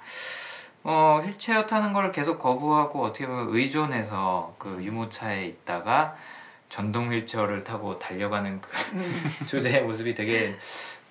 [0.84, 6.16] 어, 휠체어 타는 걸 계속 거부하고 어떻게 보면 의존해서 그 유모차에 있다가
[6.70, 9.32] 전동 휠체어를 타고 달려가는 그 음.
[9.48, 10.58] 조제의 모습이 되게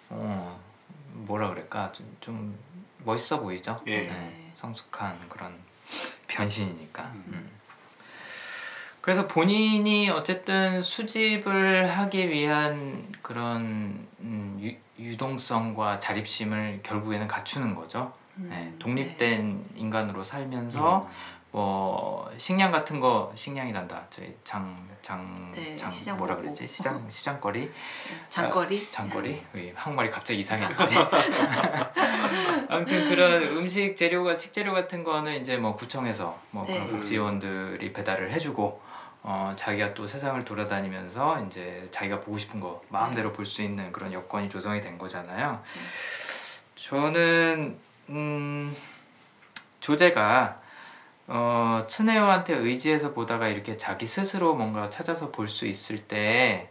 [0.08, 0.60] 어,
[1.12, 2.58] 뭐라 그럴까 좀, 좀
[3.04, 3.80] 멋있어 보이죠.
[3.86, 4.02] 예.
[4.02, 5.54] 네, 성숙한 그런
[6.26, 7.02] 변신이니까.
[7.04, 7.24] 음.
[7.28, 7.50] 음.
[9.00, 18.12] 그래서 본인이 어쨌든 수집을 하기 위한 그런 음, 유, 유동성과 자립심을 결국에는 갖추는 거죠.
[18.36, 18.48] 음.
[18.50, 21.08] 네, 독립된 인간으로 살면서
[21.52, 24.06] 뭐 식량 같은 거 식량이란다.
[24.10, 26.36] 저희 장장장 네, 시장 뭐라.
[26.36, 26.66] 그랬지?
[26.66, 27.70] 시장 시장거리
[28.28, 30.96] 장거리 장거리 왜 한국말이 갑자기 이상해졌지?
[32.68, 36.74] 아무튼 그런 음식 재료가 식재료 같은 거는 이제 뭐 구청에서 뭐 네.
[36.74, 38.78] 그런 복지원들이 배달을 해주고
[39.28, 44.12] 어 자기가 또 세상을 돌아다니면서 이제 자기가 보고 싶은 거 마음대로 볼 수 있는 그런
[44.12, 45.60] 여건이 조성이 된 거잖아요.
[46.76, 47.76] 저는
[48.10, 48.76] 음
[49.80, 50.60] 조제가
[51.26, 56.70] 어 츠네오한테 의지해서 보다가 이렇게 자기 스스로 뭔가 찾아서 볼 수 있을 때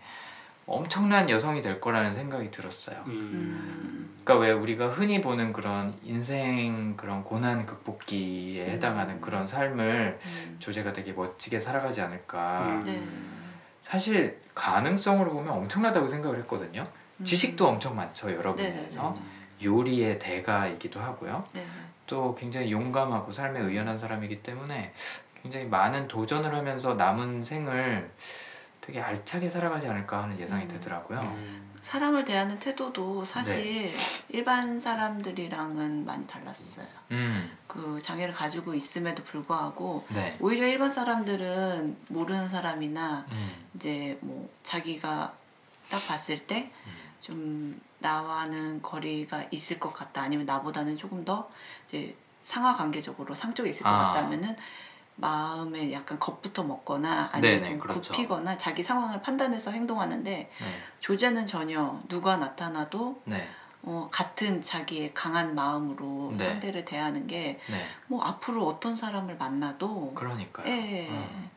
[0.67, 3.01] 엄청난 여성이 될 거라는 생각이 들었어요.
[3.07, 4.15] 음.
[4.23, 10.55] 그러니까 왜 우리가 흔히 보는 그런 인생 그런 고난 극복기에 해당하는 그런 삶을 음.
[10.59, 12.67] 조제가 되게 멋지게 살아가지 않을까.
[12.67, 12.83] 음.
[12.83, 13.03] 네.
[13.83, 16.87] 사실 가능성으로 보면 엄청나다고 생각을 했거든요.
[17.17, 17.23] 음.
[17.23, 18.75] 지식도 엄청 많죠 여러 네네네.
[18.75, 19.13] 분야에서
[19.63, 21.45] 요리의 대가이기도 하고요.
[21.53, 21.63] 네.
[22.07, 24.93] 또 굉장히 용감하고 삶에 의연한 사람이기 때문에
[25.43, 28.09] 굉장히 많은 도전을 하면서 남은 생을
[28.85, 30.67] 되게 알차게 살아가지 않을까 하는 예상이 음.
[30.67, 31.19] 되더라고요.
[31.19, 31.71] 음.
[31.81, 33.95] 사람을 대하는 태도도 사실 네.
[34.29, 36.87] 일반 사람들이랑은 많이 달랐어요.
[37.11, 40.35] 음, 그 장애를 가지고 있음에도 불구하고 네.
[40.39, 45.33] 오히려 일반 사람들은 모르는 사람이나 음, 이제 뭐 자기가
[45.89, 46.71] 딱 봤을 때
[47.25, 51.49] 좀 나와는 거리가 있을 것 같다 아니면 나보다는 조금 더
[51.87, 54.13] 이제 상하 관계적으로 상쪽에 있을 것 아.
[54.13, 54.55] 같다면은
[55.17, 58.11] 마음에 약간 겁부터 먹거나 아니면 네네, 좀 그렇죠.
[58.13, 63.47] 굽히거나 자기 상황을 판단해서 행동하는데 네, 조제는 전혀 누가 나타나도 네,
[63.83, 66.49] 어, 같은 자기의 강한 마음으로 네.
[66.49, 67.59] 상대를 대하는 게
[68.07, 68.29] 뭐 네.
[68.29, 70.67] 앞으로 어떤 사람을 만나도 그러니까요.
[70.67, 71.49] 예, 어.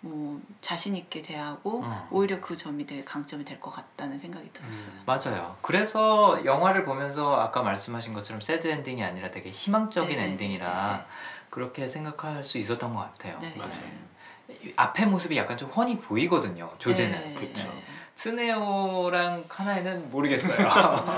[0.00, 2.08] 뭐 자신 있게 대하고 어.
[2.10, 4.90] 오히려 그 점이 되게 강점이 될 것 같다는 생각이 들었어요.
[4.92, 5.02] 음.
[5.06, 5.56] 맞아요.
[5.62, 11.06] 그래서 영화를 보면서 아까 말씀하신 것처럼 sad ending이 아니라 되게 희망적인 네, 엔딩이라
[11.54, 13.38] 그렇게 생각할 수 있었던 것 같아요.
[13.40, 13.54] 네.
[13.56, 13.84] 맞아요.
[14.48, 16.68] 이 앞에 모습이 약간 좀 훤히 보이거든요.
[16.78, 17.12] 조제는.
[17.12, 17.68] 네, 그쵸.
[17.72, 17.80] 네.
[18.16, 20.66] 츠네오랑 카나에는 모르겠어요.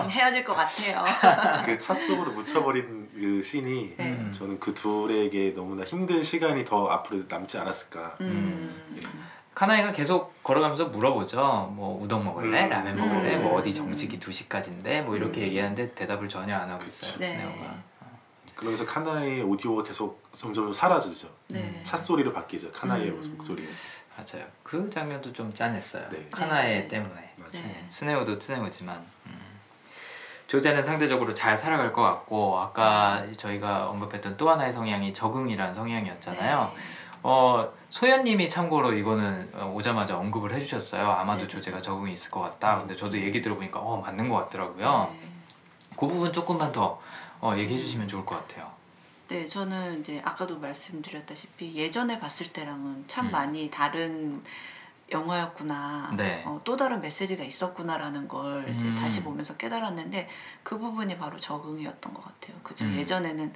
[0.05, 1.05] 음, 헤어질 것 같아요.
[1.65, 4.05] 그 차 속으로 묻혀버린 그 씬이 네.
[4.13, 4.31] 음.
[4.31, 8.17] 저는 그 둘에게 너무나 힘든 시간이 더 앞으로 남지 않았을까.
[8.21, 8.75] 음.
[9.55, 11.73] 카나이가 계속 걸어가면서 물어보죠.
[11.75, 12.65] 뭐 우동 먹을래?
[12.65, 12.69] 음.
[12.69, 13.37] 라면 먹을래?
[13.37, 13.43] 음.
[13.45, 15.03] 뭐 어디 정식이 2시까지인데?
[15.03, 15.47] 뭐 이렇게 음.
[15.47, 16.85] 얘기하는데 대답을 전혀 안 하고.
[16.85, 17.19] 있어요.
[17.21, 17.27] 네.
[17.29, 17.75] 스네오가.
[18.57, 21.29] 그러면서 카나의 오디오가 계속 점점 사라지죠.
[21.49, 21.81] 네.
[21.83, 22.73] 차 소리로 바뀌죠.
[22.73, 23.21] 카나의 음.
[23.37, 23.85] 목소리에서.
[24.17, 24.47] 맞아요.
[24.63, 26.09] 그 장면도 좀 짠했어요.
[26.09, 26.27] 네.
[26.31, 26.89] 카나에 네.
[26.89, 27.35] 때문에.
[27.37, 27.69] 맞아요.
[27.69, 27.85] 네.
[27.89, 28.97] 스네오도 스네오지만
[29.27, 29.39] 음.
[30.47, 36.73] 조제는 상대적으로 잘 살아갈 것 같고 아까 저희가 언급했던 또 하나의 성향이 적응이라는 성향이었잖아요.
[36.75, 36.83] 네.
[37.25, 41.11] 어 소연님이 참고로 이거는 어, 오자마자 언급을 해주셨어요.
[41.11, 41.49] 아마도 네.
[41.49, 42.79] 조제가 적응이 있을 것 같다.
[42.79, 45.15] 근데 저도 얘기 들어보니까 어 맞는 것 같더라고요.
[45.21, 45.29] 네.
[45.97, 47.01] 그 부분 조금만 더
[47.41, 48.71] 어, 얘기해 주시면 좋을 것 같아요.
[49.29, 53.31] 네, 저는 이제 아까도 말씀드렸다시피 예전에 봤을 때랑은 참 음.
[53.33, 54.43] 많이 다른
[55.11, 56.13] 영화였구나.
[56.17, 56.43] 네.
[56.47, 58.95] 어, 또 다른 메시지가 있었구나라는 걸 이제 음.
[58.97, 60.29] 다시 보면서 깨달았는데
[60.63, 62.57] 그 부분이 바로 적응이었던 것 같아요.
[62.63, 62.85] 그죠?
[62.85, 62.97] 음.
[62.97, 63.53] 예전에는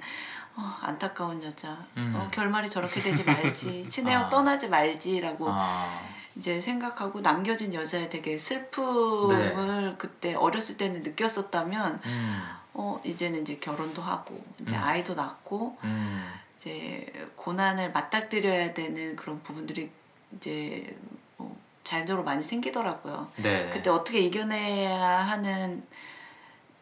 [0.55, 2.13] 어, 안타까운 여자, 음.
[2.15, 4.29] 어, 결말이 저렇게 되지 말지, 친해요 아.
[4.29, 6.01] 떠나지 말지라고 아,
[6.35, 9.95] 이제 생각하고 남겨진 여자의 되게 슬픔을 네.
[9.97, 12.41] 그때 어렸을 때는 느꼈었다면 음,
[12.73, 14.81] 어 이제는 이제 결혼도 하고 이제 음.
[14.81, 19.91] 아이도 낳고 음, 이제 고난을 맞닥뜨려야 되는 그런 부분들이
[20.35, 20.97] 이제
[21.37, 23.29] 뭐 자연적으로 많이 생기더라고요.
[23.37, 23.69] 네.
[23.73, 25.85] 그때 어떻게 이겨내야 하는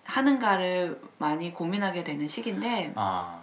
[0.03, 3.41] 하는가를 많이 고민하게 되는 시기인데 아,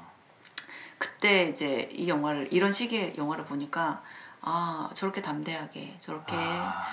[0.98, 4.02] 그때 이제 이 영화를 이런 시기의 영화를 보니까
[4.40, 6.86] 아 저렇게 담대하게 저렇게 아,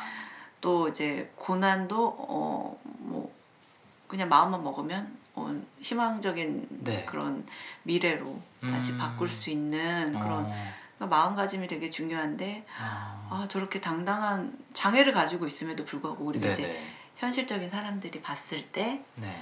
[0.62, 3.32] 또 이제 고난도 어 뭐
[4.08, 7.06] 그냥 마음만 먹으면 어, 희망적인 네.
[7.06, 7.46] 그런
[7.84, 8.98] 미래로 다시 음.
[8.98, 10.54] 바꿀 수 있는 그런 어,
[10.98, 16.82] 그러니까 마음가짐이 되게 중요한데 아, 아 저렇게 당당한 장애를 가지고 있음에도 불구하고 우리가 이제.
[17.24, 19.42] 현실적인 사람들이 봤을 때 네.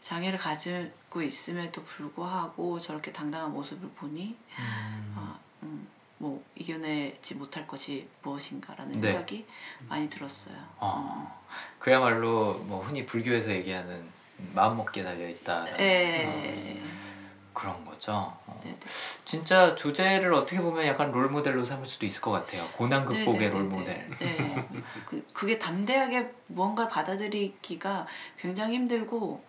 [0.00, 8.08] 장애를 가지고 있음에도 불구하고 저렇게 당당한 모습을 보니 음, 아, 음, 뭐 이겨내지 못할 것이
[8.22, 9.08] 무엇인가라는 네.
[9.08, 9.46] 생각이
[9.88, 10.56] 많이 들었어요.
[10.78, 11.40] 어,
[11.78, 14.02] 그야말로 뭐 흔히 불교에서 얘기하는
[14.54, 15.66] 마음 먹기에 달려 있다.
[15.78, 16.80] 예.
[17.52, 18.12] 그런 거죠.
[18.12, 18.60] 어.
[18.64, 18.86] 네, 네.
[19.24, 22.64] 진짜 조제를 어떻게 보면 약간 롤 모델로 삼을 수도 있을 것 같아요.
[22.76, 24.10] 고난 극복의 네, 네, 롤 네, 모델.
[24.18, 24.36] 네.
[24.36, 24.68] 네.
[25.06, 28.06] 그 그게 담대하게 무언가를 받아들이기가
[28.38, 29.44] 굉장히 힘들고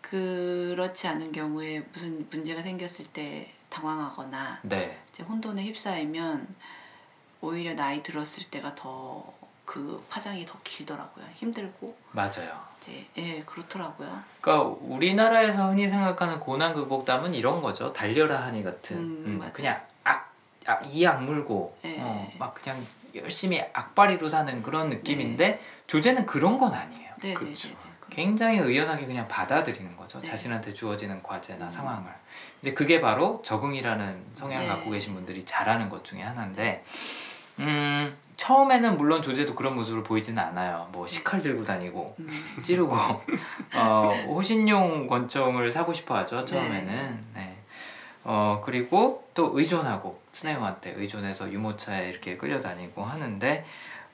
[0.00, 4.98] 그렇지 않은 경우에 무슨 문제가 생겼을 때 당황하거나 네.
[5.08, 6.54] 이제 혼돈에 휩싸이면
[7.40, 9.32] 오히려 나이 들었을 때가 더
[9.72, 11.24] 그 파장이 더 길더라고요.
[11.32, 12.60] 힘들고 맞아요.
[12.78, 14.20] 이제 예 그렇더라고요.
[14.42, 17.90] 그러니까 우리나라에서 흔히 생각하는 고난 극복담은 이런 거죠.
[17.94, 18.98] 달려라 하니 같은.
[18.98, 19.50] 음, 음.
[19.54, 20.30] 그냥 악,
[20.66, 21.96] 악, 이 악 물고 예.
[22.00, 27.10] 어, 막 그냥 열심히 악바리로 사는 그런 느낌인데 조제는 그런 건 아니에요.
[27.22, 27.68] 네, 네, 그쵸.
[27.68, 27.80] 네, 네.
[28.10, 30.20] 굉장히 의연하게 그냥 받아들이는 거죠.
[30.20, 30.28] 네.
[30.28, 31.70] 자신한테 주어지는 과제나 음.
[31.70, 32.12] 상황을.
[32.60, 34.70] 이제 그게 바로 적응이라는 성향을 네.
[34.70, 36.84] 갖고 계신 분들이 잘하는 것 중에 하나인데,
[37.60, 40.88] 음, 처음에는 물론 조제도 그런 모습을 보이지는 않아요.
[40.90, 42.28] 뭐 식칼 들고 다니고 음,
[42.60, 42.92] 찌르고
[43.76, 46.44] 어, 호신용 권총을 사고 싶어하죠.
[46.44, 47.24] 처음에는.
[47.34, 47.56] 네.
[48.24, 53.64] 어 그리고 또 의존하고 스네어한테 의존해서 유모차에 이렇게 끌려다니고 하는데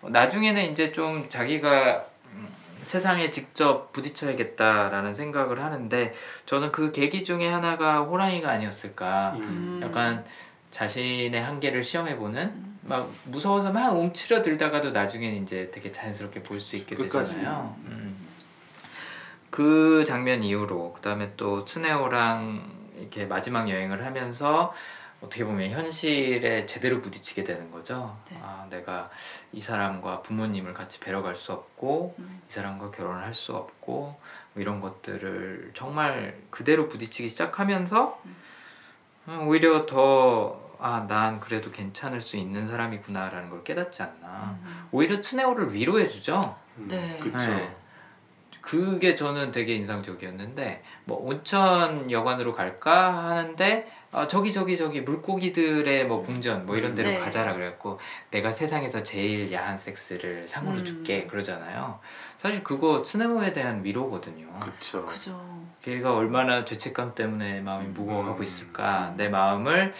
[0.02, 2.04] 나중에는 이제 좀 자기가
[2.34, 2.48] 음,
[2.82, 6.12] 세상에 직접 부딪혀야겠다라는 생각을 하는데
[6.44, 9.36] 저는 그 계기 중에 하나가 호랑이가 아니었을까.
[9.36, 9.80] 음.
[9.82, 10.22] 약간
[10.70, 17.36] 자신의 한계를 시험해보는 막 무서워서 막 움츠러들다가도 나중에는 이제 되게 자연스럽게 볼 수 있게 끝까지.
[17.36, 17.76] 되잖아요.
[17.86, 18.26] 음.
[19.50, 24.72] 그 장면 이후로 그 다음에 또 트네오랑 이렇게 마지막 여행을 하면서
[25.20, 28.16] 어떻게 보면 현실에 제대로 부딪히게 되는 거죠.
[28.30, 28.38] 네.
[28.40, 29.10] 아, 내가
[29.52, 32.40] 이 사람과 부모님을 같이 뵈러 갈 수 없고 음.
[32.48, 34.16] 이 사람과 결혼을 할 수 없고
[34.54, 38.22] 뭐 이런 것들을 정말 그대로 부딪히기 시작하면서
[39.28, 44.58] 음, 오히려 더 아, 난 그래도 괜찮을 수 있는 사람이구나라는 걸 깨닫지 않나.
[44.62, 44.88] 음.
[44.92, 46.56] 오히려 트네오를 위로해 주죠.
[46.76, 46.88] 음.
[46.88, 47.16] 네.
[47.20, 47.50] 그쵸.
[47.50, 47.76] 네.
[48.60, 56.22] 그게 저는 되게 인상적이었는데 뭐 온천 여관으로 갈까 하는데 아, 저기 저기 저기 물고기들의 뭐
[56.22, 57.18] 궁전 뭐 이런 데로 네.
[57.18, 57.98] 가자라 그래갖고
[58.30, 60.84] 내가 세상에서 제일 야한 섹스를 상으로 음.
[60.84, 61.98] 줄게 그러잖아요.
[62.38, 64.46] 사실 그거 트네모에 대한 위로거든요.
[64.60, 65.04] 그쵸.
[65.06, 65.66] 그죠.
[65.82, 68.42] 걔가 얼마나 죄책감 때문에 마음이 무거워하고 음.
[68.42, 69.94] 있을까 내 마음을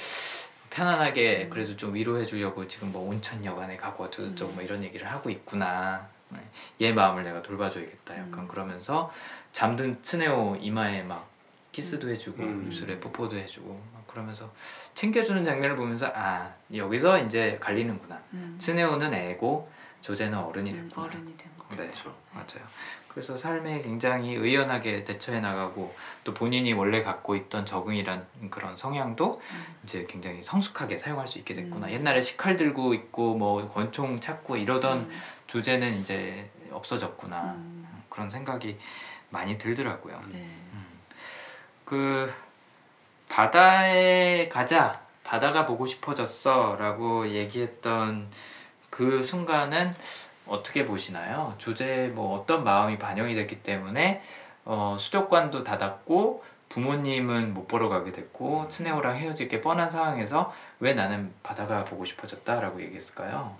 [0.71, 5.31] 편안하게 그래도 좀 위로해 주려고 지금 뭐 온천 여관에 가고 어쩌고저쩌고 뭐 이런 얘기를 하고
[5.31, 6.39] 있구나 네.
[6.81, 8.49] 얘 마음을 내가 돌봐줘야겠다 약간 음.
[8.49, 9.11] 그러면서
[9.53, 11.29] 잠든 트네오 이마에 막
[11.73, 12.67] 키스도 해주고 음.
[12.67, 14.53] 입술에 뽀뽀도 해주고 막 그러면서
[14.95, 18.59] 챙겨주는 장면을 보면서 아 여기서 이제 갈리는구나 음.
[18.61, 21.37] 트네오는 애고 조제는 어른이 음, 됐구나 어른이
[21.77, 22.11] 된 거.
[22.11, 22.17] 네.
[22.33, 22.67] 맞아요.
[23.09, 29.67] 그래서 삶에 굉장히 의연하게 대처해 나가고 또 본인이 원래 갖고 있던 적응이란 그런 성향도 음.
[29.83, 31.89] 이제 굉장히 성숙하게 사용할 수 있게 됐구나.
[31.89, 31.93] 음.
[31.93, 35.21] 옛날에 식칼 들고 있고 뭐 권총 찾고 이러던 음.
[35.49, 37.55] 조제는 이제 없어졌구나.
[37.57, 37.89] 음.
[38.09, 38.79] 그런 생각이
[39.31, 40.21] 많이 들더라고요.
[40.29, 40.39] 네.
[40.75, 40.87] 음.
[41.85, 42.33] 그
[43.29, 48.29] 바다에 가자 바다가 보고 싶어졌어라고 얘기했던
[48.91, 49.95] 그 순간은
[50.49, 51.55] 어떻게 보시나요?
[51.59, 54.23] 조제 뭐 어떤 마음이 반영이 됐기 때문에
[54.65, 61.33] 어, 수족관도 닫았고 부모님은 못 보러 가게 됐고 트네오랑 헤어질 게 뻔한 상황에서 왜 나는
[61.43, 63.57] 바다가 보고 싶어졌다라고 얘기했을까요?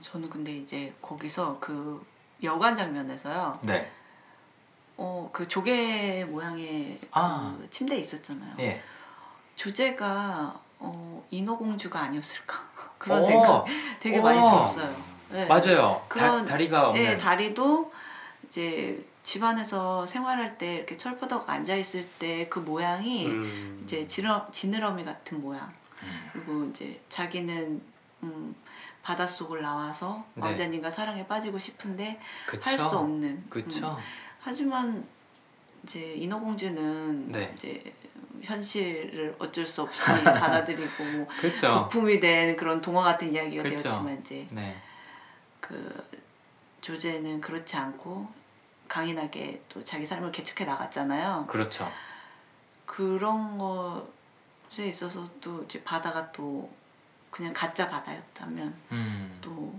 [0.00, 2.04] 저는 근데 이제 거기서 그
[2.42, 3.58] 여관 장면에서요.
[3.62, 3.86] 네,
[4.96, 7.56] 어, 그 조개 모양의 아.
[7.58, 8.54] 그 침대 있었잖아요.
[8.60, 8.80] 예,
[9.56, 12.54] 조제가 어, 인어공주가 아니었을까
[12.98, 13.64] 그런 오, 생각
[13.98, 14.46] 되게 많이 오.
[14.46, 15.17] 들었어요.
[15.30, 15.46] 네.
[15.46, 16.04] 맞아요.
[16.08, 17.02] 그런- 다, 다리가 없는.
[17.02, 17.92] 네, 다리도
[18.48, 23.82] 이제 집안에서 생활할 때 이렇게 철푸덕 앉아 있을 때 그 모양이 음.
[23.84, 25.70] 이제 지러, 지느러미 같은 모양.
[26.02, 26.30] 음.
[26.32, 27.82] 그리고 이제 자기는
[28.22, 28.54] 음,
[29.02, 30.42] 바닷속을 나와서 네.
[30.46, 32.18] 왕자님과 사랑에 빠지고 싶은데?
[32.62, 33.28] 할 수 없는.
[33.28, 33.46] 음.
[33.50, 33.96] 그쵸?
[34.40, 35.06] 하지만
[35.84, 37.52] 이제 인어공주는 네.
[37.54, 37.82] 이제
[38.42, 41.26] 현실을 어쩔 수 없이 받아들이고?
[41.70, 43.82] 거품이 된 그런 동화 같은 이야기가 그쵸.
[43.82, 44.76] 되었지만 이제 네.
[45.68, 46.08] 그
[46.80, 48.28] 조제는 그렇지 않고
[48.88, 51.46] 강인하게 또 자기 삶을 개척해 나갔잖아요.
[51.46, 51.90] 그렇죠.
[52.86, 56.70] 그런 것에 있어서 또 이제 바다가 또
[57.30, 59.38] 그냥 가짜 바다였다면 음.
[59.42, 59.78] 또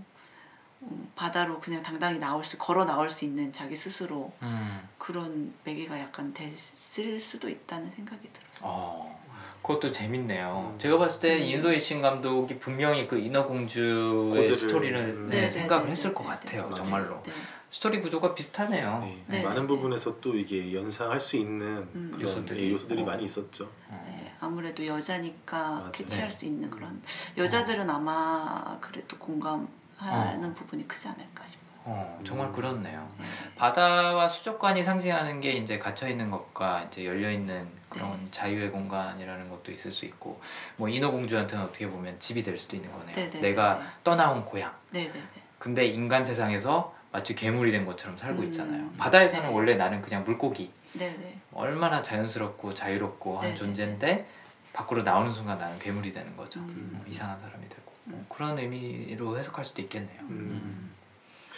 [0.81, 4.87] 음, 바다로 그냥 당당히 나올 수 걸어 나올 수 있는 자기 스스로 음.
[4.97, 8.59] 그런 매개가 약간 됐을 수도 있다는 생각이 들어요.
[8.61, 9.28] 어,
[9.69, 10.71] 그것도 재밌네요.
[10.73, 10.79] 음.
[10.79, 11.45] 제가 봤을 때 음.
[11.45, 15.29] 인도이신 감독이 분명히 그 인어공주의 스토리를 음.
[15.29, 16.69] 네, 네, 생각을 네, 했을 네, 것 네, 같아요.
[16.69, 16.75] 네.
[16.75, 17.21] 정말로.
[17.23, 17.31] 네.
[17.69, 18.99] 스토리 구조가 비슷하네요.
[19.03, 19.23] 네.
[19.27, 22.09] 네, 많은 네, 부분에서 또 이게 연상할 수 있는 음.
[22.11, 23.11] 그런 요소들이 예, 요소들이 있고.
[23.11, 23.65] 많이 있었죠.
[23.89, 24.03] 어.
[24.07, 25.91] 네, 아무래도 여자니까.
[25.93, 26.35] 캐치할 네.
[26.35, 26.99] 수 있는 그런
[27.37, 31.68] 여자들은 아마 그래도 공감하는 부분이 크지 않을까 싶어요.
[31.85, 32.53] 어, 정말 음.
[32.53, 33.09] 그렇네요.
[33.17, 33.25] 네.
[33.55, 38.31] 바다와 수족관이 상징하는 게 이제 갇혀 있는 것과 이제 열려 있는 그런 네.
[38.31, 40.39] 자유의 공간이라는 것도 있을 수 있고,
[40.75, 43.15] 뭐 인어공주한테는 어떻게 보면 집이 될 수도 있는 거네요.
[43.15, 43.85] 네, 네, 내가 네.
[44.03, 44.73] 떠나온 고향.
[44.91, 45.23] 네네네.
[45.57, 48.47] 근데 인간 세상에서 마치 괴물이 된 것처럼 살고 음.
[48.47, 48.89] 있잖아요.
[48.97, 49.53] 바다에서는 네.
[49.53, 51.39] 원래 나는 그냥 물고기, 네네.
[51.53, 54.27] 얼마나 자연스럽고 자유롭고 한 존재인데
[54.73, 56.59] 밖으로 나오는 순간 나는 괴물이 되는 거죠.
[56.59, 56.99] 음.
[57.01, 58.13] 어, 이상한 사람이 되고 음.
[58.13, 60.21] 어, 그런 의미로 해석할 수도 있겠네요.
[60.21, 60.91] 음.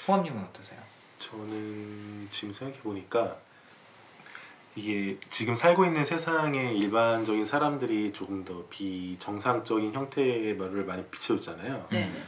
[0.08, 0.80] 호암님은 어떠세요?
[1.20, 3.38] 저는 지금 생각해 보니까
[4.76, 11.88] 이게 지금 살고 있는 세상의 일반적인 사람들이 조금 더 비정상적인 형태의 말을 많이 비춰줬잖아요.
[11.90, 12.24] 네네.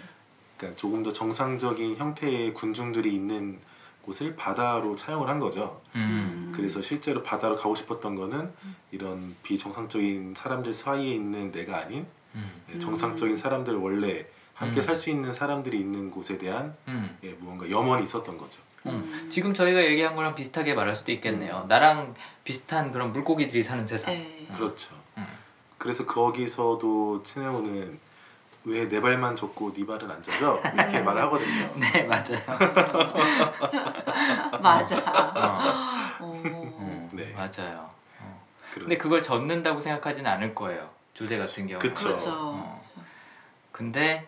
[0.57, 3.59] 그러니까 조금 더 정상적인 형태의 군중들이 있는
[4.03, 5.81] 곳을 바다로 차용을 한 거죠.
[5.95, 6.51] 음.
[6.53, 8.51] 그래서 실제로 바다로 가고 싶었던 거는
[8.91, 12.63] 이런 비정상적인 사람들 사이에 있는 내가 아닌 음.
[12.73, 14.25] 예, 정상적인 사람들 원래
[14.63, 14.81] 함께 음.
[14.81, 17.17] 살수 있는 사람들이 있는 곳에 대한 음.
[17.23, 18.61] 예, 무언가 염원이 있었던 거죠.
[18.85, 19.27] 음.
[19.31, 21.65] 지금 저희가 얘기한 거랑 비슷하게 말할 수도 있겠네요.
[21.67, 22.13] 나랑
[22.43, 24.13] 비슷한 그런 물고기들이 사는 세상.
[24.13, 24.47] 네.
[24.53, 24.95] 그렇죠.
[25.17, 25.25] 음.
[25.77, 27.99] 그래서 거기서도 치네오는
[28.65, 30.57] 왜 내 발만 젖고 네 발은 안 젖어?
[30.73, 31.69] 이렇게 말을 하거든요.
[31.75, 32.39] 네 맞아요.
[34.61, 34.97] 맞아.
[34.99, 36.43] 어, 어.
[36.79, 37.33] 음, 네.
[37.33, 37.89] 맞아요.
[38.21, 38.41] 어.
[38.71, 40.87] 그런- 근데 그걸 젖는다고 생각하지는 않을 거예요.
[41.13, 41.79] 조제 같은 경우.
[41.79, 42.07] 그쵸.
[42.07, 42.31] 그렇죠.
[42.33, 42.81] 어.
[43.71, 44.27] 근데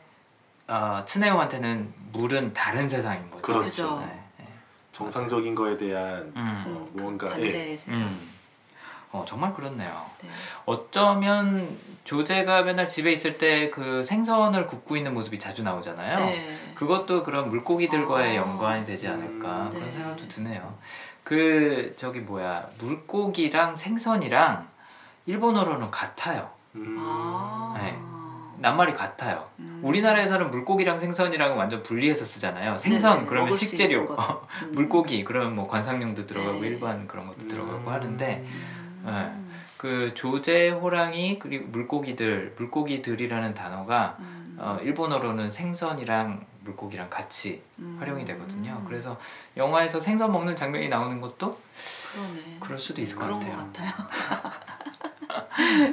[0.67, 3.41] 어, 트네오한테는 물은 다른 세상인 거죠.
[3.41, 3.99] 그렇죠.
[3.99, 4.47] 네, 네.
[4.91, 6.63] 정상적인 거에 대한 음.
[6.67, 7.77] 어, 무언가 예.
[7.87, 8.31] 음.
[9.11, 10.05] 어 정말 그렇네요.
[10.21, 10.29] 네.
[10.65, 16.17] 어쩌면 조제가 맨날 집에 있을 때 그 생선을 굽고 있는 모습이 자주 나오잖아요.
[16.19, 16.57] 네.
[16.75, 18.41] 그것도 그런 물고기들과의 아.
[18.41, 19.69] 연관이 되지 않을까 음.
[19.69, 19.91] 그런 네.
[19.91, 20.77] 생각도 드네요.
[21.23, 24.67] 그 저기 뭐야 물고기랑 생선이랑
[25.25, 26.49] 일본어로는 같아요.
[26.75, 26.97] 음.
[26.99, 27.73] 아.
[28.55, 28.61] 네.
[28.61, 29.43] 낱말이 같아요.
[29.59, 29.79] 음.
[29.83, 32.77] 우리나라에서는 물고기랑 생선이랑 완전 분리해서 쓰잖아요.
[32.77, 34.01] 생선 네네, 그러면 식재료.
[34.09, 34.15] 음.
[34.73, 36.67] 물고기 그러면 뭐 관상용도 들어가고 네.
[36.67, 37.93] 일반 그런 것도 들어가고 음.
[37.93, 38.39] 하는데
[39.05, 39.51] 음.
[39.77, 44.57] 그 조제 호랑이 그리고 물고기들 물고기들이라는 단어가 음.
[44.59, 47.97] 어, 일본어로는 생선이랑 물고기랑 같이 음.
[47.99, 48.81] 활용이 되거든요.
[48.87, 49.17] 그래서
[49.55, 51.59] 영화에서 생선 먹는 장면이 나오는 것도
[52.11, 52.57] 그러네.
[52.59, 53.51] 그럴 수도 있을 것 같아요.
[53.51, 53.91] 것 같아요.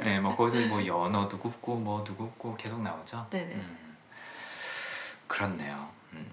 [0.03, 3.27] 네, 뭐 거기서 뭐 연어도 굽고 뭐도 굽고 계속 나오죠.
[3.29, 3.53] 네네.
[3.55, 3.97] 음,
[5.27, 5.87] 그렇네요.
[6.13, 6.29] 음.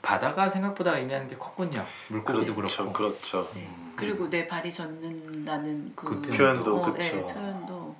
[0.00, 1.84] 바다가 생각보다 의미하는 게 컸군요.
[2.08, 2.92] 물고기도 그렇죠, 그렇고.
[2.92, 3.50] 그렇죠.
[3.54, 3.60] 네.
[3.60, 3.94] 음.
[3.96, 7.16] 그리고 내 발이 젖는다는 그, 그 표현도 어, 그쵸.
[7.16, 7.96] 네, 표현도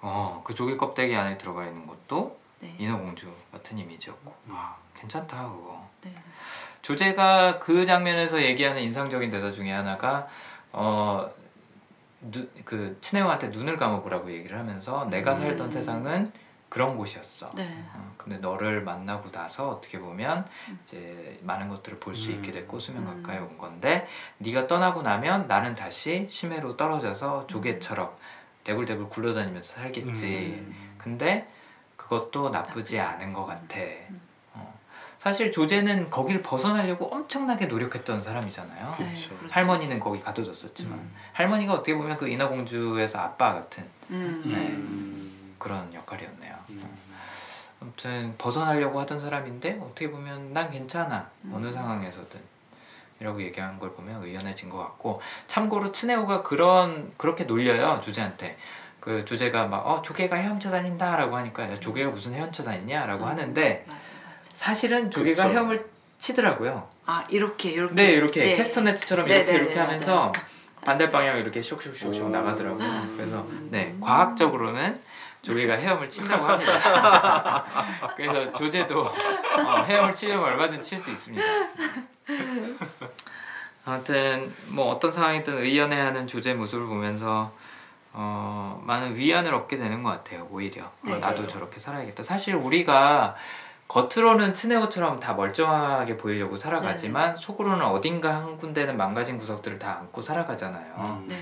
[0.00, 2.74] 어, 그 조개 껍데기 안에 들어가 있는 것도 네.
[2.78, 4.34] 인어공주 같은 이미지였고.
[4.48, 5.88] 와, 괜찮다 그거.
[6.02, 6.14] 네.
[6.82, 10.28] 조제가 그 장면에서 얘기하는 인상적인 대사 중에 하나가
[10.72, 11.30] 어,
[12.20, 15.72] 누, 그 친해오한테 눈을 감아보라고 얘기를 하면서 내가 살던 음.
[15.72, 16.32] 세상은
[16.68, 17.50] 그런 곳이었어.
[17.54, 17.66] 네.
[17.94, 20.78] 어, 근데 너를 만나고 나서 어떻게 보면 음.
[20.82, 22.36] 이제 많은 것들을 볼수 음.
[22.36, 23.22] 있게 됐고 수면 음.
[23.22, 24.06] 가까이 온 건데
[24.38, 28.14] 네가 떠나고 나면 나는 다시 심해로 떨어져서 조개처럼
[28.64, 30.62] 대굴대굴 굴러다니면서 살겠지.
[30.66, 30.94] 음.
[30.98, 31.48] 근데
[31.96, 33.80] 그것도 나쁘지 나쁘지 않은 것 같아.
[35.18, 35.20] 음.
[35.20, 35.28] 어.
[35.28, 38.94] 사실 조제는 거길 벗어나려고 엄청나게 노력했던 사람이잖아요.
[38.96, 39.08] 그- 네.
[39.08, 39.36] 그렇죠.
[39.50, 41.14] 할머니는 거기 가둬졌었지만 음.
[41.32, 44.42] 할머니가 어떻게 보면 그 인어공주에서 아빠 같은 음.
[44.46, 44.54] 네.
[44.68, 45.54] 음.
[45.58, 46.54] 그런 역할이었네요.
[46.70, 46.98] 음.
[47.80, 51.52] 아무튼 벗어나려고 하던 사람인데 어떻게 보면 난 괜찮아 음.
[51.54, 52.40] 어느 상황에서든
[53.20, 58.56] 이라고 얘기한 걸 보면 의연해진 것 같고 참고로 트네오가 그런 그렇게 놀려요 조제한테
[59.00, 63.28] 그 조제가 막 어 조개가 헤엄쳐 다닌다라고 하니까 야, 조개가 무슨 헤엄쳐 다니냐라고 음.
[63.28, 63.98] 하는데 맞아.
[64.62, 65.54] 사실은 조개가 그쵸.
[65.54, 65.86] 헤엄을
[66.18, 66.88] 치더라고요.
[67.06, 67.94] 아 이렇게 이렇게.
[67.94, 68.56] 네 이렇게 네.
[68.56, 70.32] 캐스터네트처럼 네, 이렇게 네, 이렇게 네, 하면서
[70.84, 72.28] 반대 방향으로 이렇게 쇽쇽쇽쇽 오.
[72.28, 73.06] 나가더라고요.
[73.16, 73.68] 그래서 음.
[73.70, 75.00] 네 과학적으로는
[75.42, 77.64] 조개가 헤엄을 친다고 합니다.
[78.16, 81.44] 그래서 조제도 어, 헤엄을 치려면 얼마든 칠 수 있습니다.
[83.84, 87.52] 아무튼 뭐 어떤 상황이든 의연해하는 조제 모습을 보면서
[88.12, 90.48] 어, 많은 위안을 얻게 되는 것 같아요.
[90.50, 91.16] 오히려 어, 네.
[91.18, 91.46] 나도.
[91.46, 92.24] 저렇게 살아야겠다.
[92.24, 93.36] 사실 우리가
[93.88, 101.02] 겉으로는 트네오처럼 다 멀쩡하게 보이려고 살아가지만 속으로는 어딘가 한 군데는 망가진 구석들을 다 안고 살아가잖아요.
[101.06, 101.26] 음.
[101.26, 101.40] 네.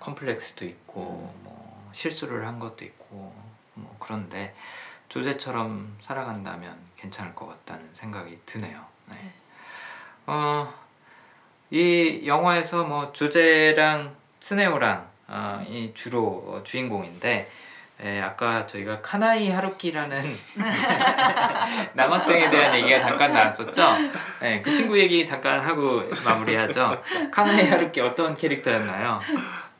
[0.00, 3.32] 컴플렉스도 있고 뭐 실수를 한 것도 있고
[3.74, 4.54] 뭐 그런데
[5.08, 8.84] 조제처럼 살아간다면 괜찮을 것 같다는 생각이 드네요.
[9.06, 9.14] 네.
[9.14, 9.32] 네.
[10.26, 10.72] 어,
[11.70, 17.48] 이 영화에서 뭐 조제랑 스네오랑 어, 이 주로 어, 주인공인데
[18.00, 20.36] 에, 아까 저희가 카나이 하루키라는
[21.94, 23.96] 남학생에 대한 얘기가 잠깐 나왔었죠.
[24.40, 27.00] 네, 그 친구 얘기 잠깐 하고 마무리하죠.
[27.30, 29.20] 카나이 하루키 어떤 캐릭터였나요?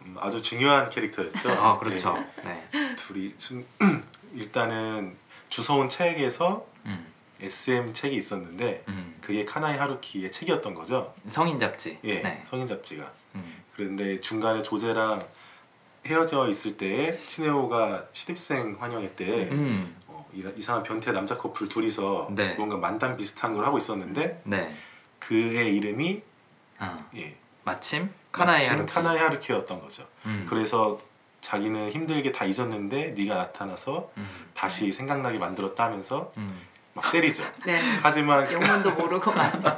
[0.03, 1.51] 음, 아주 중요한 캐릭터였죠.
[1.53, 2.15] 아 그렇죠.
[2.45, 2.63] 네.
[2.73, 3.65] 네, 둘이 중-
[4.35, 5.17] 일단은
[5.49, 7.07] 주워온 책에서 음,
[7.41, 9.17] SM 책이 있었는데 음.
[9.21, 11.15] 그게 카나이 하루키의 책이었던 거죠.
[11.29, 11.99] 성인 잡지.
[12.05, 12.43] 예, 네.
[12.47, 13.11] 성인 잡지가.
[13.35, 13.63] 음.
[13.75, 15.25] 그런데 중간에 조제랑
[16.07, 19.97] 헤어져 있을 때에 치네오가 신입생 환영회 때 음.
[20.07, 22.55] 어, 이- 이상한 변태 남자 커플 둘이서 네.
[22.55, 24.75] 뭔가 만담 비슷한 걸 하고 있었는데 네.
[25.19, 26.23] 그의 이름이
[26.81, 27.09] 어.
[27.17, 28.87] 예, 마침 카나이 마침
[29.19, 30.05] 하루키였던 거죠.
[30.27, 30.45] 음.
[30.49, 30.99] 그래서
[31.41, 34.29] 자기는 힘들게 다 잊었는데 네가 나타나서 음.
[34.55, 36.51] 다시 생각나게 만들었다 하면서 음.
[36.95, 37.43] 막 때리죠.
[37.65, 37.99] 네.
[38.03, 39.51] 하지만 영문도 모르고 만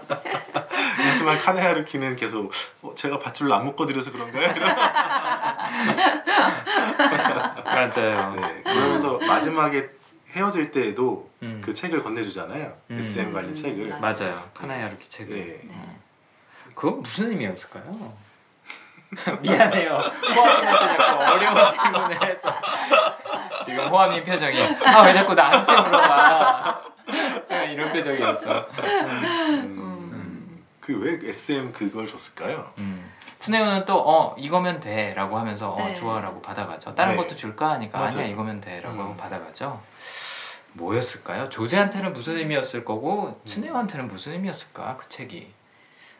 [0.98, 2.52] 하지만 카나이 하루키는 계속
[2.82, 4.52] 어, 제가 밧줄로 안 묶어드려서 그런가요?
[7.64, 8.34] 맞아요.
[8.34, 9.88] 네, 그러면서 마지막에
[10.32, 11.60] 헤어질 때에도 음.
[11.64, 12.72] 그 책을 건네주잖아요.
[12.90, 12.98] 음.
[12.98, 13.88] SM 관련 음, 책을.
[14.00, 14.42] 맞아요.
[14.54, 15.34] 카나이 하루키 책을.
[15.36, 15.60] 네.
[15.64, 15.74] 네.
[15.74, 15.96] 어.
[16.74, 18.12] 그건 무슨 의미였을까요?
[19.40, 19.90] 미안해요.
[19.92, 22.54] 호암이한테 자꾸 어려운 질문을 해서
[23.64, 26.82] 지금 호암이 표정이 아 왜 자꾸 나한테 물어봐
[27.72, 28.66] 이런 표정이었어.
[28.78, 32.72] 음, 그왜 SM 그걸 줬을까요?
[32.78, 33.12] 음.
[33.38, 35.94] 스네오는 또 어 이거면 돼라고 하면서 어 네.
[35.94, 36.94] 좋아라고 받아가죠.
[36.94, 37.16] 다른 네.
[37.18, 38.10] 것도 줄까 하니까 맞아요.
[38.20, 39.16] 아니야 이거면 돼라고 음.
[39.16, 39.80] 받아가죠.
[40.72, 41.48] 뭐였을까요?
[41.48, 45.52] 조제한테는 무슨 의미였을 거고 츠네오한테는 무슨 의미였을까 그 책이.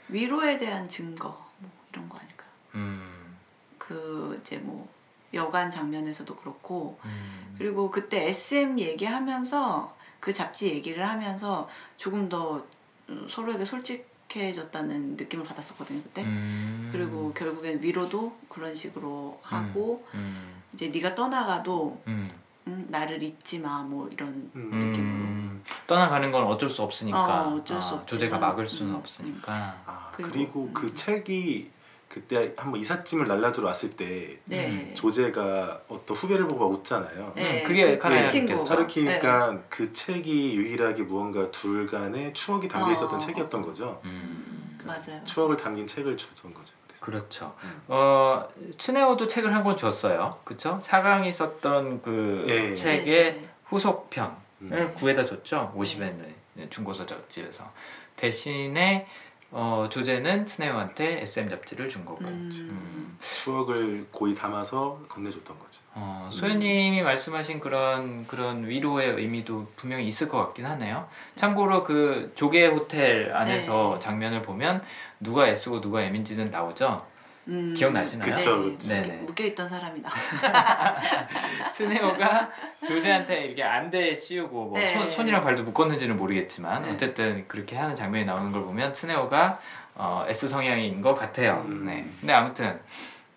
[0.09, 1.28] 위로에 대한 증거
[1.59, 2.48] 뭐 이런 거 아닐까요?
[2.77, 3.36] 음,
[3.77, 4.89] 그 이제 뭐
[5.35, 9.95] 여관 장면에서도 그렇고 음, 그리고 그때 SM 얘기하면서
[10.27, 12.61] 그 잡지 얘기를 하면서 조금 더
[13.09, 16.24] 음, 서로에게 솔직해졌다는 느낌을 받았었거든요 그때.
[16.24, 22.28] 음, 그리고 결국엔 위로도 그런 식으로 하고 음, 이제 네가 떠나가도 음,
[22.66, 24.70] 음, 나를 잊지 마 뭐 이런 음.
[24.73, 25.15] 느낌으로.
[25.15, 27.43] 음, 떠나가는 건 어쩔 수 없으니까.
[27.44, 29.77] 어, 어쩔 수 아, 조제가 막을 수는 음, 없으니까.
[29.86, 30.94] 아, 그리고- 그리고, 그 음.
[30.97, 31.70] 책이
[32.16, 34.94] 그때 한번 이삿짐을 날라주러 왔을 때 네.
[34.94, 37.32] 조제가 어떤 후배를 보고 막 웃잖아요.
[37.36, 38.52] 네, 음, 그게 그, 그 친구.
[38.55, 38.74] 느꼈죠.
[38.74, 43.18] 가르키니까 그 책이 유일하게 무언가 둘 간의 추억이 담겨 있었던 어.
[43.18, 44.01] 책이었던 거죠.
[44.06, 45.22] 음, 음, 맞아요.
[45.24, 46.72] 추억을 담긴 책을 주던 거죠.
[46.86, 47.05] 그래서.
[47.05, 47.55] 그렇죠.
[47.62, 47.82] 음.
[47.88, 48.48] 어
[48.78, 50.38] 츠네오도 책을 한 권 줬어요.
[50.44, 50.80] 그렇죠?
[50.82, 52.72] 사강이 썼던 그 예.
[52.74, 53.48] 책의 네, 네.
[53.64, 54.30] 후속편을
[54.62, 54.94] 음.
[54.97, 55.74] 구해다 줬죠.
[55.76, 57.68] 50엔을 중고서적집에서
[58.16, 59.06] 대신에
[59.51, 62.24] 어, 조제는 츠네오한테 SM 잡지를 준 거고.
[62.24, 63.16] 음.
[63.20, 65.82] 추억을 고이 담아서 건네줬던 거죠.
[65.94, 71.09] 어, 소연님이 말씀하신 그런 그런 위로의 의미도 분명히 있을 것 같긴 하네요.
[71.36, 74.01] 참고로 그 조개 호텔 안에서 네.
[74.01, 74.82] 장면을 보면
[75.20, 77.06] 누가 S고 누가 M인지는 나오죠.
[77.48, 78.35] 음, 기억나시나요?
[78.35, 78.89] 그쵸, 네, 그쵸.
[78.89, 79.16] 네네.
[79.23, 80.10] 묶여 있던 사람이다.
[81.73, 82.51] 스네오가
[82.85, 84.93] 조제한테 이렇게 안대에 씌우고 뭐 네.
[84.93, 86.90] 손, 손이랑 발도 묶었는지는 모르겠지만 네.
[86.93, 89.60] 어쨌든 그렇게 하는 장면이 나오는 걸 보면 스네오가
[89.94, 91.64] 어, S 성향인 것 같아요.
[91.68, 91.86] 음.
[91.86, 92.05] 네.
[92.20, 92.81] 근데 아무튼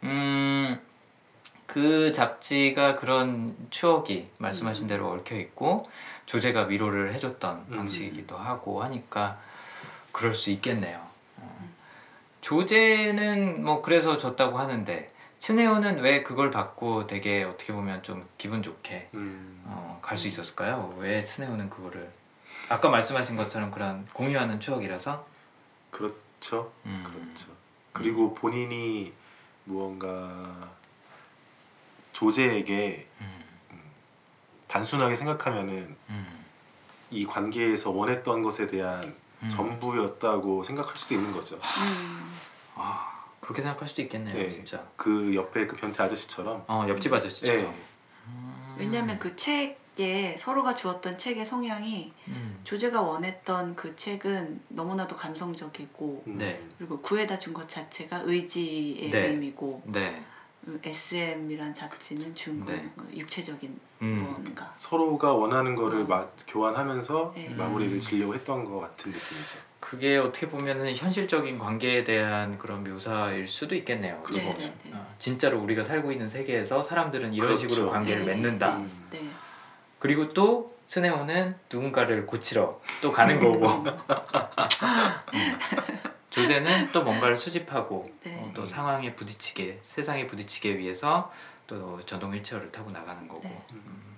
[0.04, 0.80] 음,
[1.68, 5.88] 그 잡지가 그런 추억이 말씀하신 대로 얽혀 있고
[6.26, 7.78] 조제가 위로를 해줬던 음.
[7.78, 9.38] 방식이기도 하고 하니까
[10.12, 11.09] 그럴 수 있겠네요.
[12.40, 12.42] 어.
[12.42, 15.08] 조제는 뭐 그래서 줬다고 하는데
[15.40, 19.62] 츠네오는 왜 그걸 받고 되게 어떻게 보면 좀 기분 좋게 음.
[19.66, 20.96] 어, 갈 수 있었을까요?
[21.00, 22.12] 왜 츠네오는 그거를
[22.68, 25.26] 아까 말씀하신 것처럼 그런 공유하는 추억이라서
[25.92, 26.72] 그렇죠.
[26.86, 27.04] 음.
[27.06, 27.52] 그렇죠.
[27.94, 29.14] 그리고 본인이
[29.66, 30.70] 무언가
[32.14, 33.44] 조제에게 음,
[34.68, 36.46] 단순하게 생각하면은 음,
[37.12, 39.50] 이 관계에서 원했던 것에 대한 음.
[39.50, 41.56] 전부였다고 생각할 수도 있는 거죠.
[41.56, 42.32] 음.
[42.76, 44.50] 아 그렇게 생각할 수도 있겠네요, 네.
[44.52, 44.86] 진짜.
[44.96, 46.64] 그 옆에 그 변태 아저씨처럼.
[46.68, 47.64] 어 옆집 아저씨처럼.
[47.64, 47.74] 네.
[48.28, 48.76] 음.
[48.78, 52.60] 왜냐하면 그 책에 서로가 주었던 책의 성향이 음.
[52.64, 56.38] 조제가 원했던 그 책은 너무나도 감성적이고 음.
[56.38, 56.62] 네.
[56.78, 59.28] 그리고 구해다 준 것 자체가 의지의 네.
[59.28, 60.24] 의미고 네.
[60.84, 62.86] SM이란 잡지는 준 네.
[62.96, 64.18] 건 육체적인 음.
[64.18, 64.74] 무언가.
[64.78, 66.06] 서로가 원하는 거를 어.
[66.06, 67.50] 막 교환하면서 네.
[67.50, 69.60] 마무리를 지려고 했던 것 같은 느낌이죠.
[69.80, 74.22] 그게 어떻게 보면은 현실적인 관계에 대한 그런 묘사일 수도 있겠네요.
[74.24, 74.44] 그렇죠.
[74.44, 74.54] 네.
[74.54, 74.92] 네, 네.
[74.94, 77.68] 어, 진짜로 우리가 살고 있는 세계에서 사람들은 이런 그렇죠.
[77.68, 78.34] 식으로 관계를 네.
[78.34, 78.78] 맺는다.
[78.78, 79.08] 음.
[79.10, 79.30] 네.
[80.00, 83.66] 그리고 또 스네오는 누군가를 고치러 또 가는 거고
[85.34, 85.60] 음.
[86.30, 88.38] 조제는 또 뭔가를 수집하고 네.
[88.40, 91.32] 어, 또 상황에 부딪히게 세상에 부딪히게 위해서
[91.68, 93.56] 또 전동 휠체어를 타고 나가는 거고 네.
[93.74, 94.18] 음.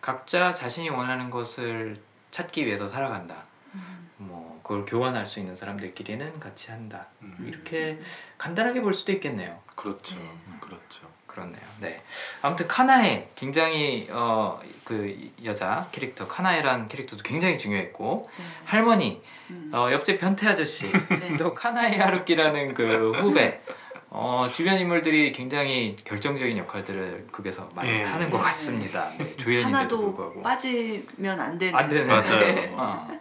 [0.00, 2.00] 각자 자신이 원하는 것을
[2.30, 3.44] 찾기 위해서 살아간다.
[3.74, 4.10] 음.
[4.16, 7.08] 뭐 그걸 교환할 수 있는 사람들끼리는 같이 한다.
[7.22, 7.36] 음.
[7.46, 8.00] 이렇게
[8.36, 9.60] 간단하게 볼 수도 있겠네요.
[9.74, 10.18] 그렇죠.
[10.18, 10.30] 네.
[10.60, 11.08] 그렇죠.
[11.38, 11.62] 그렇네요.
[11.80, 12.02] 네.
[12.42, 18.44] 아무튼 카나에 굉장히 어 그 여자 캐릭터 카나에란 캐릭터도 굉장히 중요했고 네.
[18.64, 19.70] 할머니 음.
[19.70, 20.90] 어 옆집 변태 아저씨
[21.20, 21.36] 네.
[21.36, 23.60] 또 카나에 하루키라는 그 후배
[24.08, 28.02] 어 주변 인물들이 굉장히 결정적인 역할들을 극에서 많이 예.
[28.02, 28.44] 하는 것 네.
[28.44, 29.12] 같습니다.
[29.18, 31.78] 네, 조연인데도 하나도 불구하고 빠지면 안 되는.
[31.78, 32.74] 안 되는 맞아요.
[32.78, 33.20] 어.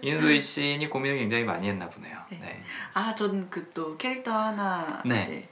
[0.00, 2.16] 이은도희 시인이 고민을 굉장히 많이 했나 보네요.
[2.30, 2.38] 네.
[2.40, 2.62] 네.
[2.94, 5.22] 아, 저는 그또 캐릭터 하나 네.
[5.22, 5.48] 이제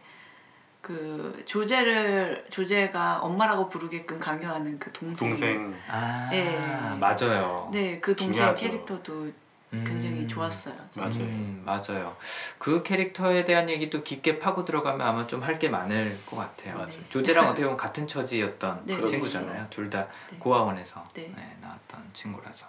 [0.86, 5.16] 그 조제를 조제가 엄마라고 부르게끔 강요하는 그 동생.
[5.30, 6.56] 동생 아 네.
[7.00, 7.68] 맞아요.
[7.72, 8.64] 네, 그 동생 중요하죠.
[8.68, 9.32] 캐릭터도
[9.72, 10.28] 굉장히 음.
[10.28, 10.76] 좋았어요.
[10.96, 11.10] 맞아요.
[11.22, 12.16] 음, 맞아요.
[12.58, 16.76] 그 캐릭터에 대한 얘기도 깊게 파고 들어가면 아마 좀 할 게 많을 것 같아요.
[16.76, 16.90] 맞아요.
[17.08, 19.10] 조제랑 어떻게 보면 같은 처지였던 네, 그렇죠.
[19.10, 19.66] 친구잖아요.
[19.70, 20.36] 둘다 네.
[20.38, 21.32] 고아원에서 네.
[21.34, 22.68] 네, 나왔던 친구라서.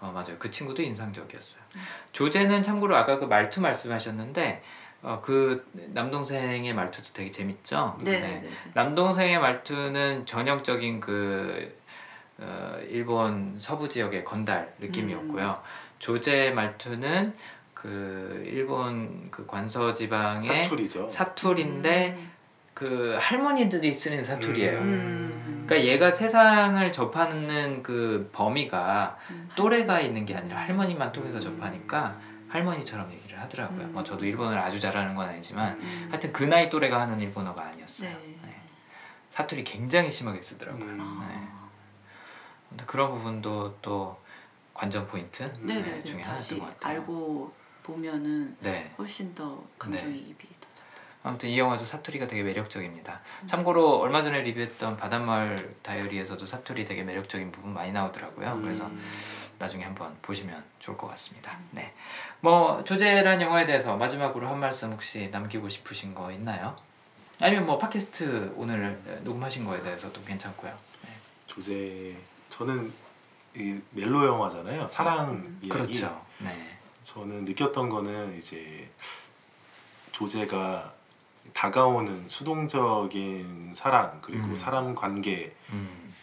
[0.00, 0.36] 어 맞아요.
[0.38, 1.62] 그 친구도 인상적이었어요.
[1.76, 1.80] 음.
[2.12, 4.62] 조제는 참고로 아까 그 말투 말씀하셨는데
[5.04, 7.98] 어, 그 남동생의 말투도 되게 재밌죠.
[8.02, 8.48] 네, 네, 네.
[8.72, 11.76] 남동생의 말투는 전형적인 그
[12.38, 15.50] 어, 일본 서부 지역의 건달 느낌이었고요.
[15.50, 15.94] 음.
[15.98, 17.34] 조제 말투는
[17.74, 21.08] 그 일본 그 관서 지방의 사투리죠.
[21.10, 22.30] 사투리인데 음.
[22.72, 24.78] 그 할머니들이 쓰는 사투리예요.
[24.78, 25.64] 음.
[25.66, 29.50] 그러니까 얘가 세상을 접하는 그 범위가 음.
[29.54, 31.42] 또래가 있는 게 아니라 할머니만 통해서 음.
[31.42, 32.18] 접하니까
[32.48, 33.86] 할머니처럼 얘기를 하더라고요.
[33.86, 33.92] 음.
[33.92, 36.08] 뭐 저도 일본어를 아주 잘하는 건 아니지만 음.
[36.10, 38.10] 하여튼 그 나이 또래가 하는 일본어가 아니었어요.
[38.10, 38.38] 네.
[38.42, 38.60] 네.
[39.30, 40.84] 사투리 굉장히 심하게 쓰더라고요.
[40.84, 41.26] 음.
[41.28, 41.48] 네.
[42.68, 44.16] 근데 그런 부분도 또
[44.74, 46.92] 관전 포인트 네네네 중에 다시 하나였던 것 같아요.
[46.92, 48.92] 알고 보면은 네.
[48.98, 50.84] 훨씬 더 감정이입이 더 잘.
[51.22, 53.20] 아무튼 이 영화도 사투리가 되게 매력적입니다.
[53.46, 58.52] 참고로 얼마 전에 리뷰했던 바닷마을 다이어리에서도 사투리 되게 매력적인 부분 많이 나오더라고요.
[58.54, 58.62] 음.
[58.62, 58.90] 그래서
[59.58, 61.58] 나중에 한번 보시면 좋을 것 같습니다.
[61.70, 61.92] 네.
[62.40, 66.76] 뭐 조제란 영화에 대해서 마지막으로 한 말씀 혹시 남기고 싶으신 거 있나요?
[67.40, 70.72] 아니면 뭐 팟캐스트 오늘 녹음하신 거에 대해서도 괜찮고요.
[71.04, 71.10] 네.
[71.46, 72.16] 조제
[72.48, 72.92] 저는
[73.56, 74.88] 이 멜로 영화잖아요.
[74.88, 75.58] 사랑 음.
[75.62, 75.68] 이야기.
[75.68, 76.24] 그렇죠.
[76.38, 76.78] 네.
[77.02, 78.90] 저는 느꼈던 거는 이제
[80.12, 80.92] 조제가
[81.52, 84.54] 다가오는 수동적인 사랑 그리고 음.
[84.54, 86.14] 사람 관계에서 음.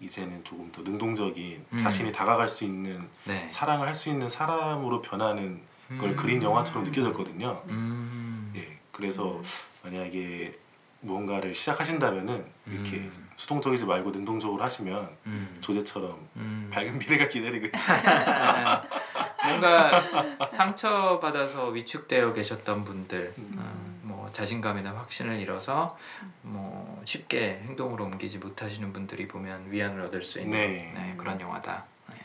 [0.00, 1.78] 이제는 조금 더 능동적인 음.
[1.78, 3.48] 자신이 다가갈 수 있는 네.
[3.50, 5.60] 사랑을 할 수 있는 사람으로 변하는
[5.98, 6.16] 걸 음.
[6.16, 7.62] 그린 영화처럼 느껴졌거든요.
[7.70, 8.52] 음.
[8.56, 9.40] 예, 그래서
[9.82, 10.58] 만약에
[11.00, 13.28] 무언가를 시작하신다면은 이렇게 음.
[13.36, 15.56] 수동적이지 말고 능동적으로 하시면 음.
[15.60, 16.68] 조제처럼 음.
[16.72, 17.72] 밝은 미래가 기다리고 있-
[19.46, 23.54] 뭔가 상처 받아서 위축되어 계셨던 분들, 음.
[23.58, 23.85] 어,
[24.26, 25.96] 뭐 자신감이나 확신을 잃어서
[26.42, 30.92] 뭐 쉽게 행동으로 옮기지 못하시는 분들이 보면 위안을 얻을 수 있는 네.
[30.92, 31.84] 네, 그런 영화다.
[32.10, 32.16] 네.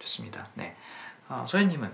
[0.00, 0.48] 좋습니다.
[0.54, 0.74] 네,
[1.28, 1.92] 어, 소연님은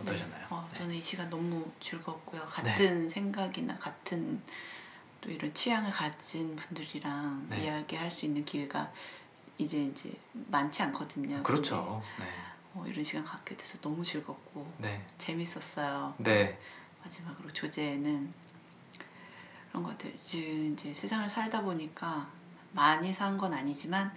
[0.00, 0.40] 어떠셨나요?
[0.40, 0.46] 네.
[0.50, 2.42] 어, 저는 이 시간 너무 즐거웠고요.
[2.42, 4.40] 같은 생각이나 같은
[5.20, 7.64] 또 이런 취향을 가진 분들이랑 네.
[7.64, 8.92] 이야기할 수 있는 기회가
[9.58, 11.42] 이제 이제 많지 않거든요.
[11.42, 12.00] 그렇죠.
[12.20, 12.32] 네, 근데,
[12.74, 16.14] 어, 이런 시간 갖게 돼서 너무 즐겁고 네, 재밌었어요.
[16.18, 16.56] 네,
[17.02, 18.45] 마지막으로 조제는
[19.76, 20.12] 그런 것 같아요.
[20.16, 22.26] 지금 이제 세상을 살다 보니까
[22.72, 24.10] 많이 산 건 아니지만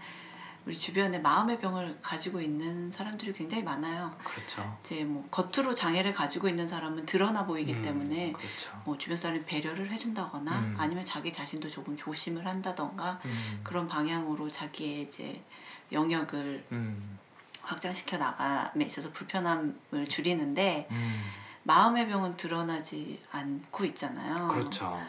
[0.65, 4.15] 우리 주변에 마음의 병을 가지고 있는 사람들이 굉장히 많아요.
[4.23, 4.77] 그렇죠.
[4.83, 8.71] 이제 뭐 겉으로 장애를 가지고 있는 사람은 드러나 보이기 음, 때문에 그렇죠.
[8.85, 10.75] 뭐 주변 사람이 배려를 해준다거나 음.
[10.77, 15.43] 아니면 자기 자신도 조금 조심을 한다던가 음, 그런 방향으로 자기의 이제
[15.91, 17.19] 영역을 음,
[17.63, 21.23] 확장시켜 나감에 있어서 불편함을 줄이는데 음,
[21.63, 24.47] 마음의 병은 드러나지 않고 있잖아요.
[24.47, 25.01] 그렇죠.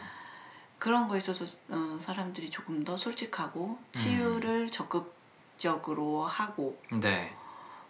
[0.81, 3.85] 그런 거에 있어서 어, 사람들이 조금 더 솔직하고 음.
[3.91, 7.31] 치유를 적극적으로 하고 네,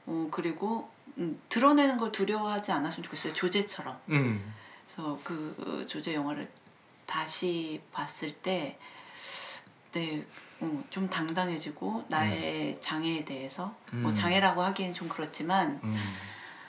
[0.06, 3.34] 어, 그리고 음, 드러내는 걸 두려워하지 않았으면 좋겠어요.
[3.34, 3.98] 조제처럼.
[4.10, 4.54] 음,
[4.86, 6.52] 그래서 그 어, 조제 영화를
[7.06, 8.78] 다시 봤을 때,
[9.94, 10.28] 네,
[10.60, 14.14] 어, 좀 당당해지고 나의 장애에 대해서 뭐 음.
[14.14, 15.96] 장애라고 하기엔 좀 그렇지만 음,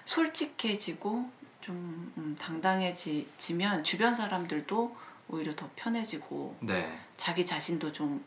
[0.04, 1.28] 솔직해지고
[1.60, 4.96] 좀 음, 당당해지면 주변 사람들도
[5.32, 8.22] 오히려 더 편해지고 네, 자기 자신도 좀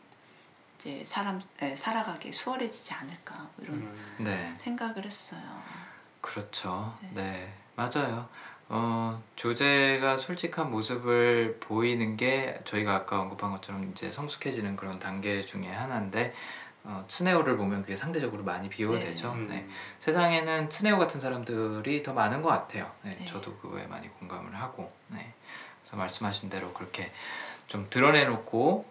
[0.76, 4.54] 이제 사람 에, 살아가기 수월해지지 않을까 뭐 이런 음, 네.
[4.58, 5.40] 생각을 했어요.
[6.20, 6.98] 그렇죠.
[7.00, 7.10] 네.
[7.14, 8.28] 네, 맞아요.
[8.68, 15.68] 어, 조제가 솔직한 모습을 보이는 게 저희가 아까 언급한 것처럼 이제 성숙해지는 그런 단계 중에
[15.68, 16.34] 하나인데
[16.82, 19.06] 어, 트네오를 보면 그게 상대적으로 많이 비교가 네.
[19.06, 19.30] 되죠.
[19.32, 19.46] 음.
[19.48, 19.68] 네.
[20.00, 22.90] 세상에는 트네오 같은 사람들이 더 많은 것 같아요.
[23.02, 23.24] 네, 네.
[23.24, 25.32] 저도 그거에 많이 공감을 하고, 네.
[25.86, 27.12] 그래서 말씀하신 대로 그렇게
[27.68, 28.84] 좀 드러내놓고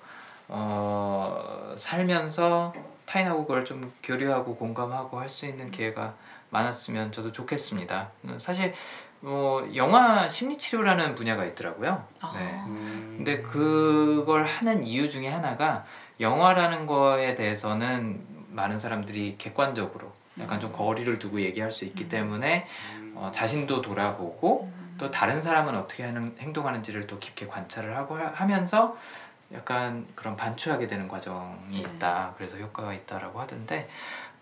[0.47, 2.73] 어, 살면서
[3.05, 6.13] 타인하고 그걸 좀 교류하고 공감하고 할 수 있는 기회가
[6.51, 8.11] 많았으면 저도 좋겠습니다.
[8.25, 8.73] 음, 사실
[9.19, 12.05] 뭐 영화 심리 치료라는 분야가 있더라고요.
[12.21, 12.33] 아.
[12.35, 12.63] 네.
[12.67, 13.13] 음.
[13.17, 15.83] 근데 그걸 하는 이유 중에 하나가
[16.19, 22.09] 영화라는 거에 대해서는 많은 사람들이 객관적으로 약간 좀 거리를 두고 얘기할 수 있기 음.
[22.09, 23.13] 때문에 음.
[23.15, 24.84] 어, 자신도 돌아보고 음.
[24.97, 28.95] 또 다른 사람은 어떻게 하는 행동하는지를 또 깊게 관찰을 하고 하- 하면서
[29.53, 31.79] 약간 그런 반추하게 되는 과정이 네.
[31.79, 32.33] 있다.
[32.37, 33.87] 그래서 효과가 있다라고 하던데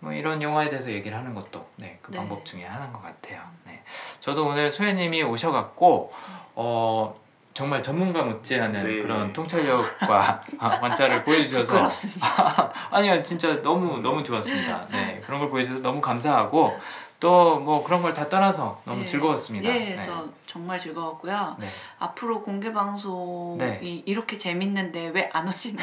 [0.00, 2.18] 뭐 이런 영화에 대해서 얘기를 하는 것도 네, 그 네.
[2.18, 3.40] 방법 중에 하나인 것 같아요.
[3.64, 3.82] 네.
[4.20, 6.12] 저도 오늘 소연님이 오셔갖고
[6.54, 7.20] 어
[7.52, 9.02] 정말 전문가 못지않은 네.
[9.02, 12.72] 그런 통찰력과 아, 관찰을 보여주셔서 부끄럽습니다.
[12.90, 14.88] 아니요 진짜 너무 너무 좋았습니다.
[14.90, 16.76] 네 그런 걸 보여주셔서 너무 감사하고
[17.24, 19.06] 또 뭐 그런 걸 다 떠나서 너무 네.
[19.06, 19.66] 즐거웠습니다.
[19.68, 20.02] 예, 네.
[20.02, 21.56] 저 정말 즐거웠고요.
[21.58, 21.66] 네.
[21.98, 23.80] 앞으로 공개 방송이 네.
[24.04, 25.82] 이렇게 재밌는데 왜 안 오시나?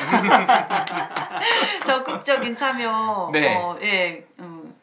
[1.86, 3.56] 적극적인 참여, 네.
[3.56, 4.74] 어, 예, 음,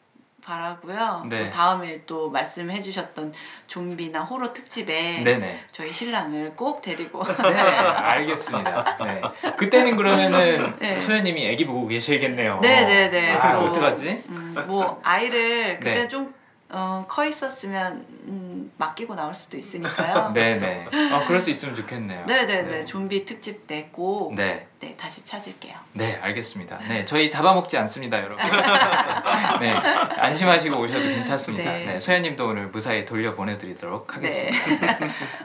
[0.43, 1.25] 바라고요.
[1.29, 1.45] 네.
[1.45, 3.33] 또 다음에 또 말씀해주셨던
[3.67, 5.63] 좀비나 호러 특집에 네네.
[5.71, 8.97] 저희 신랑을 꼭 데리고 네, 알겠습니다.
[9.05, 9.21] 네.
[9.57, 10.99] 그때는 그러면은 네.
[10.99, 12.59] 소연님이 애기 보고 계시겠네요.
[12.61, 13.33] 네네네.
[13.37, 14.23] 아, 그럼- 어떡하지?
[14.29, 16.07] 음, 뭐 아이를 그때 네.
[16.07, 16.33] 좀
[16.71, 20.31] 어, 커 있었으면 음, 맡기고 나올 수도 있으니까요.
[20.35, 20.87] 네네.
[21.11, 22.25] 아, 그럴 수 있으면 좋겠네요.
[22.27, 22.61] 네네네.
[22.63, 22.85] 네.
[22.85, 24.67] 좀비 특집 때꼭 네.
[24.79, 24.95] 네.
[24.95, 25.75] 다시 찾을게요.
[25.93, 26.79] 네, 알겠습니다.
[26.87, 28.37] 네, 저희 잡아먹지 않습니다, 여러분.
[29.59, 31.71] 네, 안심하시고 오셔도 괜찮습니다.
[31.71, 31.85] 네.
[31.85, 34.97] 네, 소연님도 오늘 무사히 돌려 보내드리도록 하겠습니다.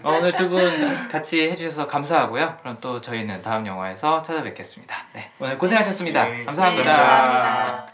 [0.02, 2.58] 어, 오늘 두 분 같이 해주셔서 감사하고요.
[2.60, 4.94] 그럼 또 저희는 다음 영화에서 찾아뵙겠습니다.
[5.14, 6.24] 네, 오늘 고생하셨습니다.
[6.24, 6.44] 네.
[6.44, 6.82] 감사합니다.
[6.92, 7.93] 네, 감사합니다.